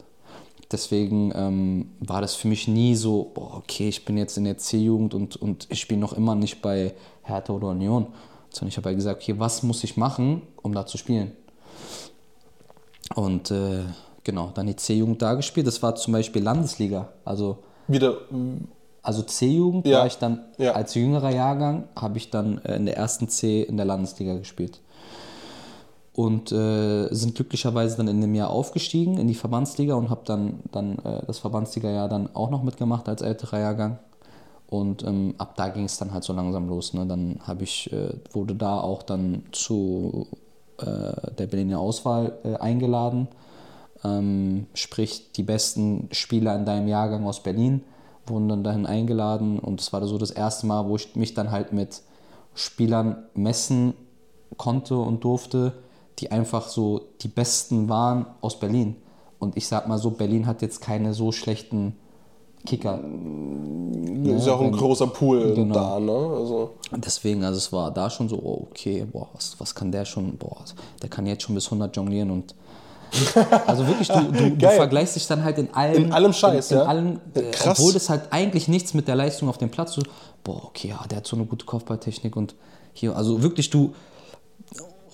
deswegen 0.73 1.31
ähm, 1.35 1.91
war 2.01 2.23
das 2.23 2.35
für 2.35 2.49
mich 2.49 2.69
nie 2.69 2.95
so, 2.95 3.31
boah, 3.35 3.59
okay, 3.59 3.89
ich 3.89 4.05
bin 4.05 4.17
jetzt 4.17 4.39
in 4.39 4.45
der 4.45 4.57
C-Jugend 4.57 5.13
und, 5.15 5.37
und 5.37 5.67
ich 5.71 5.81
spiele 5.81 6.01
noch 6.01 6.15
immer 6.15 6.35
nicht 6.35 6.63
bei 6.63 6.95
Hertha 7.23 7.53
oder 7.53 7.69
Union. 7.69 8.07
Sondern 8.51 8.69
ich 8.69 8.77
habe 8.79 8.89
halt 8.89 8.97
gesagt, 8.97 9.23
okay, 9.23 9.39
was 9.39 9.63
muss 9.63 9.85
ich 9.85 9.99
machen, 9.99 10.41
um 10.63 10.73
da 10.73 10.87
zu 10.87 10.97
spielen? 10.97 11.33
Und 13.15 13.51
äh, 13.51 13.83
genau, 14.25 14.51
dann 14.55 14.67
die 14.67 14.77
C-Jugend 14.77 15.21
da 15.21 15.35
gespielt. 15.35 15.67
Das 15.67 15.83
war 15.83 15.95
zum 15.97 16.15
Beispiel 16.15 16.43
Landesliga. 16.43 17.11
Also 17.27 17.59
Wieder. 17.89 18.17
Also 19.03 19.23
C-Jugend 19.23 19.87
Ja. 19.87 19.99
war 20.01 20.07
ich 20.07 20.17
dann 20.17 20.47
Ja. 20.57 20.73
als 20.73 20.95
jüngerer 20.95 21.31
Jahrgang, 21.31 21.85
habe 21.95 22.17
ich 22.17 22.31
dann 22.31 22.59
äh, 22.65 22.77
in 22.77 22.87
der 22.87 22.97
ersten 22.97 23.29
C 23.29 23.63
in 23.63 23.77
der 23.77 23.85
Landesliga 23.87 24.35
gespielt. 24.39 24.81
Und 26.17 26.51
äh, 26.51 27.09
sind 27.15 27.35
glücklicherweise 27.35 27.99
dann 27.99 28.09
in 28.09 28.23
dem 28.23 28.35
Jahr 28.35 28.49
aufgestiegen 28.49 29.19
in 29.19 29.29
die 29.29 29.35
Verbandsliga 29.35 29.95
und 29.97 30.09
habe 30.09 30.23
dann, 30.25 30.61
dann 30.73 30.99
äh, 31.01 31.21
das 31.27 31.39
Verbandsliga-Jahr 31.39 32.09
dann 32.09 32.35
auch 32.35 32.49
noch 32.49 32.63
mitgemacht 32.63 33.07
als 33.07 33.21
älterer 33.21 33.61
Jahrgang. 33.61 33.99
Und 34.67 35.05
ähm, 35.05 35.35
ab 35.37 35.57
da 35.57 35.69
ging 35.69 35.85
es 35.85 35.99
dann 35.99 36.15
halt 36.15 36.25
so 36.25 36.33
langsam 36.33 36.69
los. 36.69 36.95
Ne? 36.95 37.07
Dann 37.07 37.39
habe 37.47 37.65
ich, 37.65 37.93
äh, 37.93 38.15
wurde 38.33 38.55
da 38.55 38.81
auch 38.81 39.03
dann 39.03 39.43
zu 39.53 40.27
äh, 40.79 41.33
der 41.39 41.47
Berliner 41.47 41.81
Auswahl 41.81 42.39
äh, 42.45 42.55
eingeladen. 42.55 43.29
Ähm, 44.03 44.67
sprich, 44.73 45.33
die 45.33 45.43
besten 45.43 46.09
Spieler 46.13 46.57
in 46.57 46.65
deinem 46.65 46.89
Jahrgang 46.89 47.27
aus 47.27 47.43
Berlin 47.43 47.83
wurden 48.27 48.49
dann 48.49 48.65
dahin 48.65 48.87
eingeladen. 48.87 49.59
Und 49.59 49.83
es 49.83 49.93
war 49.93 50.07
so 50.07 50.17
das 50.17 50.31
erste 50.31 50.67
Mal, 50.67 50.89
wo 50.89 50.97
ich 50.97 51.15
mich 51.15 51.35
dann 51.35 51.51
halt 51.51 51.75
mit 51.75 52.01
Spielern 52.55 53.25
messen 53.35 53.93
konnte 54.57 54.97
und 54.97 55.23
durfte, 55.23 55.75
die 56.19 56.31
einfach 56.31 56.69
so 56.69 57.03
die 57.23 57.29
besten 57.29 57.89
waren 57.89 58.27
aus 58.41 58.59
Berlin. 58.59 58.97
Und 59.39 59.57
ich 59.57 59.67
sag 59.69 59.87
mal 59.87 59.99
so, 59.99 60.11
Berlin 60.11 60.47
hat 60.47 60.63
jetzt 60.63 60.81
keine 60.81 61.13
so 61.13 61.31
schlechten 61.33 61.95
Kicker. 62.65 62.99
ist 64.25 64.47
ja 64.47 64.55
auch 64.55 64.61
ein 64.61 64.73
wenn- 64.73 64.79
großer 64.79 65.07
Pool 65.09 65.55
Genau. 65.55 65.75
da, 65.75 66.01
ne? 66.01 66.13
Also, 66.13 66.71
Deswegen, 66.97 67.45
also 67.45 67.59
es 67.59 67.73
war 67.73 67.91
da 67.91 68.09
schon 68.11 68.29
so, 68.29 68.37
oh, 68.37 68.67
okay, 68.71 69.07
boah, 69.11 69.29
was, 69.35 69.55
was 69.59 69.75
kann 69.75 69.93
der 69.93 70.05
schon, 70.05 70.37
boah, 70.37 70.57
der 71.03 71.09
kann 71.11 71.27
jetzt 71.27 71.43
schon 71.45 71.55
bis 71.55 71.67
100 71.67 71.95
jonglieren 71.97 72.31
und 72.31 72.55
also 73.67 73.87
wirklich, 73.87 74.09
du, 74.09 74.21
du, 74.33 74.51
du 74.57 74.69
vergleichst 74.69 75.15
dich 75.15 75.27
dann 75.29 75.45
halt 75.45 75.59
in 75.59 75.73
allem, 75.73 76.05
In 76.07 76.13
allem 76.13 76.33
Scheiß, 76.33 76.73
in, 76.73 76.79
in 76.79 76.83
ja? 76.83 76.89
allem, 76.89 77.21
äh, 77.35 77.43
Krass. 77.53 77.79
obwohl 77.79 77.93
das 77.93 78.11
halt 78.11 78.23
eigentlich 78.33 78.67
nichts 78.67 78.95
mit 78.95 79.07
der 79.07 79.15
Leistung 79.15 79.49
auf 79.49 79.59
dem 79.59 79.71
Platz, 79.71 79.93
so, 79.95 80.03
boah, 80.43 80.65
okay, 80.65 80.89
ja, 80.89 81.01
der 81.09 81.19
hat 81.19 81.27
so 81.27 81.37
eine 81.37 81.45
gute 81.47 81.65
Kopfballtechnik 81.67 82.35
und 82.35 82.57
hier, 82.93 83.15
also 83.17 83.43
wirklich, 83.43 83.71
du, 83.71 83.95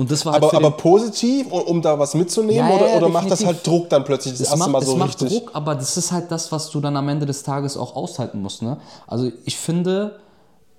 und 0.02 0.10
das 0.10 0.26
war 0.26 0.32
halt 0.32 0.42
aber, 0.42 0.56
aber 0.56 0.70
positiv, 0.72 1.52
um, 1.52 1.80
da 1.80 1.96
was 1.96 2.14
mitzunehmen? 2.14 2.56
Ja, 2.56 2.74
oder 2.74 2.88
ja, 2.88 2.96
oder 2.96 3.08
macht 3.08 3.30
das 3.30 3.46
halt 3.46 3.64
Druck 3.64 3.88
dann 3.88 4.02
plötzlich 4.02 4.34
das 4.34 4.40
es 4.40 4.46
erste 4.48 4.58
macht, 4.58 4.70
Mal 4.72 4.82
so 4.82 4.92
es 4.94 4.98
macht 4.98 5.22
richtig? 5.22 5.44
Druck, 5.44 5.50
aber 5.54 5.76
das 5.76 5.96
ist 5.96 6.10
halt 6.10 6.32
das, 6.32 6.50
was 6.50 6.70
du 6.70 6.80
dann 6.80 6.96
am 6.96 7.08
Ende 7.08 7.24
des 7.24 7.44
Tages 7.44 7.76
auch 7.76 7.94
aushalten 7.94 8.42
musst. 8.42 8.62
Ne? 8.62 8.78
Also 9.06 9.30
ich 9.44 9.56
finde, 9.56 10.18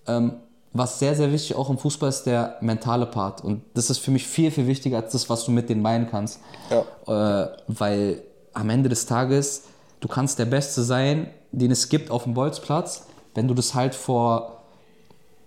ähm, 0.07 0.33
was 0.73 0.99
sehr, 0.99 1.15
sehr 1.15 1.31
wichtig 1.31 1.55
auch 1.55 1.69
im 1.69 1.77
Fußball 1.77 2.09
ist 2.09 2.23
der 2.23 2.57
mentale 2.59 3.05
Part. 3.05 3.45
Und 3.45 3.61
das 3.75 3.89
ist 3.89 3.99
für 3.99 4.11
mich 4.11 4.27
viel, 4.27 4.51
viel 4.51 4.67
wichtiger 4.67 4.97
als 4.97 5.13
das, 5.13 5.29
was 5.29 5.45
du 5.45 5.51
mit 5.51 5.69
den 5.69 5.81
Beinen 5.81 6.09
kannst. 6.09 6.41
Äh, 6.69 7.45
weil 7.67 8.23
am 8.51 8.69
Ende 8.69 8.89
des 8.89 9.05
Tages, 9.05 9.63
du 10.01 10.09
kannst 10.09 10.37
der 10.37 10.45
Beste 10.45 10.83
sein, 10.83 11.29
den 11.53 11.71
es 11.71 11.87
gibt 11.87 12.11
auf 12.11 12.23
dem 12.23 12.33
Bolzplatz, 12.33 13.05
wenn 13.35 13.47
du 13.47 13.53
das 13.53 13.73
halt 13.73 13.95
vor, 13.95 14.63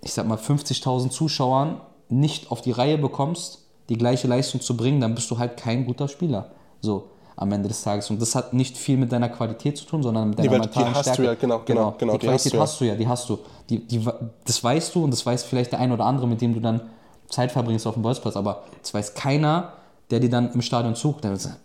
ich 0.01 0.13
sag 0.13 0.25
mal, 0.25 0.39
50.000 0.39 1.11
Zuschauern 1.11 1.79
nicht 2.09 2.51
auf 2.51 2.61
die 2.61 2.71
Reihe 2.71 2.97
bekommst, 2.97 3.66
die 3.89 3.97
gleiche 3.97 4.27
Leistung 4.27 4.61
zu 4.61 4.75
bringen, 4.77 4.99
dann 5.01 5.15
bist 5.15 5.29
du 5.31 5.37
halt 5.37 5.57
kein 5.57 5.85
guter 5.85 6.07
Spieler. 6.07 6.51
So 6.81 7.09
am 7.39 7.51
Ende 7.51 7.67
des 7.67 7.83
Tages. 7.83 8.09
Und 8.09 8.19
das 8.21 8.33
hat 8.33 8.53
nicht 8.53 8.75
viel 8.77 8.97
mit 8.97 9.11
deiner 9.11 9.29
Qualität 9.29 9.77
zu 9.77 9.85
tun, 9.85 10.01
sondern 10.01 10.29
mit 10.31 10.39
deiner 10.39 10.49
die 10.49 10.57
mentalen 10.59 10.95
hast 10.95 11.07
du 11.07 11.13
Stärke. 11.13 11.23
ja, 11.23 11.33
genau, 11.35 11.61
genau, 11.65 11.93
genau, 11.97 12.13
Die 12.13 12.19
die 12.19 12.27
hast 12.29 12.43
Qualität 12.49 12.53
du 12.53 12.57
ja. 12.57 12.63
hast 12.63 12.81
du 12.81 12.85
ja, 12.85 12.95
die 12.95 13.07
hast 13.07 13.29
du. 13.29 13.37
Die, 13.69 13.87
die, 13.87 14.03
das 14.45 14.63
weißt 14.63 14.95
du 14.95 15.03
und 15.03 15.11
das 15.11 15.23
weiß 15.25 15.43
vielleicht 15.43 15.71
der 15.71 15.79
ein 15.79 15.91
oder 15.91 16.05
andere, 16.05 16.27
mit 16.27 16.41
dem 16.41 16.53
du 16.55 16.59
dann 16.59 16.81
Zeit 17.29 17.51
verbringst 17.51 17.85
auf 17.85 17.93
dem 17.93 18.01
Bolzplatz, 18.03 18.35
aber 18.35 18.63
das 18.81 18.91
weiß 18.93 19.13
keiner, 19.13 19.73
der 20.09 20.19
dir 20.19 20.29
dann 20.29 20.51
im 20.53 20.61
Stadion 20.63 20.95
zuguckt. 20.95 21.25
Wird 21.25 21.39
sagen, 21.39 21.57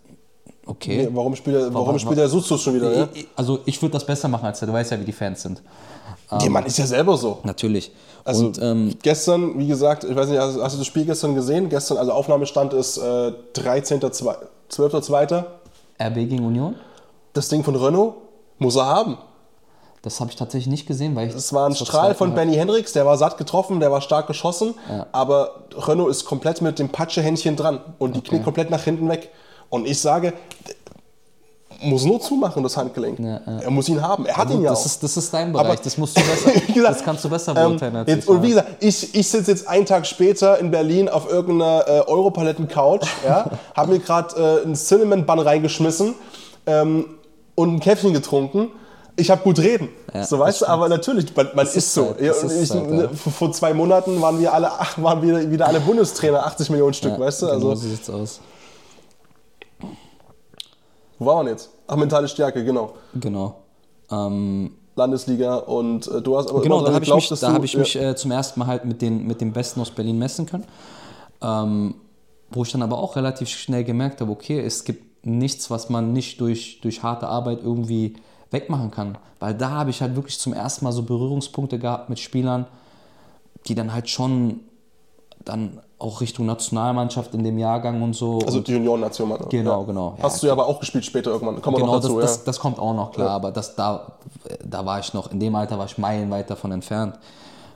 okay. 0.67 1.05
Nee, 1.05 1.09
warum 1.11 1.35
spielt 1.35 1.55
der, 1.55 1.73
warum 1.73 1.87
Warum- 1.87 1.99
spielt 1.99 2.17
der 2.19 2.29
Sustus 2.29 2.61
schon 2.61 2.75
wieder? 2.75 3.09
Ich- 3.13 3.27
Also 3.35 3.59
ich 3.65 3.81
würde 3.81 3.93
das 3.93 4.05
besser 4.05 4.27
machen 4.27 4.45
als 4.45 4.59
der, 4.59 4.67
du 4.67 4.73
weißt 4.73 4.91
ja, 4.91 4.99
wie 4.99 5.05
die 5.05 5.11
Fans 5.11 5.41
sind. 5.41 5.61
Ja, 6.41 6.49
man 6.49 6.65
ist 6.65 6.77
ja 6.77 6.85
selber 6.85 7.17
so. 7.17 7.39
Natürlich. 7.43 7.91
Also 8.25 8.45
und 8.45 8.61
ähm, 8.61 8.95
gestern, 9.01 9.57
wie 9.59 9.67
gesagt, 9.67 10.03
ich 10.05 10.15
weiß 10.15 10.29
nicht, 10.29 10.39
hast, 10.39 10.57
hast 10.61 10.73
du 10.75 10.79
das 10.79 10.87
Spiel 10.87 11.05
gestern 11.05 11.35
gesehen? 11.35 11.69
Gestern, 11.69 11.97
also 11.97 12.11
Aufnahmestand 12.13 12.73
ist 12.73 12.97
äh, 12.97 13.01
13.2., 13.55 14.35
12.2. 14.71 15.43
RB 16.01 16.15
gegen 16.15 16.45
Union, 16.45 16.75
Das 17.33 17.49
Ding 17.49 17.63
von 17.63 17.75
Renault 17.75 18.15
muss 18.57 18.75
er 18.75 18.85
haben. 18.85 19.17
das 20.01 20.19
habe 20.19 20.29
ich 20.31 20.35
tatsächlich 20.37 20.67
nicht 20.67 20.87
gesehen, 20.87 21.15
weil 21.15 21.27
ich 21.29 21.35
Es 21.35 21.53
war 21.53 21.67
ein 21.67 21.75
Strahl 21.75 22.15
von 22.15 22.33
Benny 22.33 22.55
Hendricks, 22.55 22.93
der 22.93 23.05
war 23.05 23.17
satt 23.17 23.37
getroffen, 23.37 23.79
der 23.79 23.91
war 23.91 24.01
stark 24.01 24.27
geschossen, 24.27 24.73
aber 25.11 25.65
Renault 25.75 26.09
ist 26.09 26.25
komplett 26.25 26.61
mit 26.61 26.79
dem 26.79 26.89
Patschehändchen 26.89 27.55
dran 27.55 27.79
und 27.99 28.15
die 28.15 28.21
knickt 28.21 28.43
komplett 28.43 28.69
nach 28.69 28.83
hinten 28.83 29.07
weg. 29.09 29.31
Und 29.69 29.87
ich 29.87 29.99
sage, 29.99 30.33
muss 31.83 32.03
nur 32.05 32.19
zumachen, 32.21 32.63
das 32.63 32.75
Handgelenk. 32.77 33.19
Ja, 33.19 33.39
ja. 33.45 33.59
Er 33.63 33.71
muss 33.71 33.87
ihn 33.89 34.01
haben. 34.01 34.25
Er 34.25 34.37
hat 34.37 34.49
ihn 34.49 34.61
ja 34.61 34.69
das 34.71 34.81
auch. 34.81 34.85
ist, 34.85 35.03
das 35.03 35.17
ist 35.17 35.33
dein 35.33 35.49
Aber- 35.55 35.63
Bereich, 35.63 35.81
das 35.81 35.97
musst 35.97 36.17
du 36.17 36.21
besser, 36.29 36.51
gesagt, 36.73 36.95
das 36.97 37.03
kannst 37.03 37.23
du 37.25 37.29
besser 37.29 37.55
Ähm, 37.55 37.69
beurteilen 37.69 37.95
als 37.97 38.09
jetzt, 38.09 38.23
ich. 38.23 38.29
und 38.29 38.41
wie 38.41 38.49
gesagt, 38.49 38.67
ich, 38.79 39.15
ich 39.15 39.27
sitze 39.29 39.51
jetzt 39.51 39.67
einen 39.67 39.85
Tag 39.85 40.05
später 40.05 40.59
in 40.59 40.71
Berlin 40.71 41.09
auf 41.09 41.29
irgendeiner 41.29 41.83
äh, 41.87 41.99
Europaletten-Couch, 42.07 43.07
ja, 43.25 43.49
habe 43.75 43.91
mir 43.93 43.99
gerade 43.99 44.35
äh, 44.61 44.65
einen 44.65 44.75
Cinnamon-Bun 44.75 45.39
reingeschmissen 45.39 46.15
ähm, 46.65 47.05
und 47.55 47.75
ein 47.75 47.79
Käffchen 47.79 48.13
getrunken. 48.13 48.69
Ich 49.15 49.29
habe 49.29 49.43
gut 49.43 49.59
reden, 49.59 49.89
Ja, 50.11 50.23
so 50.25 50.39
weißt 50.39 50.61
du, 50.61 50.65
aber 50.67 50.89
natürlich, 50.89 51.35
man, 51.35 51.47
man 51.53 51.67
ist, 51.67 51.75
ist 51.77 51.93
so. 51.93 52.15
ist 52.17 52.43
ich, 52.51 52.71
halt, 52.71 52.89
ne, 52.89 53.03
ja. 53.03 53.09
vor 53.31 53.51
zwei 53.51 53.71
Monaten 53.75 54.19
waren 54.23 54.39
wir 54.39 54.51
alle, 54.51 54.71
waren 54.97 55.21
wir 55.21 55.51
wieder 55.51 55.67
alle 55.67 55.79
Bundestrainer, 55.81 56.43
80 56.47 56.71
Millionen 56.71 56.95
Stück, 56.95 57.11
Ja, 57.11 57.19
weißt 57.19 57.43
du? 57.43 57.45
Genau 57.45 57.55
Also, 57.69 57.75
so 57.75 57.87
sieht's 57.89 58.09
aus. 58.09 58.39
Wo 61.19 61.25
waren 61.25 61.45
wir 61.45 61.51
jetzt? 61.51 61.69
Ach, 61.87 61.95
mentale 61.95 62.27
Stärke, 62.27 62.63
genau. 62.63 62.93
Genau. 63.15 63.55
Ähm, 64.11 64.71
Landesliga 64.95 65.55
und 65.57 66.07
äh, 66.07 66.21
du 66.21 66.37
hast 66.37 66.49
aber 66.49 66.61
genau, 66.61 66.83
da 66.83 66.93
habe 66.93 67.03
ich 67.03 67.13
mich, 67.13 67.29
da 67.29 67.35
du- 67.35 67.53
hab 67.53 67.63
ich 67.63 67.73
ja. 67.73 67.79
mich 67.79 67.95
äh, 67.95 68.15
zum 68.15 68.31
ersten 68.31 68.59
Mal 68.59 68.67
halt 68.67 68.85
mit 68.85 69.01
den, 69.01 69.25
mit 69.25 69.41
den 69.41 69.51
Besten 69.53 69.81
aus 69.81 69.91
Berlin 69.91 70.19
messen 70.19 70.45
können. 70.45 70.65
Ähm, 71.41 71.95
wo 72.51 72.63
ich 72.63 72.71
dann 72.71 72.83
aber 72.83 72.99
auch 72.99 73.15
relativ 73.15 73.49
schnell 73.49 73.83
gemerkt 73.83 74.21
habe, 74.21 74.31
okay, 74.31 74.59
es 74.59 74.83
gibt 74.83 75.25
nichts, 75.25 75.71
was 75.71 75.89
man 75.89 76.13
nicht 76.13 76.39
durch, 76.39 76.79
durch 76.81 77.01
harte 77.01 77.27
Arbeit 77.27 77.59
irgendwie 77.63 78.13
wegmachen 78.51 78.91
kann. 78.91 79.17
Weil 79.39 79.55
da 79.55 79.71
habe 79.71 79.89
ich 79.89 80.01
halt 80.01 80.15
wirklich 80.15 80.37
zum 80.37 80.53
ersten 80.53 80.85
Mal 80.85 80.91
so 80.91 81.01
Berührungspunkte 81.03 81.79
gehabt 81.79 82.09
mit 82.09 82.19
Spielern, 82.19 82.67
die 83.67 83.73
dann 83.75 83.93
halt 83.93 84.09
schon 84.09 84.59
dann 85.43 85.81
auch 85.99 86.21
Richtung 86.21 86.45
Nationalmannschaft 86.45 87.33
in 87.33 87.43
dem 87.43 87.57
Jahrgang 87.57 88.01
und 88.01 88.13
so. 88.13 88.39
Also 88.45 88.59
die 88.59 88.75
Union-Nation. 88.75 89.37
Genau, 89.49 89.83
genau. 89.85 90.15
Ja, 90.17 90.23
Hast 90.23 90.43
du 90.43 90.47
ja 90.47 90.53
aber 90.53 90.67
auch 90.67 90.79
gespielt 90.79 91.05
später 91.05 91.31
irgendwann. 91.31 91.61
Kommen 91.61 91.77
wir 91.77 91.81
genau, 91.81 91.95
noch 91.95 92.01
dazu, 92.01 92.19
das, 92.19 92.31
ja. 92.31 92.37
das, 92.37 92.43
das 92.43 92.59
kommt 92.59 92.79
auch 92.79 92.93
noch 92.93 93.11
klar, 93.11 93.29
aber 93.29 93.51
das, 93.51 93.75
da, 93.75 94.13
da 94.63 94.85
war 94.85 94.99
ich 94.99 95.13
noch, 95.13 95.31
in 95.31 95.39
dem 95.39 95.55
Alter 95.55 95.77
war 95.77 95.85
ich 95.85 95.97
meilenweit 95.97 96.49
davon 96.49 96.71
entfernt, 96.71 97.17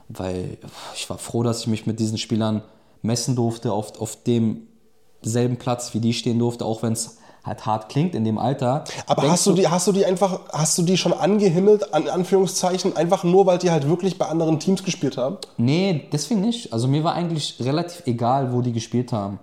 weil 0.08 0.58
ich 0.94 1.08
war 1.08 1.18
froh, 1.18 1.42
dass 1.42 1.60
ich 1.60 1.66
mich 1.68 1.86
mit 1.86 2.00
diesen 2.00 2.18
Spielern 2.18 2.62
messen 3.02 3.36
durfte, 3.36 3.72
auf, 3.72 4.00
auf 4.00 4.16
demselben 4.24 5.56
Platz, 5.56 5.94
wie 5.94 6.00
die 6.00 6.12
stehen 6.12 6.38
durfte, 6.38 6.64
auch 6.64 6.82
wenn 6.82 6.92
es 6.92 7.17
halt 7.44 7.66
hart 7.66 7.88
klingt 7.88 8.14
in 8.14 8.24
dem 8.24 8.38
Alter. 8.38 8.84
Aber 9.06 9.30
hast 9.30 9.46
du, 9.46 9.52
die, 9.52 9.68
hast 9.68 9.86
du 9.86 9.92
die 9.92 10.04
einfach, 10.04 10.40
hast 10.52 10.76
du 10.78 10.82
die 10.82 10.96
schon 10.96 11.12
angehimmelt, 11.12 11.94
an 11.94 12.08
Anführungszeichen, 12.08 12.96
einfach 12.96 13.24
nur, 13.24 13.46
weil 13.46 13.58
die 13.58 13.70
halt 13.70 13.88
wirklich 13.88 14.18
bei 14.18 14.26
anderen 14.26 14.60
Teams 14.60 14.84
gespielt 14.84 15.16
haben? 15.16 15.38
Nee, 15.56 16.08
deswegen 16.12 16.40
nicht. 16.40 16.72
Also 16.72 16.88
mir 16.88 17.04
war 17.04 17.14
eigentlich 17.14 17.56
relativ 17.60 18.06
egal, 18.06 18.52
wo 18.52 18.62
die 18.62 18.72
gespielt 18.72 19.12
haben. 19.12 19.38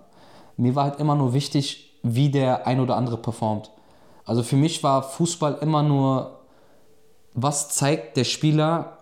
Mir 0.56 0.74
war 0.74 0.84
halt 0.84 1.00
immer 1.00 1.14
nur 1.14 1.32
wichtig, 1.32 1.98
wie 2.02 2.30
der 2.30 2.66
ein 2.66 2.80
oder 2.80 2.96
andere 2.96 3.16
performt. 3.16 3.70
Also 4.24 4.42
für 4.42 4.56
mich 4.56 4.82
war 4.82 5.02
Fußball 5.02 5.58
immer 5.60 5.82
nur, 5.82 6.40
was 7.34 7.68
zeigt 7.68 8.16
der 8.16 8.24
Spieler 8.24 8.98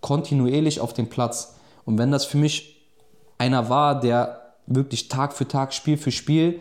kontinuierlich 0.00 0.80
auf 0.80 0.92
dem 0.92 1.08
Platz. 1.08 1.56
Und 1.84 1.98
wenn 1.98 2.10
das 2.10 2.24
für 2.24 2.38
mich 2.38 2.76
einer 3.38 3.68
war, 3.68 4.00
der 4.00 4.54
wirklich 4.66 5.08
Tag 5.08 5.34
für 5.34 5.46
Tag, 5.46 5.74
Spiel 5.74 5.96
für 5.96 6.10
Spiel 6.10 6.60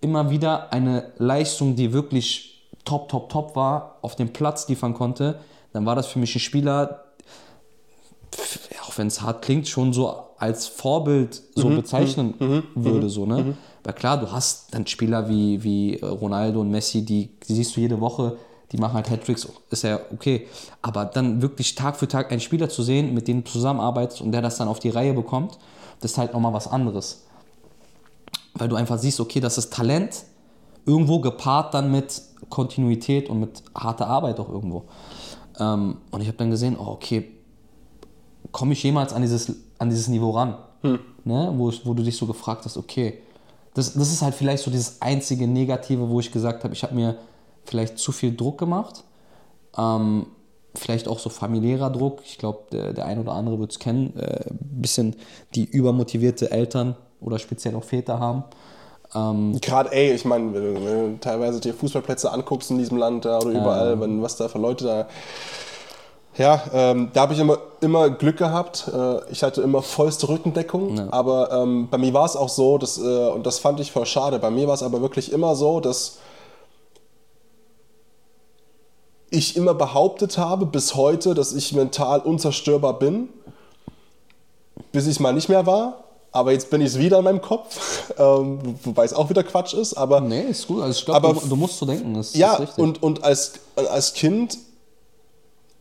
immer 0.00 0.30
wieder 0.30 0.72
eine 0.72 1.12
Leistung, 1.18 1.76
die 1.76 1.92
wirklich 1.92 2.68
top, 2.84 3.08
top, 3.08 3.28
top 3.28 3.56
war, 3.56 3.96
auf 4.02 4.16
dem 4.16 4.32
Platz 4.32 4.68
liefern 4.68 4.94
konnte, 4.94 5.40
dann 5.72 5.84
war 5.86 5.94
das 5.96 6.06
für 6.06 6.18
mich 6.18 6.34
ein 6.34 6.40
Spieler, 6.40 7.04
auch 8.86 8.96
wenn 8.96 9.08
es 9.08 9.20
hart 9.20 9.42
klingt, 9.42 9.68
schon 9.68 9.92
so 9.92 10.14
als 10.38 10.66
Vorbild 10.66 11.42
so 11.54 11.68
bezeichnen 11.68 12.34
würde. 12.74 13.08
So, 13.08 13.26
ne? 13.26 13.56
Weil 13.84 13.94
klar, 13.94 14.18
du 14.18 14.30
hast 14.30 14.72
dann 14.74 14.86
Spieler 14.86 15.28
wie, 15.28 15.62
wie 15.62 15.96
Ronaldo 16.02 16.60
und 16.60 16.70
Messi, 16.70 17.04
die, 17.04 17.30
die 17.48 17.54
siehst 17.54 17.76
du 17.76 17.80
jede 17.80 18.00
Woche, 18.00 18.36
die 18.70 18.76
machen 18.76 18.94
halt 18.94 19.10
Hattricks, 19.10 19.48
ist 19.70 19.82
ja 19.82 20.00
okay. 20.12 20.46
Aber 20.82 21.06
dann 21.06 21.42
wirklich 21.42 21.74
Tag 21.74 21.96
für 21.96 22.06
Tag 22.06 22.30
einen 22.30 22.40
Spieler 22.40 22.68
zu 22.68 22.82
sehen, 22.82 23.14
mit 23.14 23.26
dem 23.26 23.44
du 23.44 23.50
zusammenarbeitest 23.50 24.20
und 24.20 24.32
der 24.32 24.42
das 24.42 24.58
dann 24.58 24.68
auf 24.68 24.78
die 24.78 24.90
Reihe 24.90 25.14
bekommt, 25.14 25.58
das 26.00 26.12
ist 26.12 26.18
halt 26.18 26.32
nochmal 26.34 26.52
was 26.52 26.68
anderes. 26.68 27.24
Weil 28.54 28.68
du 28.68 28.76
einfach 28.76 28.98
siehst, 28.98 29.20
okay, 29.20 29.40
das 29.40 29.58
ist 29.58 29.72
Talent, 29.72 30.24
irgendwo 30.86 31.20
gepaart 31.20 31.74
dann 31.74 31.92
mit 31.92 32.22
Kontinuität 32.48 33.28
und 33.28 33.40
mit 33.40 33.62
harter 33.74 34.06
Arbeit 34.06 34.40
auch 34.40 34.48
irgendwo. 34.48 34.84
Ähm, 35.58 35.98
und 36.10 36.20
ich 36.20 36.28
habe 36.28 36.38
dann 36.38 36.50
gesehen, 36.50 36.76
oh, 36.78 36.86
okay, 36.86 37.30
komme 38.52 38.72
ich 38.72 38.82
jemals 38.82 39.12
an 39.12 39.22
dieses, 39.22 39.52
an 39.78 39.90
dieses 39.90 40.08
Niveau 40.08 40.30
ran? 40.30 40.56
Ne? 41.24 41.52
Wo, 41.56 41.72
wo 41.84 41.94
du 41.94 42.02
dich 42.02 42.16
so 42.16 42.26
gefragt 42.26 42.64
hast, 42.64 42.76
okay, 42.76 43.18
das, 43.74 43.94
das 43.94 44.10
ist 44.10 44.22
halt 44.22 44.34
vielleicht 44.34 44.64
so 44.64 44.70
dieses 44.70 45.02
einzige 45.02 45.46
Negative, 45.46 46.08
wo 46.08 46.20
ich 46.20 46.32
gesagt 46.32 46.64
habe, 46.64 46.74
ich 46.74 46.82
habe 46.82 46.94
mir 46.94 47.18
vielleicht 47.64 47.98
zu 47.98 48.12
viel 48.12 48.34
Druck 48.34 48.58
gemacht. 48.58 49.04
Ähm, 49.76 50.26
vielleicht 50.74 51.08
auch 51.08 51.18
so 51.18 51.28
familiärer 51.28 51.90
Druck. 51.90 52.22
Ich 52.24 52.38
glaube, 52.38 52.64
der, 52.72 52.92
der 52.92 53.04
ein 53.04 53.18
oder 53.18 53.32
andere 53.32 53.58
wird 53.58 53.72
es 53.72 53.78
kennen. 53.78 54.16
Äh, 54.16 54.50
ein 54.50 54.80
bisschen 54.80 55.16
die 55.54 55.64
übermotivierte 55.64 56.50
Eltern 56.50 56.96
oder 57.20 57.38
speziell 57.38 57.74
auch 57.76 57.84
Väter 57.84 58.18
haben. 58.20 58.44
Ähm, 59.14 59.58
Gerade, 59.60 59.90
ey, 59.92 60.12
ich 60.12 60.24
meine, 60.24 60.52
wenn, 60.52 60.74
du- 60.74 60.84
wenn 60.84 61.12
du 61.14 61.20
teilweise 61.20 61.60
dir 61.60 61.72
Fußballplätze 61.74 62.30
anguckst 62.30 62.70
in 62.70 62.78
diesem 62.78 62.98
Land 62.98 63.24
da 63.24 63.38
oder 63.38 63.50
überall, 63.50 64.00
wenn, 64.00 64.22
was 64.22 64.36
da 64.36 64.48
für 64.48 64.58
Leute 64.58 64.84
da. 64.84 65.06
Ja, 66.36 66.62
ähm, 66.72 67.10
da 67.14 67.22
habe 67.22 67.32
ich 67.34 67.40
immer, 67.40 67.58
immer 67.80 68.10
Glück 68.10 68.36
gehabt. 68.36 68.86
Äh, 68.94 69.30
ich 69.32 69.42
hatte 69.42 69.62
immer 69.62 69.82
vollste 69.82 70.28
Rückendeckung. 70.28 70.94
Aber 71.10 71.50
ähm, 71.52 71.88
bei 71.90 71.98
mir 71.98 72.12
war 72.12 72.26
es 72.26 72.36
auch 72.36 72.48
so, 72.50 72.78
dass, 72.78 72.98
äh, 72.98 73.28
und 73.30 73.44
das 73.46 73.58
fand 73.58 73.80
ich 73.80 73.90
voll 73.90 74.06
schade, 74.06 74.38
bei 74.38 74.50
mir 74.50 74.68
war 74.68 74.74
es 74.74 74.82
aber 74.84 75.00
wirklich 75.00 75.32
immer 75.32 75.56
so, 75.56 75.80
dass 75.80 76.18
ich 79.30 79.56
immer 79.56 79.74
behauptet 79.74 80.38
habe, 80.38 80.64
bis 80.66 80.94
heute, 80.94 81.34
dass 81.34 81.52
ich 81.52 81.72
mental 81.74 82.20
unzerstörbar 82.20 82.98
bin, 82.98 83.28
bis 84.92 85.06
ich 85.06 85.20
mal 85.20 85.32
nicht 85.34 85.48
mehr 85.48 85.66
war. 85.66 86.04
Aber 86.30 86.52
jetzt 86.52 86.70
bin 86.70 86.80
ich 86.80 86.88
es 86.88 86.98
wieder 86.98 87.18
in 87.18 87.24
meinem 87.24 87.40
Kopf, 87.40 88.12
ähm, 88.18 88.78
wobei 88.84 89.04
es 89.04 89.12
auch 89.12 89.30
wieder 89.30 89.42
Quatsch 89.42 89.74
ist. 89.74 89.94
Aber 89.94 90.20
nee, 90.20 90.42
ist 90.42 90.66
gut. 90.66 90.82
Also 90.82 90.98
ich 90.98 91.04
glaube, 91.04 91.28
Aber 91.28 91.40
du, 91.40 91.46
du 91.46 91.56
musst 91.56 91.78
so 91.78 91.86
denken. 91.86 92.14
Das 92.14 92.34
ja, 92.34 92.54
ist 92.54 92.60
richtig. 92.60 92.78
und, 92.78 93.02
und 93.02 93.24
als, 93.24 93.54
als 93.76 94.12
Kind 94.12 94.58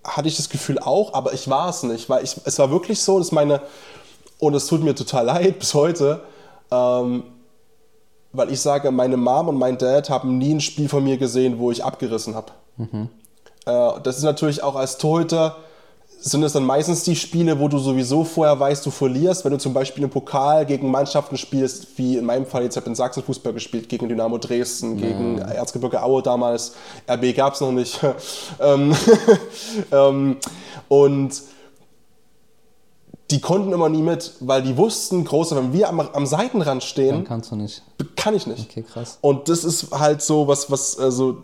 hatte 0.03 0.27
ich 0.27 0.37
das 0.37 0.49
Gefühl 0.49 0.79
auch, 0.79 1.13
aber 1.13 1.33
ich 1.33 1.49
war 1.49 1.69
es 1.69 1.83
nicht, 1.83 2.09
weil 2.09 2.23
ich, 2.23 2.35
es 2.45 2.57
war 2.59 2.71
wirklich 2.71 3.01
so, 3.01 3.19
dass 3.19 3.33
meine, 3.33 3.61
und 4.39 4.53
es 4.53 4.67
tut 4.67 4.81
mir 4.81 4.95
total 4.95 5.25
leid 5.25 5.59
bis 5.59 5.73
heute, 5.73 6.21
ähm, 6.71 7.23
weil 8.31 8.51
ich 8.51 8.61
sage, 8.61 8.91
meine 8.91 9.17
Mom 9.17 9.49
und 9.49 9.57
mein 9.57 9.77
Dad 9.77 10.09
haben 10.09 10.37
nie 10.37 10.53
ein 10.53 10.61
Spiel 10.61 10.87
von 10.87 11.03
mir 11.03 11.17
gesehen, 11.17 11.59
wo 11.59 11.71
ich 11.71 11.83
abgerissen 11.83 12.35
habe. 12.35 12.51
Äh, 13.65 14.01
das 14.01 14.17
ist 14.17 14.23
natürlich 14.23 14.63
auch 14.63 14.75
als 14.75 14.97
Torhüter, 14.97 15.57
sind 16.19 16.43
es 16.43 16.53
dann 16.53 16.65
meistens 16.65 17.03
die 17.03 17.15
Spiele, 17.15 17.59
wo 17.59 17.67
du 17.67 17.77
sowieso 17.77 18.23
vorher 18.23 18.59
weißt, 18.59 18.85
du 18.85 18.91
verlierst. 18.91 19.45
Wenn 19.45 19.51
du 19.51 19.57
zum 19.57 19.73
Beispiel 19.73 20.03
im 20.03 20.09
Pokal 20.09 20.65
gegen 20.65 20.89
Mannschaften 20.89 21.37
spielst, 21.37 21.97
wie 21.97 22.17
in 22.17 22.25
meinem 22.25 22.45
Fall, 22.45 22.63
jetzt 22.63 22.75
habe 22.75 22.87
in 22.87 22.95
Sachsen 22.95 23.23
Fußball 23.23 23.53
gespielt, 23.53 23.87
gegen 23.87 24.09
Dynamo 24.09 24.37
Dresden, 24.37 24.97
gegen 24.97 25.37
Erzgebirge 25.37 26.01
Aue 26.01 26.21
damals, 26.21 26.73
RB 27.09 27.35
gab 27.35 27.53
es 27.53 27.61
noch 27.61 27.71
nicht. 27.71 27.99
Ähm, 28.59 28.95
ähm, 29.91 30.37
und 30.87 31.41
die 33.29 33.41
konnten 33.41 33.73
immer 33.73 33.89
nie 33.89 34.01
mit, 34.01 34.33
weil 34.39 34.63
die 34.63 34.77
wussten, 34.77 35.25
große, 35.25 35.55
wenn 35.55 35.73
wir 35.73 35.89
am, 35.89 35.99
am 35.99 36.25
Seitenrand 36.25 36.81
Dann 36.81 36.87
stehen, 36.87 37.23
kannst 37.23 37.51
du 37.51 37.55
nicht. 37.55 37.83
kann 38.15 38.35
ich 38.35 38.47
nicht. 38.47 38.69
Okay, 38.69 38.83
krass. 38.83 39.17
Und 39.21 39.49
das 39.49 39.63
ist 39.63 39.91
halt 39.91 40.21
so 40.21 40.47
was, 40.47 40.71
was, 40.71 40.97
also 40.97 41.37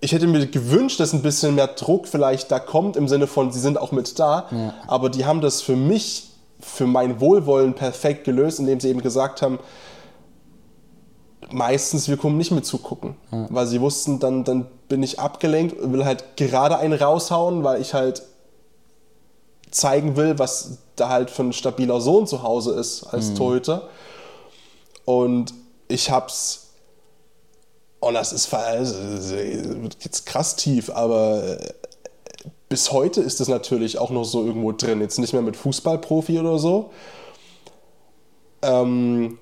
ich 0.00 0.12
hätte 0.12 0.26
mir 0.26 0.46
gewünscht, 0.46 1.00
dass 1.00 1.12
ein 1.12 1.22
bisschen 1.22 1.54
mehr 1.54 1.68
Druck 1.68 2.06
vielleicht 2.06 2.50
da 2.50 2.58
kommt, 2.58 2.96
im 2.96 3.08
Sinne 3.08 3.26
von, 3.26 3.50
sie 3.50 3.60
sind 3.60 3.78
auch 3.78 3.92
mit 3.92 4.18
da, 4.18 4.46
Ja. 4.50 4.74
aber 4.86 5.08
die 5.10 5.24
haben 5.24 5.40
das 5.40 5.62
für 5.62 5.76
mich, 5.76 6.30
für 6.60 6.86
mein 6.86 7.20
Wohlwollen 7.20 7.74
perfekt 7.74 8.24
gelöst, 8.24 8.58
indem 8.60 8.80
sie 8.80 8.88
eben 8.90 9.02
gesagt 9.02 9.42
haben, 9.42 9.58
meistens, 11.50 12.08
wir 12.08 12.16
kommen 12.16 12.36
nicht 12.38 12.50
mit 12.50 12.66
zugucken, 12.66 13.16
weil 13.30 13.66
sie 13.66 13.80
wussten, 13.80 14.18
dann, 14.18 14.44
dann 14.44 14.66
bin 14.88 15.02
ich 15.02 15.20
abgelenkt 15.20 15.78
und 15.80 15.92
will 15.92 16.04
halt 16.04 16.36
gerade 16.36 16.78
einen 16.78 16.92
raushauen, 16.94 17.62
weil 17.64 17.80
ich 17.80 17.94
halt 17.94 18.22
zeigen 19.70 20.16
will, 20.16 20.38
was 20.38 20.78
da 20.96 21.08
halt 21.08 21.30
für 21.30 21.42
ein 21.42 21.52
stabiler 21.52 22.00
Sohn 22.00 22.26
zu 22.26 22.42
Hause 22.42 22.72
ist 22.72 23.04
als 23.04 23.34
Torhüter. 23.34 23.88
Und 25.04 25.52
ich 25.88 26.10
hab's. 26.10 26.65
Und 28.00 28.14
das 28.14 28.32
ist 28.32 28.52
jetzt 28.52 30.26
krass 30.26 30.56
tief, 30.56 30.90
aber 30.90 31.42
äh, 31.44 31.72
bis 32.68 32.92
heute 32.92 33.20
ist 33.20 33.40
es 33.40 33.48
natürlich 33.48 33.98
auch 33.98 34.10
noch 34.10 34.24
so 34.24 34.44
irgendwo 34.44 34.72
drin. 34.72 35.00
Jetzt 35.00 35.18
nicht 35.18 35.32
mehr 35.32 35.42
mit 35.42 35.56
Fußballprofi 35.56 36.38
oder 36.38 36.58
so. 36.58 36.90
Ähm, 38.62 39.38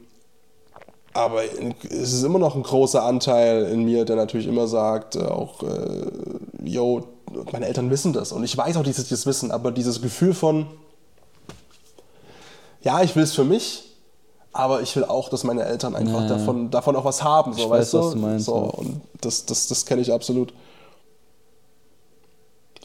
aber 1.15 1.43
es 1.45 2.13
ist 2.13 2.25
immer 2.25 2.39
noch 2.39 2.57
ein 2.57 2.63
großer 2.63 3.03
Anteil 3.03 3.65
in 3.67 3.85
mir, 3.85 4.05
der 4.05 4.17
natürlich 4.17 4.47
immer 4.47 4.67
sagt, 4.67 5.17
äh, 5.17 5.21
auch, 5.21 5.63
äh, 5.63 6.11
yo, 6.63 7.05
meine 7.53 7.67
Eltern 7.67 7.91
wissen 7.91 8.13
das. 8.13 8.33
Und 8.33 8.45
ich 8.45 8.57
weiß 8.57 8.77
auch, 8.77 8.83
dass 8.83 8.97
sie 8.97 9.09
das 9.09 9.25
wissen, 9.25 9.51
aber 9.51 9.71
dieses 9.71 10.03
Gefühl 10.03 10.35
von, 10.35 10.67
ja, 12.83 13.03
ich 13.03 13.15
will 13.17 13.23
es 13.23 13.33
für 13.33 13.45
mich, 13.45 13.94
aber 14.55 14.83
ich 14.83 14.95
will 14.97 15.05
auch, 15.05 15.29
dass 15.29 15.45
meine 15.45 15.65
Eltern 15.65 15.97
einfach 15.97 16.21
Ja, 16.21 16.29
ja. 16.29 16.29
davon, 16.29 16.71
davon 16.71 16.97
auch 16.97 17.05
was 17.05 17.23
haben. 17.23 17.53
So, 17.55 17.65
Ich 17.65 17.71
weißt 17.71 17.93
weiß, 17.93 17.93
du? 17.93 17.99
was 17.99 18.11
du 18.13 18.19
meinst, 18.19 18.47
So, 18.47 18.55
ja. 18.57 18.61
und 18.79 19.01
das, 19.21 19.45
das, 19.47 19.67
das 19.69 19.85
kenne 19.85 20.01
ich 20.03 20.13
absolut. 20.13 20.55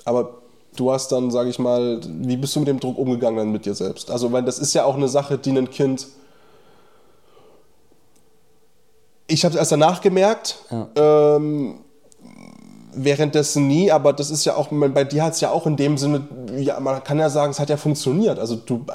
Aber 0.06 0.40
du 0.76 0.92
hast 0.92 1.12
dann, 1.12 1.32
sage 1.32 1.50
ich 1.50 1.60
mal, 1.60 2.02
wie 2.06 2.38
bist 2.38 2.56
du 2.56 2.60
mit 2.60 2.68
dem 2.70 2.80
Druck 2.80 2.98
umgegangen 2.98 3.38
dann 3.38 3.52
mit 3.52 3.66
dir 3.66 3.76
selbst? 3.76 4.12
Also, 4.12 4.32
weil 4.32 4.44
das 4.44 4.60
ist 4.60 4.74
ja 4.74 4.86
auch 4.86 4.96
eine 4.96 5.08
Sache, 5.08 5.38
die 5.38 5.52
ein 5.52 5.70
Kind. 5.70 6.08
Ich 9.28 9.46
habe 9.46 9.54
es 9.54 9.60
erst 9.60 9.72
danach 9.72 10.02
gemerkt, 10.02 10.58
ähm, 10.96 11.82
währenddessen 12.94 13.68
nie, 13.68 13.92
aber 13.92 14.14
das 14.14 14.32
ist 14.32 14.46
ja 14.46 14.56
auch, 14.56 14.70
bei 14.72 15.04
dir 15.04 15.24
hat 15.24 15.34
es 15.34 15.42
ja 15.42 15.52
auch 15.52 15.68
in 15.68 15.78
dem 15.78 15.98
Sinne, 16.00 16.28
ja, 16.58 16.80
man 16.80 17.04
kann 17.04 17.20
ja 17.20 17.30
sagen, 17.30 17.52
es 17.52 17.60
hat 17.60 17.70
ja 17.70 17.78
funktioniert. 17.78 18.40
Also 18.40 18.56
du, 18.56 18.86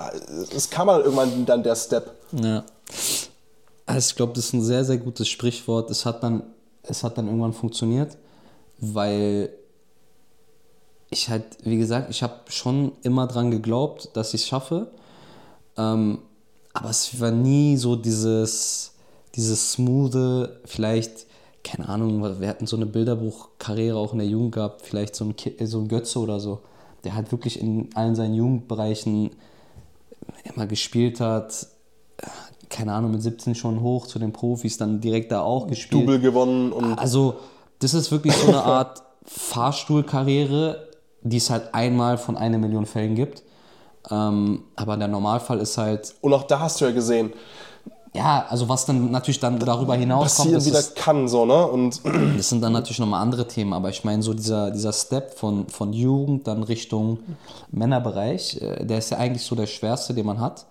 es 0.55 0.71
kam 0.71 0.89
mal 0.89 1.01
irgendwann 1.01 1.47
dann 1.47 1.63
der 1.63 1.77
Step. 1.77 2.11
Ja. 2.43 2.65
Also 3.87 4.11
ich 4.11 4.17
glaube, 4.17 4.33
das 4.33 4.47
ist 4.47 4.53
ein 4.55 4.63
sehr, 4.63 4.85
sehr 4.85 4.99
gutes 4.99 5.29
Sprichwort. 5.29 5.91
Es 5.91 6.07
hat 6.07 6.23
dann, 6.23 6.43
es 6.83 7.05
hat 7.05 7.19
dann 7.19 7.27
irgendwann 7.27 7.53
funktioniert, 7.53 8.17
weil 8.79 9.51
ich 11.11 11.29
halt, 11.29 11.45
wie 11.63 11.77
gesagt, 11.77 12.11
ich 12.11 12.23
habe 12.23 12.41
schon 12.49 12.93
immer 13.03 13.27
dran 13.27 13.51
geglaubt, 13.51 14.11
dass 14.15 14.35
ich 14.35 14.43
es 14.43 14.49
schaffe. 14.49 14.91
Ähm, 15.77 16.19
aber 16.73 16.91
es 16.91 17.21
war 17.21 17.31
nie 17.31 17.77
so 17.77 17.95
dieses, 17.95 18.95
dieses 19.35 19.73
smoothe, 19.73 20.61
vielleicht, 20.65 21.27
keine 21.63 21.89
Ahnung, 21.89 22.41
wir 22.41 22.49
hatten 22.49 22.67
so 22.67 22.77
eine 22.77 22.87
Bilderbuchkarriere 22.87 23.97
auch 23.97 24.13
in 24.13 24.19
der 24.19 24.27
Jugend 24.27 24.55
gehabt, 24.55 24.83
vielleicht 24.83 25.15
so 25.15 25.25
ein, 25.25 25.35
so 25.67 25.81
ein 25.81 25.89
Götze 25.89 26.19
oder 26.19 26.41
so, 26.41 26.61
der 27.05 27.15
halt 27.15 27.31
wirklich 27.31 27.61
in 27.61 27.91
allen 27.95 28.17
seinen 28.17 28.35
Jugendbereichen 28.35 29.31
immer 30.45 30.67
gespielt 30.67 31.21
hat, 31.21 31.69
keine 32.75 32.93
Ahnung, 32.93 33.13
mit 33.13 33.23
17 33.23 33.55
schon 33.55 33.81
hoch 33.81 34.07
zu 34.07 34.19
den 34.19 34.33
Profis, 34.33 34.77
dann 34.77 35.01
direkt 35.01 35.31
da 35.31 35.43
auch 35.43 35.69
gespielt. 35.69 36.03
Double 36.03 36.19
gewonnen 36.19 36.73
und 36.73 36.99
Also, 36.99 37.37
das 37.79 37.95
ist 37.95 38.11
wirklich 38.11 38.35
so 38.35 38.49
eine 38.49 38.63
Art 38.65 39.03
Fahrstuhlkarriere, 39.25 40.89
die 41.23 41.37
es 41.37 41.51
halt 41.51 41.73
einmal 41.73 42.19
von 42.19 42.37
einer 42.37 42.59
Million 42.59 42.85
Fällen 42.85 43.15
gibt. 43.15 43.45
Ähm, 44.11 44.65
aber 44.75 44.97
der 44.97 45.09
Normalfall 45.09 45.61
ist 45.61 45.79
halt, 45.79 46.15
Und 46.21 46.35
auch 46.35 46.43
da 46.43 46.59
hast 46.59 46.81
du 46.81 46.85
ja 46.85 46.91
gesehen, 46.91 47.33
ja, 48.13 48.45
also 48.49 48.69
was 48.69 48.87
dann 48.87 49.11
natürlich 49.11 49.41
dann 49.41 49.59
darüber 49.59 49.95
hinauskommt, 49.95 50.53
passieren 50.53 50.55
das, 50.55 50.67
wieder 50.67 50.79
ist, 50.79 50.97
kann, 50.97 51.29
so, 51.29 51.47
ne? 51.47 51.67
Und 51.67 52.01
das 52.37 52.49
sind 52.49 52.61
dann 52.61 52.73
natürlich 52.73 52.99
nochmal 52.99 53.23
andere 53.23 53.47
Themen. 53.47 53.73
Aber 53.73 53.89
ich 53.91 54.03
meine, 54.05 54.23
so 54.23 54.35
dieser, 54.35 54.73
dieser 54.73 54.93
Step 54.93 55.39
von, 55.39 55.69
von 55.69 55.93
Jugend 55.93 56.49
dann 56.49 56.65
Richtung 56.65 57.21
Männerbereich, 57.71 58.61
äh, 58.61 58.85
der 58.85 58.99
ist 58.99 59.11
ja 59.11 59.19
eigentlich 59.19 59.45
so 59.45 59.55
der 59.55 59.67
schwerste, 59.67 60.13
den 60.13 60.27
man 60.27 60.41
hat. 60.41 60.67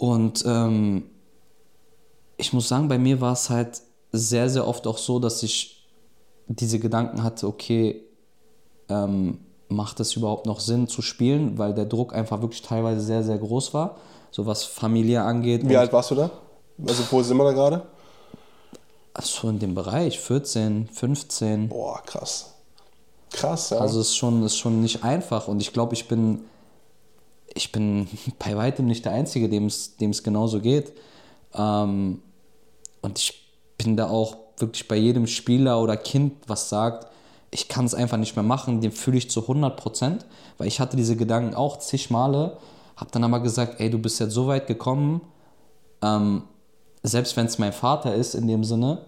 Und 0.00 0.44
ähm, 0.46 1.02
ich 2.38 2.54
muss 2.54 2.68
sagen, 2.68 2.88
bei 2.88 2.96
mir 2.96 3.20
war 3.20 3.34
es 3.34 3.50
halt 3.50 3.82
sehr, 4.12 4.48
sehr 4.48 4.66
oft 4.66 4.86
auch 4.86 4.96
so, 4.96 5.18
dass 5.18 5.42
ich 5.42 5.86
diese 6.46 6.78
Gedanken 6.78 7.22
hatte, 7.22 7.46
okay, 7.46 8.02
ähm, 8.88 9.40
macht 9.68 10.00
es 10.00 10.16
überhaupt 10.16 10.46
noch 10.46 10.58
Sinn 10.58 10.88
zu 10.88 11.02
spielen, 11.02 11.58
weil 11.58 11.74
der 11.74 11.84
Druck 11.84 12.14
einfach 12.14 12.40
wirklich 12.40 12.62
teilweise 12.62 13.02
sehr, 13.02 13.22
sehr 13.22 13.36
groß 13.36 13.74
war, 13.74 13.96
so 14.30 14.46
was 14.46 14.64
familiär 14.64 15.26
angeht. 15.26 15.68
wie 15.68 15.76
alt 15.76 15.92
warst 15.92 16.12
du 16.12 16.14
da? 16.14 16.30
Also 16.86 17.02
wo 17.10 17.22
sind 17.22 17.36
wir 17.36 17.44
da 17.44 17.52
gerade? 17.52 17.82
so 19.20 19.50
in 19.50 19.58
dem 19.58 19.74
Bereich, 19.74 20.18
14, 20.18 20.88
15. 20.90 21.68
Boah, 21.68 22.00
krass. 22.06 22.54
Krass, 23.30 23.68
ja. 23.68 23.76
Also 23.76 24.00
es 24.00 24.08
ist 24.08 24.16
schon, 24.16 24.42
ist 24.44 24.56
schon 24.56 24.80
nicht 24.80 25.04
einfach 25.04 25.46
und 25.46 25.60
ich 25.60 25.74
glaube, 25.74 25.92
ich 25.92 26.08
bin, 26.08 26.40
ich 27.54 27.72
bin 27.72 28.08
bei 28.38 28.56
weitem 28.56 28.86
nicht 28.86 29.04
der 29.04 29.12
Einzige, 29.12 29.48
dem 29.48 29.66
es 29.66 30.22
genauso 30.22 30.60
geht. 30.60 30.92
Ähm, 31.54 32.22
und 33.02 33.18
ich 33.18 33.46
bin 33.78 33.96
da 33.96 34.08
auch 34.08 34.36
wirklich 34.58 34.88
bei 34.88 34.96
jedem 34.96 35.26
Spieler 35.26 35.80
oder 35.80 35.96
Kind, 35.96 36.34
was 36.46 36.68
sagt, 36.68 37.06
ich 37.50 37.68
kann 37.68 37.84
es 37.84 37.94
einfach 37.94 38.18
nicht 38.18 38.36
mehr 38.36 38.42
machen, 38.42 38.80
dem 38.80 38.92
fühle 38.92 39.18
ich 39.18 39.30
zu 39.30 39.42
100 39.42 39.76
Prozent, 39.76 40.26
weil 40.58 40.68
ich 40.68 40.78
hatte 40.78 40.96
diese 40.96 41.16
Gedanken 41.16 41.54
auch 41.54 41.78
zig 41.78 42.10
Male, 42.10 42.58
habe 42.96 43.10
dann 43.10 43.24
aber 43.24 43.40
gesagt, 43.40 43.80
ey, 43.80 43.90
du 43.90 43.98
bist 43.98 44.20
jetzt 44.20 44.34
so 44.34 44.46
weit 44.46 44.66
gekommen, 44.66 45.22
ähm, 46.02 46.42
selbst 47.02 47.36
wenn 47.36 47.46
es 47.46 47.58
mein 47.58 47.72
Vater 47.72 48.14
ist 48.14 48.34
in 48.34 48.46
dem 48.46 48.62
Sinne, 48.62 49.06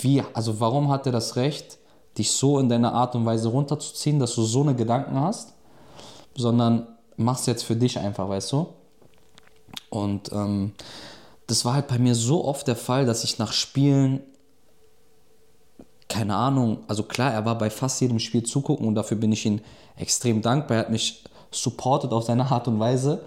wie, 0.00 0.22
also 0.32 0.58
warum 0.58 0.90
hat 0.90 1.06
er 1.06 1.12
das 1.12 1.36
Recht, 1.36 1.78
dich 2.16 2.32
so 2.32 2.58
in 2.58 2.68
deiner 2.68 2.94
Art 2.94 3.14
und 3.14 3.26
Weise 3.26 3.48
runterzuziehen, 3.48 4.18
dass 4.18 4.34
du 4.34 4.42
so 4.42 4.62
eine 4.62 4.74
Gedanken 4.74 5.20
hast, 5.20 5.53
sondern 6.36 6.86
mach's 7.16 7.46
jetzt 7.46 7.64
für 7.64 7.76
dich 7.76 7.98
einfach, 7.98 8.28
weißt 8.28 8.52
du? 8.52 8.66
Und 9.90 10.32
ähm, 10.32 10.72
das 11.46 11.64
war 11.64 11.74
halt 11.74 11.88
bei 11.88 11.98
mir 11.98 12.14
so 12.14 12.44
oft 12.44 12.66
der 12.66 12.76
Fall, 12.76 13.06
dass 13.06 13.24
ich 13.24 13.38
nach 13.38 13.52
Spielen, 13.52 14.20
keine 16.08 16.34
Ahnung, 16.34 16.78
also 16.88 17.02
klar, 17.02 17.32
er 17.32 17.44
war 17.44 17.56
bei 17.58 17.70
fast 17.70 18.00
jedem 18.00 18.18
Spiel 18.18 18.42
zugucken 18.42 18.86
und 18.86 18.94
dafür 18.94 19.16
bin 19.16 19.32
ich 19.32 19.46
ihm 19.46 19.60
extrem 19.96 20.42
dankbar. 20.42 20.78
Er 20.78 20.80
hat 20.84 20.90
mich 20.90 21.24
supportet 21.50 22.12
auf 22.12 22.24
seine 22.24 22.50
Art 22.50 22.66
und 22.68 22.80
Weise. 22.80 23.24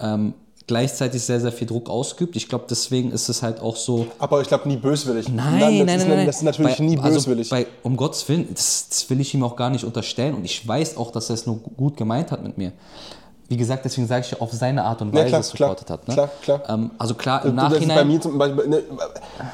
Ähm, 0.00 0.34
gleichzeitig 0.68 1.22
sehr, 1.22 1.40
sehr 1.40 1.50
viel 1.50 1.66
Druck 1.66 1.90
ausgeübt. 1.90 2.36
Ich 2.36 2.48
glaube, 2.48 2.66
deswegen 2.70 3.10
ist 3.10 3.28
es 3.28 3.42
halt 3.42 3.60
auch 3.60 3.74
so. 3.74 4.06
Aber 4.18 4.40
ich 4.40 4.48
glaube, 4.48 4.68
nie 4.68 4.76
böswillig. 4.76 5.28
Nein, 5.28 5.58
das 5.58 5.70
nein, 5.70 5.88
ist, 5.88 6.06
nein, 6.06 6.16
nein. 6.16 6.26
Das 6.26 6.36
ist 6.36 6.42
natürlich 6.42 6.78
bei, 6.78 6.84
nie 6.84 6.98
also 6.98 7.16
böswillig. 7.16 7.50
bei, 7.50 7.66
um 7.82 7.96
Gottes 7.96 8.28
Willen, 8.28 8.46
das, 8.54 8.88
das 8.88 9.10
will 9.10 9.20
ich 9.20 9.34
ihm 9.34 9.42
auch 9.42 9.56
gar 9.56 9.70
nicht 9.70 9.84
unterstellen 9.84 10.34
und 10.34 10.44
ich 10.44 10.66
weiß 10.66 10.96
auch, 10.96 11.10
dass 11.10 11.30
er 11.30 11.34
es 11.34 11.46
nur 11.46 11.58
gut 11.76 11.96
gemeint 11.96 12.30
hat 12.30 12.44
mit 12.44 12.56
mir. 12.56 12.72
Wie 13.50 13.56
gesagt, 13.56 13.82
deswegen 13.86 14.06
sage 14.06 14.26
ich, 14.28 14.40
auf 14.42 14.52
seine 14.52 14.84
Art 14.84 15.00
und 15.00 15.08
Ja, 15.14 15.20
Weise 15.22 15.28
klar, 15.30 15.42
supportet 15.42 15.86
klar, 15.86 15.98
hat. 15.98 16.08
Ne? 16.08 16.14
klar, 16.14 16.30
klar. 16.42 16.62
Ähm, 16.68 16.90
also 16.98 17.14
klar, 17.14 17.44
im 17.46 17.56
Das 17.56 17.64
ist 17.64 17.70
bei 17.72 17.78
Nachhinein. 17.78 18.08
mir 18.08 18.20
zum 18.20 18.36
Beispiel 18.36 18.68
ne, 18.68 18.82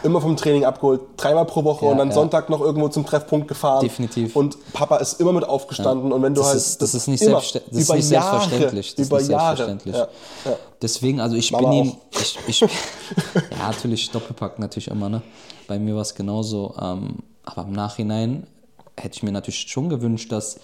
immer 0.02 0.20
vom 0.20 0.36
Training 0.36 0.64
abgeholt, 0.64 1.00
dreimal 1.16 1.44
pro 1.44 1.62
Woche 1.62 1.84
Ja, 1.86 1.92
und 1.92 1.98
dann 1.98 2.08
ja. 2.08 2.14
Sonntag 2.14 2.50
noch 2.50 2.60
irgendwo 2.60 2.88
zum 2.88 3.06
Treffpunkt 3.06 3.46
gefahren. 3.46 3.80
Definitiv. 3.82 4.34
Und 4.34 4.56
Papa 4.72 4.96
ist 4.96 5.20
immer 5.20 5.32
mit 5.32 5.44
aufgestanden 5.44 6.10
und 6.12 6.22
wenn 6.22 6.34
du 6.34 6.40
Das 6.40 6.48
halt 6.48 6.56
ist- 6.58 6.82
das 6.82 6.94
ist 6.94 7.06
nicht 7.06 7.22
immer, 7.22 7.38
selbstste- 7.40 7.62
das 7.70 7.78
ist 7.82 7.92
nicht 7.94 8.10
Jahre, 8.10 8.30
selbstverständlich. 8.40 8.90
Das 8.96 8.98
ist 9.00 9.06
über 9.08 9.18
nicht 9.20 9.30
Jahre. 9.30 9.56
selbstverständlich. 9.56 9.94
Ja, 10.44 10.50
ja. 10.50 10.56
Deswegen, 10.82 11.20
also 11.20 11.36
ich 11.36 11.52
Mama 11.52 11.68
bin 11.70 11.78
ihm, 11.84 11.92
ich, 12.20 12.38
ich, 12.48 12.60
ja 12.60 12.68
natürlich 13.68 14.10
Doppelpack 14.10 14.58
natürlich 14.58 14.88
immer, 14.88 15.08
ne? 15.08 15.22
Bei 15.68 15.78
mir 15.78 15.94
war 15.94 16.02
es 16.02 16.16
genauso, 16.16 16.74
ähm, 16.82 17.18
aber 17.44 17.62
im 17.62 17.72
Nachhinein 17.72 18.48
hätte 18.96 19.14
ich 19.16 19.22
mir 19.22 19.30
natürlich 19.32 19.60
schon 19.68 19.88
gewünscht, 19.88 20.32
dass 20.32 20.58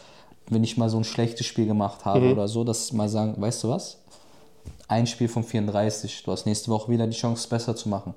wenn 0.48 0.64
ich 0.64 0.76
mal 0.76 0.88
so 0.88 0.96
ein 0.96 1.04
schlechtes 1.04 1.46
Spiel 1.46 1.66
gemacht 1.66 2.04
habe 2.04 2.20
Mhm. 2.26 2.32
oder 2.32 2.48
so, 2.48 2.64
dass 2.64 2.88
sie 2.88 2.96
mal 2.96 3.08
sagen, 3.08 3.34
weißt 3.40 3.64
du 3.64 3.68
was? 3.68 3.98
Ein 4.88 5.06
Spiel 5.06 5.28
von 5.28 5.44
34, 5.44 6.22
du 6.24 6.32
hast 6.32 6.46
nächste 6.46 6.70
Woche 6.70 6.90
wieder 6.90 7.06
die 7.06 7.16
Chance, 7.16 7.40
es 7.42 7.46
besser 7.46 7.76
zu 7.76 7.88
machen. 7.88 8.14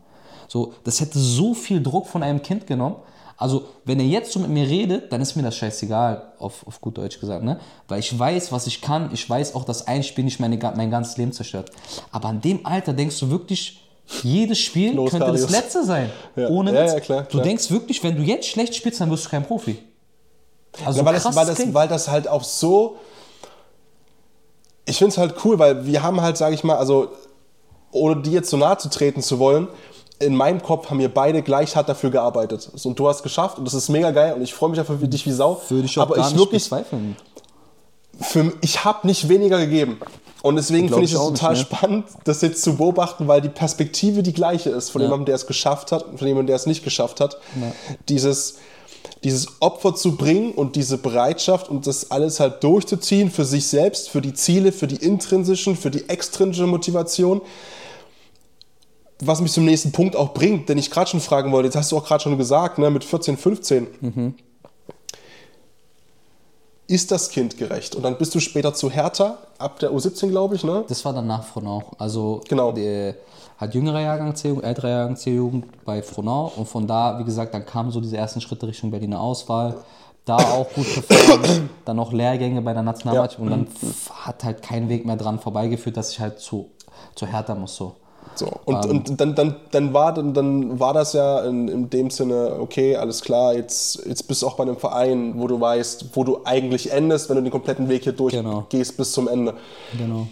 So, 0.48 0.74
das 0.84 1.00
hätte 1.02 1.20
so 1.20 1.54
viel 1.54 1.82
Druck 1.82 2.08
von 2.08 2.24
einem 2.24 2.42
Kind 2.42 2.66
genommen. 2.68 2.96
Also, 3.38 3.66
wenn 3.86 4.00
er 4.00 4.06
jetzt 4.06 4.32
so 4.32 4.40
mit 4.40 4.50
mir 4.50 4.68
redet, 4.68 5.12
dann 5.12 5.20
ist 5.22 5.36
mir 5.36 5.42
das 5.44 5.56
scheißegal, 5.56 6.34
auf, 6.40 6.66
auf 6.68 6.80
gut 6.82 6.98
Deutsch 6.98 7.20
gesagt, 7.20 7.44
ne? 7.44 7.60
Weil 7.88 8.00
ich 8.00 8.18
weiß, 8.18 8.52
was 8.52 8.68
ich 8.68 8.80
kann. 8.82 9.10
Ich 9.14 9.28
weiß 9.28 9.56
auch, 9.56 9.66
dass 9.66 9.88
ein 9.88 10.04
Spiel 10.04 10.24
nicht 10.24 10.40
meine, 10.40 10.58
mein 10.76 10.92
ganzes 10.92 11.18
Leben 11.18 11.32
zerstört. 11.32 11.72
Aber 12.12 12.28
an 12.30 12.42
dem 12.42 12.66
Alter 12.66 12.94
denkst 12.94 13.20
du 13.20 13.30
wirklich, 13.30 13.82
jedes 14.22 14.60
Spiel 14.60 14.94
Los, 14.96 15.12
könnte 15.12 15.26
Karius. 15.26 15.44
das 15.44 15.52
letzte 15.52 15.84
sein. 15.86 16.10
Ja. 16.36 16.50
Ohne 16.50 16.74
Ja, 16.74 16.84
Witz. 16.84 16.94
ja, 16.94 17.00
klar, 17.00 17.22
Du 17.24 17.28
klar. 17.30 17.44
denkst 17.44 17.72
wirklich, 17.72 18.04
wenn 18.04 18.16
du 18.16 18.22
jetzt 18.22 18.48
schlecht 18.48 18.76
spielst, 18.76 19.02
dann 19.02 19.10
wirst 19.10 19.26
du 19.26 19.30
kein 19.30 19.44
Profi. 19.46 19.78
Also, 20.86 21.00
Ja, 21.00 21.06
weil, 21.06 21.14
das, 21.14 21.36
weil, 21.36 21.46
das, 21.46 21.74
weil 21.74 21.88
das 21.88 22.08
halt 22.08 22.28
auch 22.28 22.44
so. 22.44 22.98
Ich 24.86 24.98
finde 24.98 25.12
es 25.12 25.18
halt 25.18 25.36
cool, 25.46 25.60
weil 25.60 25.86
wir 25.86 26.04
haben 26.04 26.22
halt, 26.22 26.38
sage 26.38 26.56
ich 26.56 26.64
mal, 26.64 26.76
also 26.78 27.10
ohne 27.92 28.22
dir 28.22 28.34
jetzt 28.34 28.50
so 28.50 28.58
nahe 28.58 28.78
zu 28.78 28.90
treten 28.90 29.22
zu 29.22 29.40
wollen, 29.40 29.68
in 30.20 30.36
meinem 30.36 30.62
Kopf 30.62 30.90
haben 30.90 31.00
wir 31.00 31.14
beide 31.14 31.42
gleich 31.42 31.76
hart 31.76 31.90
dafür 31.90 32.10
gearbeitet. 32.10 32.70
So, 32.74 32.90
und 32.90 33.00
du 33.00 33.08
hast 33.08 33.24
geschafft 33.24 33.58
und 33.58 33.66
das 33.66 33.74
ist 33.74 33.90
mega 33.90 34.12
geil 34.12 34.34
und 34.34 34.42
ich 34.42 34.54
freue 34.54 34.70
mich 34.70 34.80
einfach 34.80 34.98
für 35.00 35.08
dich 35.08 35.26
wie 35.26 35.32
Sau. 35.32 35.62
Würde 35.70 35.86
ich 35.86 35.98
auch 35.98 36.04
Aber 36.04 36.16
gar 36.16 36.26
ich 36.28 36.34
nicht 36.34 36.40
wirklich, 36.40 36.64
bezweifeln. 36.64 37.16
für, 38.20 38.54
ich 38.62 38.84
habe 38.84 39.06
nicht 39.08 39.30
weniger 39.30 39.60
gegeben. 39.60 40.00
Und 40.42 40.58
deswegen 40.58 40.90
finde 40.90 41.06
ich 41.06 41.14
es 41.14 41.18
auch 41.20 41.32
nicht, 41.32 41.40
total 41.40 41.54
ne? 41.56 41.60
spannend, 41.62 42.06
das 42.26 42.42
jetzt 42.42 42.62
zu 42.64 42.76
beobachten, 42.76 43.30
weil 43.30 43.40
die 43.40 43.48
Perspektive 43.50 44.24
die 44.24 44.34
gleiche 44.34 44.72
ist 44.72 44.90
von 44.90 45.02
Ja. 45.02 45.08
jemandem, 45.08 45.28
der 45.28 45.36
es 45.36 45.48
geschafft 45.48 45.94
hat 45.94 46.04
und 46.06 46.18
von 46.18 46.28
jemandem, 46.28 46.48
der 46.48 46.58
es 46.58 46.66
nicht 46.66 46.84
geschafft 46.84 47.22
hat. 47.22 47.38
Dieses, 48.10 48.56
dieses 49.24 49.62
Opfer 49.62 49.96
zu 49.96 50.16
bringen 50.16 50.52
und 50.54 50.76
diese 50.76 50.98
Bereitschaft 50.98 51.70
und 51.70 51.88
das 51.88 52.12
alles 52.12 52.40
halt 52.40 52.64
durchzuziehen 52.64 53.32
für 53.32 53.46
sich 53.46 53.68
selbst, 53.68 54.10
für 54.10 54.22
die 54.22 54.34
Ziele, 54.34 54.72
für 54.72 54.88
die 54.88 54.98
intrinsischen, 54.98 55.76
für 55.76 55.92
die 55.92 56.10
extrinsische 56.10 56.68
Motivation. 56.68 57.42
Was 59.20 59.40
mich 59.42 59.52
zum 59.54 59.66
nächsten 59.66 59.92
Punkt 59.92 60.16
auch 60.16 60.34
bringt, 60.34 60.68
den 60.68 60.78
ich 60.78 60.92
gerade 60.92 61.10
schon 61.10 61.22
fragen 61.22 61.52
wollte, 61.52 61.68
jetzt 61.68 61.76
hast 61.76 61.92
du 61.92 61.98
auch 61.98 62.06
gerade 62.06 62.24
schon 62.24 62.38
gesagt, 62.38 62.78
ne, 62.78 62.90
mit 62.90 63.04
14, 63.04 63.38
15. 63.38 64.36
Ist 66.88 67.12
das 67.12 67.30
Kind 67.30 67.58
gerecht? 67.58 67.96
Und 67.96 68.04
dann 68.04 68.18
bist 68.18 68.36
du 68.36 68.40
später 68.42 68.74
zu 68.74 68.92
Hertha, 68.92 69.38
ab 69.58 69.80
der 69.80 69.92
U17, 69.92 70.28
glaube 70.28 70.56
ich, 70.56 70.64
ne? 70.66 70.84
Das 70.90 71.06
war 71.06 71.14
dann 71.14 71.28
nach 71.28 71.46
Frohnau. 71.46 71.84
Also 71.98 72.42
Genau. 72.50 72.74
der 72.74 73.16
hat 73.64 73.74
jüngere 73.76 74.00
Jahrgang 74.02 74.36
C-Jugend, 74.36 74.64
ältere 74.64 74.90
Jahrgang 74.90 75.16
C-Jugend 75.16 75.66
bei 75.86 76.02
Frohnau 76.02 76.52
und 76.56 76.68
von 76.68 76.88
da, 76.88 77.20
wie 77.20 77.24
gesagt, 77.24 77.54
dann 77.54 77.66
kamen 77.66 77.92
so 77.92 78.00
diese 78.02 78.18
ersten 78.18 78.42
Schritte 78.42 78.68
Richtung 78.68 78.92
Berliner 78.92 79.20
Auswahl. 79.22 79.76
Da 80.26 80.38
auch 80.38 80.72
gut 80.74 80.86
performt, 80.94 81.64
dann 81.86 81.98
noch 81.98 82.14
Lehrgänge 82.14 82.62
bei 82.62 82.72
der 82.72 82.82
Nationalmannschaft 82.84 83.40
und 83.42 83.50
dann 83.50 83.64
f- 83.68 84.10
hat 84.26 84.46
halt 84.46 84.62
kein 84.62 84.88
Weg 84.88 85.06
mehr 85.06 85.18
dran 85.18 85.38
vorbeigeführt, 85.38 85.98
dass 85.98 86.12
ich 86.12 86.20
halt 86.22 86.40
zu, 86.40 86.70
zu 87.16 87.26
Hertha 87.28 87.56
muss 87.56 87.76
so. 87.76 87.96
So. 88.36 88.48
Und, 88.64 88.86
Ähm. 88.86 88.92
und 88.92 89.20
dann, 89.20 89.36
dann, 89.36 89.56
dann, 89.72 89.94
war, 89.94 90.14
dann, 90.14 90.34
dann 90.34 90.80
war 90.80 90.94
das 90.94 91.12
ja 91.12 91.42
in, 91.42 91.68
in 91.68 91.90
dem 91.90 92.10
Sinne, 92.10 92.56
okay, 92.62 92.96
alles 92.96 93.22
klar, 93.22 93.54
jetzt, 93.54 94.06
jetzt 94.06 94.26
bist 94.30 94.42
du 94.42 94.48
auch 94.48 94.56
bei 94.56 94.64
einem 94.64 94.78
Verein, 94.78 95.34
wo 95.38 95.48
du 95.48 95.60
weißt, 95.60 96.06
wo 96.14 96.24
du 96.24 96.40
eigentlich 96.46 96.94
endest, 96.94 97.28
wenn 97.30 97.36
du 97.36 97.42
den 97.44 97.52
kompletten 97.52 97.90
Weg 97.90 98.04
hier 98.04 98.14
durchgehst 98.14 98.44
Genau. 98.92 98.98
bis 98.98 99.12
zum 99.12 99.28
Ende. 99.28 99.56
Genau. 99.98 100.28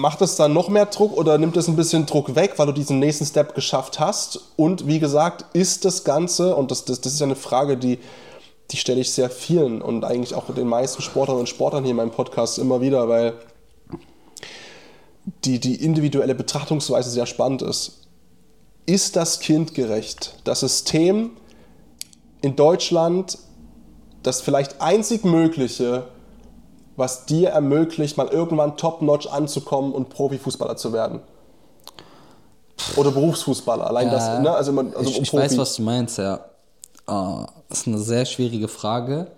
Macht 0.00 0.22
es 0.22 0.34
dann 0.36 0.54
noch 0.54 0.70
mehr 0.70 0.86
Druck 0.86 1.14
oder 1.14 1.36
nimmt 1.36 1.58
es 1.58 1.68
ein 1.68 1.76
bisschen 1.76 2.06
Druck 2.06 2.34
weg, 2.34 2.54
weil 2.56 2.64
du 2.64 2.72
diesen 2.72 3.00
nächsten 3.00 3.26
Step 3.26 3.54
geschafft 3.54 4.00
hast? 4.00 4.40
Und 4.56 4.86
wie 4.86 4.98
gesagt, 4.98 5.44
ist 5.54 5.84
das 5.84 6.04
Ganze, 6.04 6.56
und 6.56 6.70
das, 6.70 6.86
das, 6.86 7.02
das 7.02 7.12
ist 7.12 7.20
ja 7.20 7.26
eine 7.26 7.36
Frage, 7.36 7.76
die, 7.76 7.98
die 8.70 8.78
stelle 8.78 9.02
ich 9.02 9.12
sehr 9.12 9.28
vielen 9.28 9.82
und 9.82 10.06
eigentlich 10.06 10.34
auch 10.34 10.54
den 10.54 10.68
meisten 10.68 11.02
Sportlerinnen 11.02 11.40
und 11.40 11.48
Sportlern 11.48 11.84
hier 11.84 11.90
in 11.90 11.98
meinem 11.98 12.12
Podcast 12.12 12.58
immer 12.58 12.80
wieder, 12.80 13.10
weil 13.10 13.34
die, 15.44 15.60
die 15.60 15.84
individuelle 15.84 16.34
Betrachtungsweise 16.34 17.10
sehr 17.10 17.26
spannend 17.26 17.60
ist. 17.60 18.06
Ist 18.86 19.16
das 19.16 19.40
kindgerecht? 19.40 20.34
Das 20.44 20.60
System 20.60 21.32
in 22.40 22.56
Deutschland, 22.56 23.36
das 24.22 24.40
vielleicht 24.40 24.80
einzig 24.80 25.26
mögliche, 25.26 26.08
was 27.00 27.26
dir 27.26 27.48
ermöglicht, 27.48 28.16
mal 28.16 28.28
irgendwann 28.28 28.76
top-notch 28.76 29.26
anzukommen 29.26 29.92
und 29.92 30.10
Profifußballer 30.10 30.76
zu 30.76 30.92
werden? 30.92 31.20
Oder 32.96 33.10
Berufsfußballer, 33.10 33.86
allein 33.86 34.10
das, 34.10 34.40
ne? 34.40 34.50
Also, 34.52 34.72
man, 34.72 34.94
also 34.94 35.10
ich 35.10 35.20
ich 35.20 35.30
Profi. 35.30 35.44
weiß, 35.44 35.58
was 35.58 35.74
du 35.74 35.82
meinst, 35.82 36.18
ja. 36.18 36.40
Ah, 37.06 37.46
das 37.68 37.80
ist 37.80 37.88
eine 37.88 37.98
sehr 37.98 38.24
schwierige 38.24 38.68
Frage. 38.68 39.32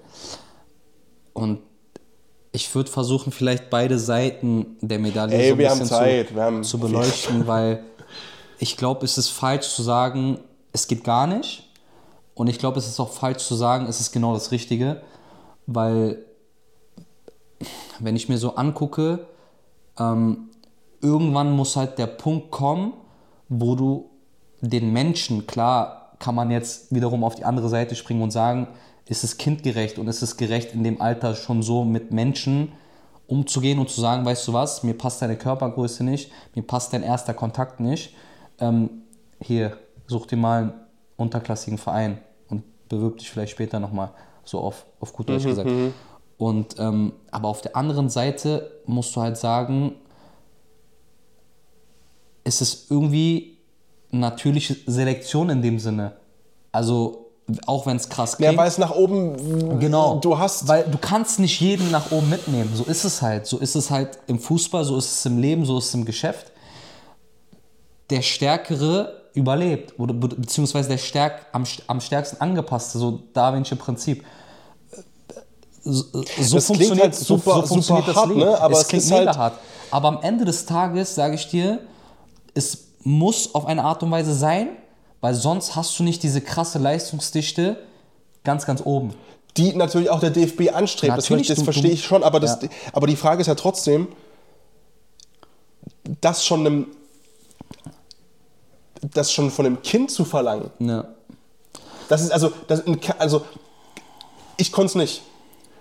Und 1.33 1.61
ich 2.53 2.73
würde 2.75 2.91
versuchen, 2.91 3.33
vielleicht 3.33 3.71
beide 3.71 3.99
Seiten 3.99 4.77
der 4.81 4.99
Medaille 4.99 5.35
Ey, 5.35 5.49
so 5.49 5.55
ein 5.55 5.87
bisschen 5.87 6.63
zu, 6.63 6.69
zu 6.69 6.79
beleuchten, 6.79 7.47
weil 7.47 7.83
ich 8.59 8.77
glaube, 8.77 9.05
es 9.05 9.17
ist 9.17 9.31
falsch 9.31 9.75
zu 9.75 9.83
sagen, 9.83 10.39
es 10.73 10.87
geht 10.87 11.03
gar 11.05 11.27
nicht. 11.27 11.69
Und 12.35 12.49
ich 12.49 12.59
glaube, 12.59 12.79
es 12.79 12.87
ist 12.87 13.01
auch 13.01 13.11
falsch 13.11 13.45
zu 13.45 13.55
sagen, 13.55 13.87
es 13.89 14.01
ist 14.01 14.13
genau 14.13 14.35
das 14.35 14.51
Richtige, 14.53 15.03
weil 15.67 16.25
wenn 17.99 18.17
ich 18.17 18.29
mir 18.29 18.39
so 18.39 18.57
angucke, 18.57 19.27
ähm, 19.99 20.51
irgendwann 21.01 21.53
muss 21.53 21.77
halt 21.77 21.99
der 21.99 22.07
Punkt 22.07 22.51
kommen, 22.51 22.93
wo 23.49 23.75
du 23.75 24.11
den 24.61 24.93
Menschen, 24.93 25.47
klar 25.47 26.13
kann 26.19 26.35
man 26.35 26.51
jetzt 26.51 26.95
wiederum 26.95 27.25
auf 27.25 27.35
die 27.35 27.45
andere 27.45 27.69
Seite 27.69 27.97
springen 27.97 28.23
und 28.23 28.31
sagen, 28.31 28.69
ist 29.07 29.25
es 29.25 29.37
kindgerecht 29.37 29.99
und 29.99 30.07
ist 30.07 30.23
es 30.23 30.37
gerecht 30.37 30.73
in 30.73 30.85
dem 30.85 31.01
Alter 31.01 31.35
schon 31.35 31.63
so 31.63 31.85
mit 31.85 32.13
Menschen 32.13 32.73
umzugehen 33.27 33.79
und 33.79 33.91
zu 33.91 34.01
sagen, 34.01 34.25
weißt 34.25 34.47
du 34.47 34.53
was, 34.53 34.83
mir 34.83 34.95
passt 34.95 35.23
deine 35.23 35.37
Körpergröße 35.37 36.05
nicht, 36.05 36.31
mir 36.55 36.63
passt 36.63 36.93
dein 36.93 37.03
erster 37.03 37.35
Kontakt 37.35 37.81
nicht, 37.81 38.15
ähm, 38.61 39.03
hier, 39.41 39.77
such 40.07 40.27
dir 40.27 40.37
mal 40.37 40.63
einen 40.63 40.73
unterklassigen 41.17 41.79
Verein 41.79 42.19
und 42.49 42.63
bewirb 42.89 43.19
dich 43.19 43.31
vielleicht 43.31 43.53
später 43.53 43.81
nochmal, 43.81 44.11
so 44.45 44.61
auf, 44.61 44.87
auf 45.01 45.13
gut 45.13 45.29
Deutsch 45.29 45.45
gesagt. 45.45 45.71
Und, 46.43 46.75
ähm, 46.81 47.13
aber 47.31 47.47
auf 47.47 47.61
der 47.61 47.77
anderen 47.77 48.09
Seite 48.11 48.73
musst 48.87 49.15
du 49.15 49.21
halt 49.21 49.37
sagen, 49.37 49.95
es 52.43 52.61
ist 52.61 52.91
irgendwie 52.91 53.59
natürliche 54.11 54.75
Selektion 54.91 55.51
in 55.51 55.63
dem 55.63 55.79
Sinne. 55.79 56.17
Also, 56.73 57.27
auch 57.67 57.87
wenn 57.87 57.97
es 57.97 58.09
krass 58.09 58.33
Ja, 58.33 58.49
klingt. 58.49 58.57
weil 58.57 58.67
es 58.67 58.79
nach 58.79 58.91
oben. 58.93 59.79
Genau. 59.79 60.19
Du 60.19 60.37
hast. 60.37 60.67
Weil 60.67 60.83
du 60.91 60.99
kannst 60.99 61.39
nicht 61.39 61.61
jeden 61.61 61.93
nach 61.93 62.11
oben 62.11 62.29
mitnehmen. 62.29 62.73
So 62.75 62.83
ist 62.83 63.05
es 63.05 63.23
halt. 63.23 63.47
So 63.47 63.59
ist 63.59 63.77
es 63.77 63.93
halt 63.93 64.19
im 64.27 64.41
Fußball, 64.41 64.85
so 64.85 64.97
ist 64.99 65.13
es 65.13 65.25
im 65.27 65.39
Leben, 65.39 65.65
so 65.65 65.79
ist 65.79 65.87
es 65.91 65.95
im 65.95 66.05
Geschäft. 66.05 66.51
Der 68.11 68.23
Stärkere 68.23 69.23
überlebt. 69.35 69.97
Oder 70.01 70.13
be- 70.15 70.35
beziehungsweise 70.35 70.89
der 70.89 70.99
stärk, 70.99 71.47
am, 71.53 71.63
am 71.87 72.01
stärksten 72.01 72.41
angepasste, 72.41 72.99
so 72.99 73.21
Darwinsche 73.33 73.77
Prinzip. 73.77 74.25
So, 75.85 76.05
so 76.41 76.57
Das 76.57 76.67
klingt 76.69 77.01
halt 77.01 77.15
super- 77.15 77.67
super 77.67 78.07
hart, 78.15 78.37
ne? 78.37 78.61
Aber 78.61 78.79
es 78.81 78.87
klingt 78.89 79.03
ist 79.05 79.11
mega 79.11 79.27
halt- 79.27 79.37
hart. 79.39 79.59
Aber 79.91 80.09
am 80.09 80.19
Ende 80.23 80.45
des 80.45 80.65
Tages 80.65 81.15
sage 81.15 81.35
ich 81.35 81.49
dir, 81.49 81.81
es 82.55 82.79
muss 83.03 83.55
auf 83.55 83.67
eine 83.67 83.83
Art 83.85 84.03
und 84.03 84.11
Weise 84.11 84.33
sein, 84.35 84.69
weil 85.21 85.35
sonst 85.35 85.75
hast 85.77 85.99
du 85.99 86.03
nicht 86.05 86.23
diese 86.23 86.41
krasse 86.41 86.79
Leistungsdichte 86.79 87.77
ganz, 88.45 88.65
ganz 88.67 88.83
oben. 88.85 89.15
die 89.59 89.75
natürlich 89.75 90.09
auch 90.09 90.21
der 90.21 90.31
DFB 90.31 90.71
anstrebt. 90.73 91.15
Das, 91.17 91.25
Natürlich, 91.25 91.49
das 91.49 91.59
du- 91.59 91.65
verstehe 91.65 91.91
ich 91.91 92.03
schon, 92.05 92.23
aber, 92.23 92.41
das, 92.41 92.63
Ja. 92.63 92.69
aber 92.95 93.07
die 93.07 93.17
Frage 93.17 93.43
ist 93.43 93.49
ja 93.49 93.55
trotzdem, 93.55 94.09
das 96.23 96.45
schon, 96.47 96.61
einem, 96.67 96.87
das 99.13 99.33
schon 99.33 99.51
von 99.51 99.67
einem 99.67 99.83
Kind 99.83 100.11
zu 100.11 100.25
verlangen, 100.25 100.71
Ja. 100.79 101.05
das 102.09 102.23
ist 102.23 102.31
also, 102.31 102.51
das, 102.69 102.83
also 103.19 103.43
ich 104.57 104.73
konnte 104.73 104.87
es 104.87 104.95
nicht. 104.95 105.23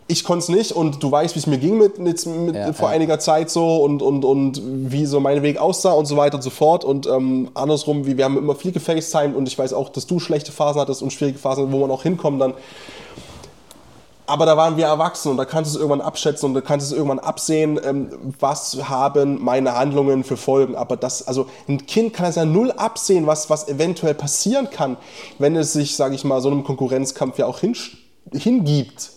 Ich 0.08 0.24
konnte 0.26 0.44
es 0.44 0.50
nicht 0.50 0.72
und 0.74 1.02
du 1.02 1.10
weißt, 1.10 1.36
wie 1.36 1.40
es 1.40 1.48
mir 1.48 1.58
ging 1.58 1.78
mit, 1.78 1.98
mit, 1.98 2.26
mit 2.26 2.56
Ja, 2.56 2.74
vor 2.74 2.90
ja. 2.90 2.96
einiger 2.96 3.20
Zeit 3.20 3.50
so 3.50 3.78
und, 3.78 4.02
und, 4.02 4.26
und 4.26 4.62
wie 4.92 5.06
so 5.06 5.22
mein 5.22 5.42
Weg 5.42 5.58
aussah 5.58 5.94
und 5.94 6.06
so 6.06 6.18
weiter 6.18 6.36
und 6.36 6.42
so 6.42 6.50
fort. 6.50 6.84
Und 6.84 7.08
ähm, 7.08 7.50
andersrum, 7.54 8.06
wie 8.06 8.18
wir 8.18 8.26
haben 8.26 8.38
immer 8.38 8.56
viel 8.56 8.74
gefacetimed 8.74 9.36
und 9.36 9.48
ich 9.48 9.58
weiß 9.58 9.72
auch, 9.72 9.90
dass 9.90 10.08
du 10.08 10.20
schlechte 10.20 10.52
Phasen 10.52 10.82
hattest 10.82 11.02
und 11.02 11.14
schwierige 11.14 11.40
Phasen, 11.40 11.72
wo 11.72 11.80
man 11.80 11.92
auch 11.92 12.04
hinkommt 12.04 12.42
dann. 12.42 12.56
Aber 14.28 14.46
da 14.46 14.56
waren 14.56 14.78
wir 14.78 14.86
erwachsen 14.86 15.30
und 15.30 15.38
da 15.38 15.44
kannst 15.44 15.74
du 15.74 15.78
es 15.78 15.82
irgendwann 15.82 16.00
abschätzen 16.00 16.48
und 16.48 16.54
da 16.54 16.62
kannst 16.62 16.90
du 16.90 16.94
es 16.94 16.98
irgendwann 16.98 17.20
absehen, 17.20 17.80
ähm, 17.84 18.12
was 18.40 18.78
haben 18.88 19.44
meine 19.44 19.76
Handlungen 19.76 20.24
für 20.24 20.38
Folgen. 20.38 20.76
Aber 20.76 20.96
das, 20.96 21.28
also 21.28 21.48
ein 21.68 21.86
Kind 21.86 22.14
kann 22.14 22.28
es 22.28 22.36
ja 22.36 22.46
null 22.46 22.72
absehen, 22.72 23.28
was, 23.28 23.50
was 23.50 23.68
eventuell 23.68 24.14
passieren 24.14 24.70
kann, 24.70 24.96
wenn 25.38 25.56
es 25.56 25.74
sich, 25.74 25.96
sage 25.96 26.16
ich 26.16 26.24
mal, 26.24 26.40
so 26.40 26.50
einem 26.50 26.64
Konkurrenzkampf 26.64 27.40
ja 27.40 27.46
auch 27.46 27.60
hin, 27.60 27.76
hingibt 28.34 29.12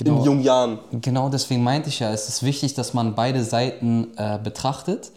in 0.00 0.24
jungen 0.24 0.42
Jahren. 0.42 0.78
Genau 0.92 1.28
deswegen 1.28 1.62
meinte 1.62 1.88
ich 1.88 2.00
ja, 2.00 2.10
es 2.12 2.28
ist 2.28 2.42
wichtig, 2.42 2.74
dass 2.74 2.94
man 2.94 3.14
beide 3.14 3.44
Seiten 3.44 4.12
äh, 4.16 4.38
betrachtet. 4.42 5.12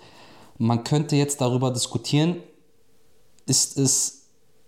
Man 0.57 0.83
könnte 0.83 1.15
jetzt 1.15 1.41
darüber 1.41 1.71
diskutieren, 1.71 2.37
ist 3.45 3.77
es 3.77 4.23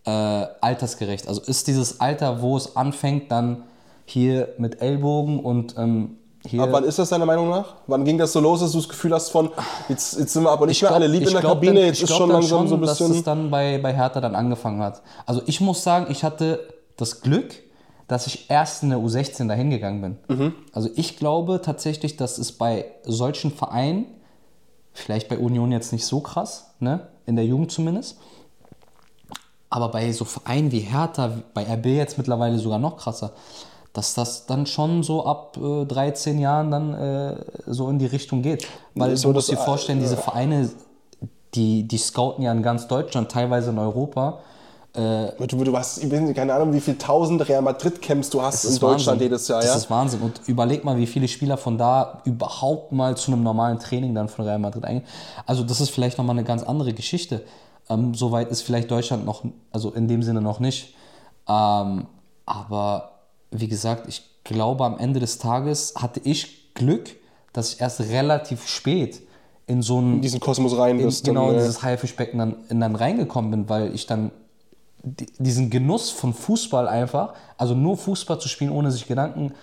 äh, 0.05 0.09
altersgerecht? 0.09 1.27
Also 1.27 1.41
ist 1.41 1.67
dieses 1.67 1.99
Alter, 1.99 2.41
wo 2.41 2.57
es 2.57 2.75
anfängt, 2.75 3.31
dann 3.31 3.63
hier 4.05 4.49
mit 4.57 4.81
Ellbogen 4.81 5.39
und 5.39 5.75
ähm, 5.77 6.17
hier. 6.47 6.61
Aber 6.63 6.71
wann 6.73 6.83
ist 6.85 6.97
das 6.97 7.09
deiner 7.09 7.25
Meinung 7.25 7.49
nach? 7.49 7.75
Wann 7.87 8.05
ging 8.05 8.17
das 8.17 8.31
so 8.31 8.39
los, 8.39 8.61
dass 8.61 8.71
du 8.71 8.77
das 8.77 8.87
Gefühl 8.87 9.13
hast 9.13 9.29
von, 9.29 9.49
jetzt, 9.89 10.17
jetzt 10.17 10.31
sind 10.33 10.43
wir 10.43 10.51
aber 10.51 10.65
nicht 10.65 10.81
mehr 10.81 10.89
glaub- 10.91 11.01
alle 11.01 11.07
lieb 11.07 11.23
in 11.27 11.31
der 11.33 11.41
glaub 11.41 11.53
Kabine, 11.55 11.73
dann- 11.75 11.85
jetzt 11.87 11.97
ich 11.97 12.03
ist 12.09 12.15
schon 12.15 12.29
langsam 12.29 12.67
so 12.67 12.75
ein 12.75 12.81
Dass 12.81 12.97
bisschen... 12.99 13.15
es 13.15 13.23
dann 13.23 13.51
bei, 13.51 13.79
bei 13.79 13.93
Hertha 13.93 14.21
dann 14.21 14.35
angefangen 14.35 14.81
hat. 14.81 15.01
Also 15.25 15.41
ich 15.45 15.59
muss 15.59 15.83
sagen, 15.83 16.07
ich 16.09 16.23
hatte 16.23 16.59
das 16.95 17.19
Glück, 17.21 17.53
dass 18.07 18.27
ich 18.27 18.49
erst 18.49 18.83
in 18.83 18.89
der 18.89 18.99
U16 18.99 19.47
dahin 19.47 19.69
gegangen 19.69 20.01
bin. 20.01 20.37
Mhm. 20.37 20.53
Also 20.71 20.89
ich 20.95 21.17
glaube 21.17 21.61
tatsächlich, 21.61 22.15
dass 22.15 22.37
es 22.37 22.51
bei 22.51 22.85
solchen 23.03 23.51
Vereinen, 23.51 24.05
vielleicht 24.93 25.27
bei 25.27 25.37
Union 25.37 25.71
jetzt 25.71 25.91
nicht 25.91 26.05
so 26.05 26.21
krass, 26.21 26.73
ne? 26.79 27.07
in 27.25 27.35
der 27.35 27.45
Jugend 27.45 27.71
zumindest, 27.71 28.17
aber 29.69 29.89
bei 29.89 30.11
so 30.13 30.25
Vereinen 30.25 30.71
wie 30.71 30.79
Hertha, 30.79 31.31
bei 31.53 31.63
RB 31.63 31.87
jetzt 31.87 32.17
mittlerweile 32.17 32.57
sogar 32.57 32.79
noch 32.79 32.97
krasser, 32.97 33.33
dass 33.91 34.13
das 34.13 34.45
dann 34.45 34.65
schon 34.65 35.03
so 35.03 35.25
ab 35.25 35.57
äh, 35.57 35.85
13 35.85 36.39
Jahren 36.39 36.71
dann 36.71 36.93
äh, 36.93 37.35
so 37.65 37.89
in 37.89 37.99
die 37.99 38.05
Richtung 38.05 38.41
geht. 38.41 38.67
Weil 38.95 39.17
So, 39.17 39.29
du 39.29 39.33
musst 39.33 39.51
dir 39.51 39.57
vorstellen, 39.57 39.99
diese 39.99 40.17
Vereine, 40.17 40.69
die, 41.55 41.87
die 41.87 41.97
scouten 41.97 42.43
ja 42.43 42.51
in 42.51 42.63
ganz 42.63 42.87
Deutschland, 42.87 43.31
teilweise 43.31 43.71
in 43.71 43.79
Europa. 43.79 44.39
Du, 44.97 45.63
du 45.63 45.77
hast, 45.77 45.99
ich 46.03 46.09
bin, 46.09 46.33
keine 46.33 46.55
Ahnung, 46.55 46.73
wie 46.73 46.79
viel 46.79 46.97
tausend 46.97 47.47
Real 47.47 47.61
Madrid-Camps 47.61 48.31
du 48.31 48.41
hast 48.41 48.55
Das 48.55 48.63
in 48.65 48.69
ist 48.71 48.81
Deutschland 48.81 49.07
Wahnsinn. 49.19 49.21
jedes 49.27 49.47
Jahr. 49.47 49.61
Das 49.61 49.69
Ja? 49.69 49.75
ist 49.75 49.89
Wahnsinn. 49.91 50.21
Und 50.21 50.41
überleg 50.47 50.83
mal, 50.83 50.97
wie 50.97 51.05
viele 51.05 51.27
Spieler 51.27 51.57
von 51.57 51.77
da 51.77 52.21
überhaupt 52.25 52.91
mal 52.91 53.15
zu 53.15 53.31
einem 53.31 53.43
normalen 53.43 53.77
Training 53.79 54.15
dann 54.15 54.27
von 54.27 54.45
Real 54.45 54.57
Madrid 54.57 54.85
eingehen. 54.85 55.05
Also 55.45 55.63
das 55.63 55.81
ist 55.81 55.91
vielleicht 55.91 56.17
nochmal 56.17 56.35
eine 56.35 56.43
ganz 56.45 56.63
andere 56.63 56.93
Geschichte. 56.93 57.43
Ähm, 57.89 58.15
Soweit 58.15 58.49
ist 58.49 58.63
vielleicht 58.63 58.89
Deutschland 58.89 59.23
noch, 59.25 59.43
also 59.71 59.91
in 59.91 60.07
dem 60.07 60.23
Sinne 60.23 60.41
noch 60.41 60.59
nicht. 60.59 60.95
Ähm, 61.47 62.07
aber 62.47 63.11
wie 63.51 63.67
gesagt, 63.67 64.07
ich 64.07 64.23
glaube, 64.43 64.83
am 64.83 64.97
Ende 64.97 65.19
des 65.19 65.37
Tages 65.37 65.93
hatte 65.95 66.21
ich 66.23 66.73
Glück, 66.73 67.11
dass 67.53 67.73
ich 67.73 67.81
erst 67.81 67.99
relativ 68.01 68.67
spät 68.67 69.21
in 69.67 69.81
so 69.83 69.99
ein 69.99 70.15
in 70.15 70.21
diesen 70.21 70.39
Kosmos 70.39 70.75
rein 70.77 70.97
in, 70.99 71.05
bist. 71.05 71.23
genau 71.25 71.49
in 71.49 71.55
äh, 71.55 71.59
dieses 71.59 71.83
Haifischbecken 71.83 72.39
dann, 72.39 72.55
in 72.69 72.79
dann 72.79 72.95
reingekommen 72.95 73.51
bin, 73.51 73.69
weil 73.69 73.93
ich 73.93 74.07
dann 74.07 74.31
diesen 75.03 75.69
Genuss 75.69 76.09
von 76.09 76.33
Fußball 76.33 76.87
einfach, 76.87 77.33
also 77.57 77.75
nur 77.75 77.97
Fußball 77.97 78.39
zu 78.39 78.49
spielen, 78.49 78.71
ohne 78.71 78.91
sich 78.91 79.07
Gedanken 79.07 79.53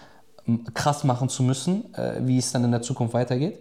ähm, 0.47 0.65
krass 0.75 1.05
machen 1.05 1.29
zu 1.29 1.43
müssen, 1.43 1.93
äh, 1.95 2.21
wie 2.21 2.39
es 2.39 2.53
dann 2.53 2.65
in 2.65 2.71
der 2.71 2.83
Zukunft 2.83 3.15
weitergeht, 3.15 3.59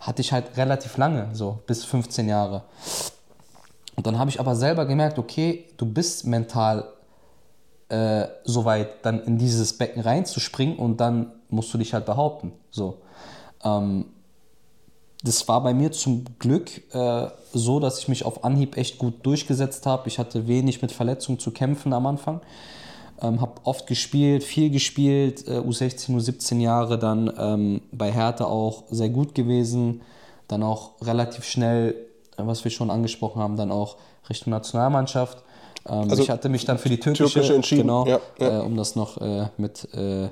hatte 0.00 0.20
ich 0.20 0.32
halt 0.32 0.56
relativ 0.56 0.96
lange, 0.96 1.28
so 1.32 1.60
bis 1.66 1.84
15 1.84 2.28
Jahre. 2.28 2.64
Und 3.94 4.06
dann 4.06 4.18
habe 4.18 4.30
ich 4.30 4.40
aber 4.40 4.56
selber 4.56 4.86
gemerkt, 4.86 5.18
okay, 5.18 5.66
du 5.76 5.86
bist 5.86 6.26
mental 6.26 6.88
äh, 7.88 8.26
so 8.44 8.64
weit, 8.64 9.04
dann 9.04 9.22
in 9.22 9.38
dieses 9.38 9.76
Becken 9.76 10.02
reinzuspringen 10.02 10.76
und 10.76 10.98
dann 10.98 11.32
musst 11.50 11.72
du 11.74 11.78
dich 11.78 11.92
halt 11.94 12.06
behaupten. 12.06 12.52
So. 12.70 13.02
Ähm, 13.62 14.06
das 15.22 15.46
war 15.48 15.62
bei 15.62 15.72
mir 15.72 15.92
zum 15.92 16.24
Glück 16.38 16.82
äh, 16.92 17.28
so, 17.52 17.78
dass 17.78 17.98
ich 17.98 18.08
mich 18.08 18.24
auf 18.24 18.44
Anhieb 18.44 18.76
echt 18.76 18.98
gut 18.98 19.24
durchgesetzt 19.24 19.86
habe. 19.86 20.08
Ich 20.08 20.18
hatte 20.18 20.48
wenig 20.48 20.82
mit 20.82 20.90
Verletzungen 20.90 21.38
zu 21.38 21.52
kämpfen 21.52 21.92
am 21.92 22.06
Anfang. 22.06 22.40
Ähm, 23.20 23.40
habe 23.40 23.52
oft 23.62 23.86
gespielt, 23.86 24.42
viel 24.42 24.70
gespielt, 24.70 25.46
äh, 25.46 25.58
U16, 25.58 26.16
U17 26.16 26.60
Jahre, 26.60 26.98
dann 26.98 27.32
ähm, 27.38 27.82
bei 27.92 28.10
Hertha 28.10 28.46
auch 28.46 28.82
sehr 28.90 29.10
gut 29.10 29.34
gewesen. 29.34 30.00
Dann 30.48 30.64
auch 30.64 31.00
relativ 31.00 31.44
schnell, 31.44 31.94
äh, 32.36 32.42
was 32.44 32.64
wir 32.64 32.72
schon 32.72 32.90
angesprochen 32.90 33.40
haben, 33.40 33.56
dann 33.56 33.70
auch 33.70 33.96
Richtung 34.28 34.50
Nationalmannschaft. 34.50 35.38
Ähm, 35.86 36.10
Also 36.10 36.20
ich 36.20 36.30
hatte 36.30 36.48
mich 36.48 36.64
dann 36.64 36.78
für 36.78 36.88
die 36.88 36.98
türkische, 36.98 37.32
türkische 37.34 37.54
entschieden, 37.54 37.82
genau, 37.82 38.06
ja, 38.06 38.18
ja. 38.40 38.58
Äh, 38.58 38.62
um 38.62 38.76
das 38.76 38.96
noch 38.96 39.20
äh, 39.20 39.46
mit 39.56 39.86
äh, 39.94 40.28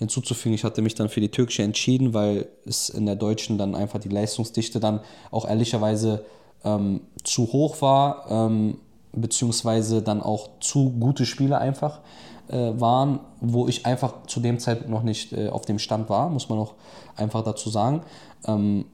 hinzuzufügen, 0.00 0.54
ich 0.54 0.64
hatte 0.64 0.80
mich 0.80 0.94
dann 0.94 1.10
für 1.10 1.20
die 1.20 1.28
türkische 1.28 1.62
entschieden, 1.62 2.14
weil 2.14 2.48
es 2.64 2.88
in 2.88 3.04
der 3.04 3.16
deutschen 3.16 3.58
dann 3.58 3.74
einfach 3.74 3.98
die 3.98 4.08
Leistungsdichte 4.08 4.80
dann 4.80 5.00
auch 5.30 5.46
ehrlicherweise 5.46 6.24
ähm, 6.64 7.02
zu 7.22 7.52
hoch 7.52 7.82
war, 7.82 8.24
ähm, 8.30 8.78
beziehungsweise 9.12 10.00
dann 10.00 10.22
auch 10.22 10.48
zu 10.60 10.90
gute 10.98 11.26
Spiele 11.26 11.58
einfach 11.58 12.00
äh, 12.48 12.72
waren, 12.80 13.20
wo 13.42 13.68
ich 13.68 13.84
einfach 13.84 14.26
zu 14.26 14.40
dem 14.40 14.58
Zeitpunkt 14.58 14.90
noch 14.90 15.02
nicht 15.02 15.34
äh, 15.34 15.50
auf 15.50 15.66
dem 15.66 15.78
Stand 15.78 16.08
war, 16.08 16.30
muss 16.30 16.48
man 16.48 16.58
auch 16.58 16.72
einfach 17.16 17.44
dazu 17.44 17.68
sagen. 17.68 18.00
Ähm, 18.46 18.86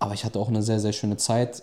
aber 0.00 0.14
ich 0.14 0.24
hatte 0.24 0.40
auch 0.40 0.48
eine 0.48 0.62
sehr, 0.62 0.80
sehr 0.80 0.92
schöne 0.92 1.16
Zeit, 1.16 1.62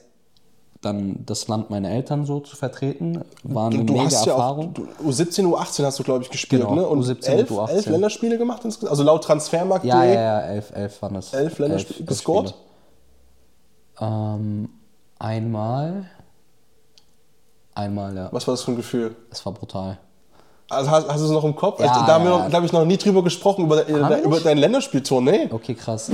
dann 0.82 1.26
das 1.26 1.48
Land 1.48 1.70
meiner 1.70 1.90
Eltern 1.90 2.26
so 2.26 2.40
zu 2.40 2.56
vertreten. 2.56 3.24
War 3.44 3.68
eine 3.68 3.84
du 3.84 3.94
mega 3.94 4.06
hast 4.06 4.26
ja 4.26 4.34
auch, 4.34 4.38
Erfahrung. 4.38 4.74
du, 4.74 4.88
U17, 5.04 5.46
U18 5.46 5.86
hast 5.86 6.00
du, 6.00 6.04
glaube 6.04 6.24
ich, 6.24 6.30
gespielt, 6.30 6.62
Genau, 6.62 6.76
ne? 6.76 6.88
Und 6.88 7.04
U17 7.04 7.10
und 7.10 7.38
elf, 7.38 7.52
U18. 7.52 7.70
elf 7.70 7.86
Länderspiele 7.88 8.38
gemacht 8.38 8.64
insgesamt? 8.64 8.92
Also 8.92 9.04
laut 9.04 9.24
Transfermarkt.de? 9.24 9.90
ja, 9.90 10.04
ja, 10.04 10.14
ja, 10.14 10.40
elf, 10.42 10.72
elf 10.76 11.02
waren 11.02 11.16
das. 11.16 11.34
Elf 11.34 11.58
Länderspiele 11.60 12.06
gescored? 12.06 12.54
Ähm, 14.00 14.70
einmal. 15.20 16.06
Einmal, 17.74 18.16
ja. 18.16 18.30
Was 18.32 18.48
war 18.48 18.54
das 18.54 18.64
für 18.64 18.72
ein 18.72 18.78
Gefühl? 18.78 19.16
Das 19.30 19.46
war 19.46 19.54
brutal. 19.54 19.98
Also 20.70 20.92
hast, 20.92 21.08
hast 21.08 21.22
du 21.22 21.26
es 21.26 21.32
noch 21.32 21.44
im 21.44 21.56
Kopf? 21.56 21.80
Ja, 21.80 21.92
also, 21.92 22.06
da 22.06 22.14
haben 22.16 22.26
wir, 22.26 22.32
ja. 22.32 22.48
glaube 22.50 22.66
ich, 22.66 22.74
noch 22.74 22.86
nie 22.86 22.98
drüber 22.98 23.24
gesprochen, 23.24 23.66
über, 23.66 23.88
über 23.88 24.40
dein 24.42 24.58
Länderspieltor, 24.58 25.22
nee. 25.22 25.48
Okay, 25.50 25.76
krass. 25.76 26.12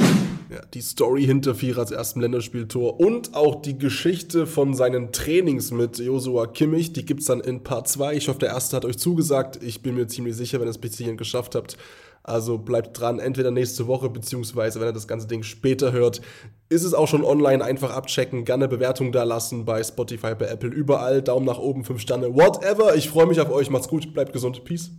Ja, 0.53 0.61
die 0.71 0.81
Story 0.81 1.25
hinter 1.25 1.55
Vierers 1.55 1.89
erstem 1.89 2.21
Länderspieltor 2.21 2.99
und 2.99 3.33
auch 3.33 3.63
die 3.63 3.75
Geschichte 3.75 4.45
von 4.45 4.75
seinen 4.75 5.11
Trainings 5.11 5.71
mit 5.71 5.97
Josua 5.97 6.45
Kimmich, 6.45 6.93
die 6.93 7.05
gibt's 7.05 7.25
dann 7.25 7.39
in 7.39 7.63
Part 7.63 7.87
2. 7.87 8.13
Ich 8.13 8.27
hoffe, 8.27 8.37
der 8.37 8.49
erste 8.49 8.75
hat 8.75 8.85
euch 8.85 8.99
zugesagt. 8.99 9.63
Ich 9.63 9.81
bin 9.81 9.95
mir 9.95 10.05
ziemlich 10.05 10.35
sicher, 10.35 10.59
wenn 10.59 10.67
ihr 10.67 10.71
es 10.71 10.77
bis 10.77 10.95
hierhin 10.95 11.17
geschafft 11.17 11.55
habt. 11.55 11.75
Also 12.21 12.59
bleibt 12.59 12.99
dran, 12.99 13.17
entweder 13.17 13.49
nächste 13.49 13.87
Woche, 13.87 14.11
beziehungsweise 14.11 14.79
wenn 14.79 14.89
ihr 14.89 14.93
das 14.93 15.07
ganze 15.07 15.25
Ding 15.25 15.41
später 15.41 15.91
hört, 15.91 16.21
ist 16.69 16.83
es 16.83 16.93
auch 16.93 17.07
schon 17.07 17.23
online. 17.23 17.63
Einfach 17.63 17.89
abchecken, 17.89 18.45
gerne 18.45 18.67
Bewertung 18.67 19.11
da 19.11 19.23
lassen 19.23 19.65
bei 19.65 19.83
Spotify, 19.83 20.35
bei 20.35 20.45
Apple, 20.45 20.69
überall. 20.69 21.23
Daumen 21.23 21.47
nach 21.47 21.57
oben, 21.57 21.83
5 21.83 21.99
Sterne, 21.99 22.35
whatever. 22.35 22.95
Ich 22.95 23.09
freue 23.09 23.25
mich 23.25 23.41
auf 23.41 23.49
euch. 23.49 23.71
Macht's 23.71 23.87
gut, 23.87 24.13
bleibt 24.13 24.33
gesund. 24.33 24.63
Peace. 24.65 24.91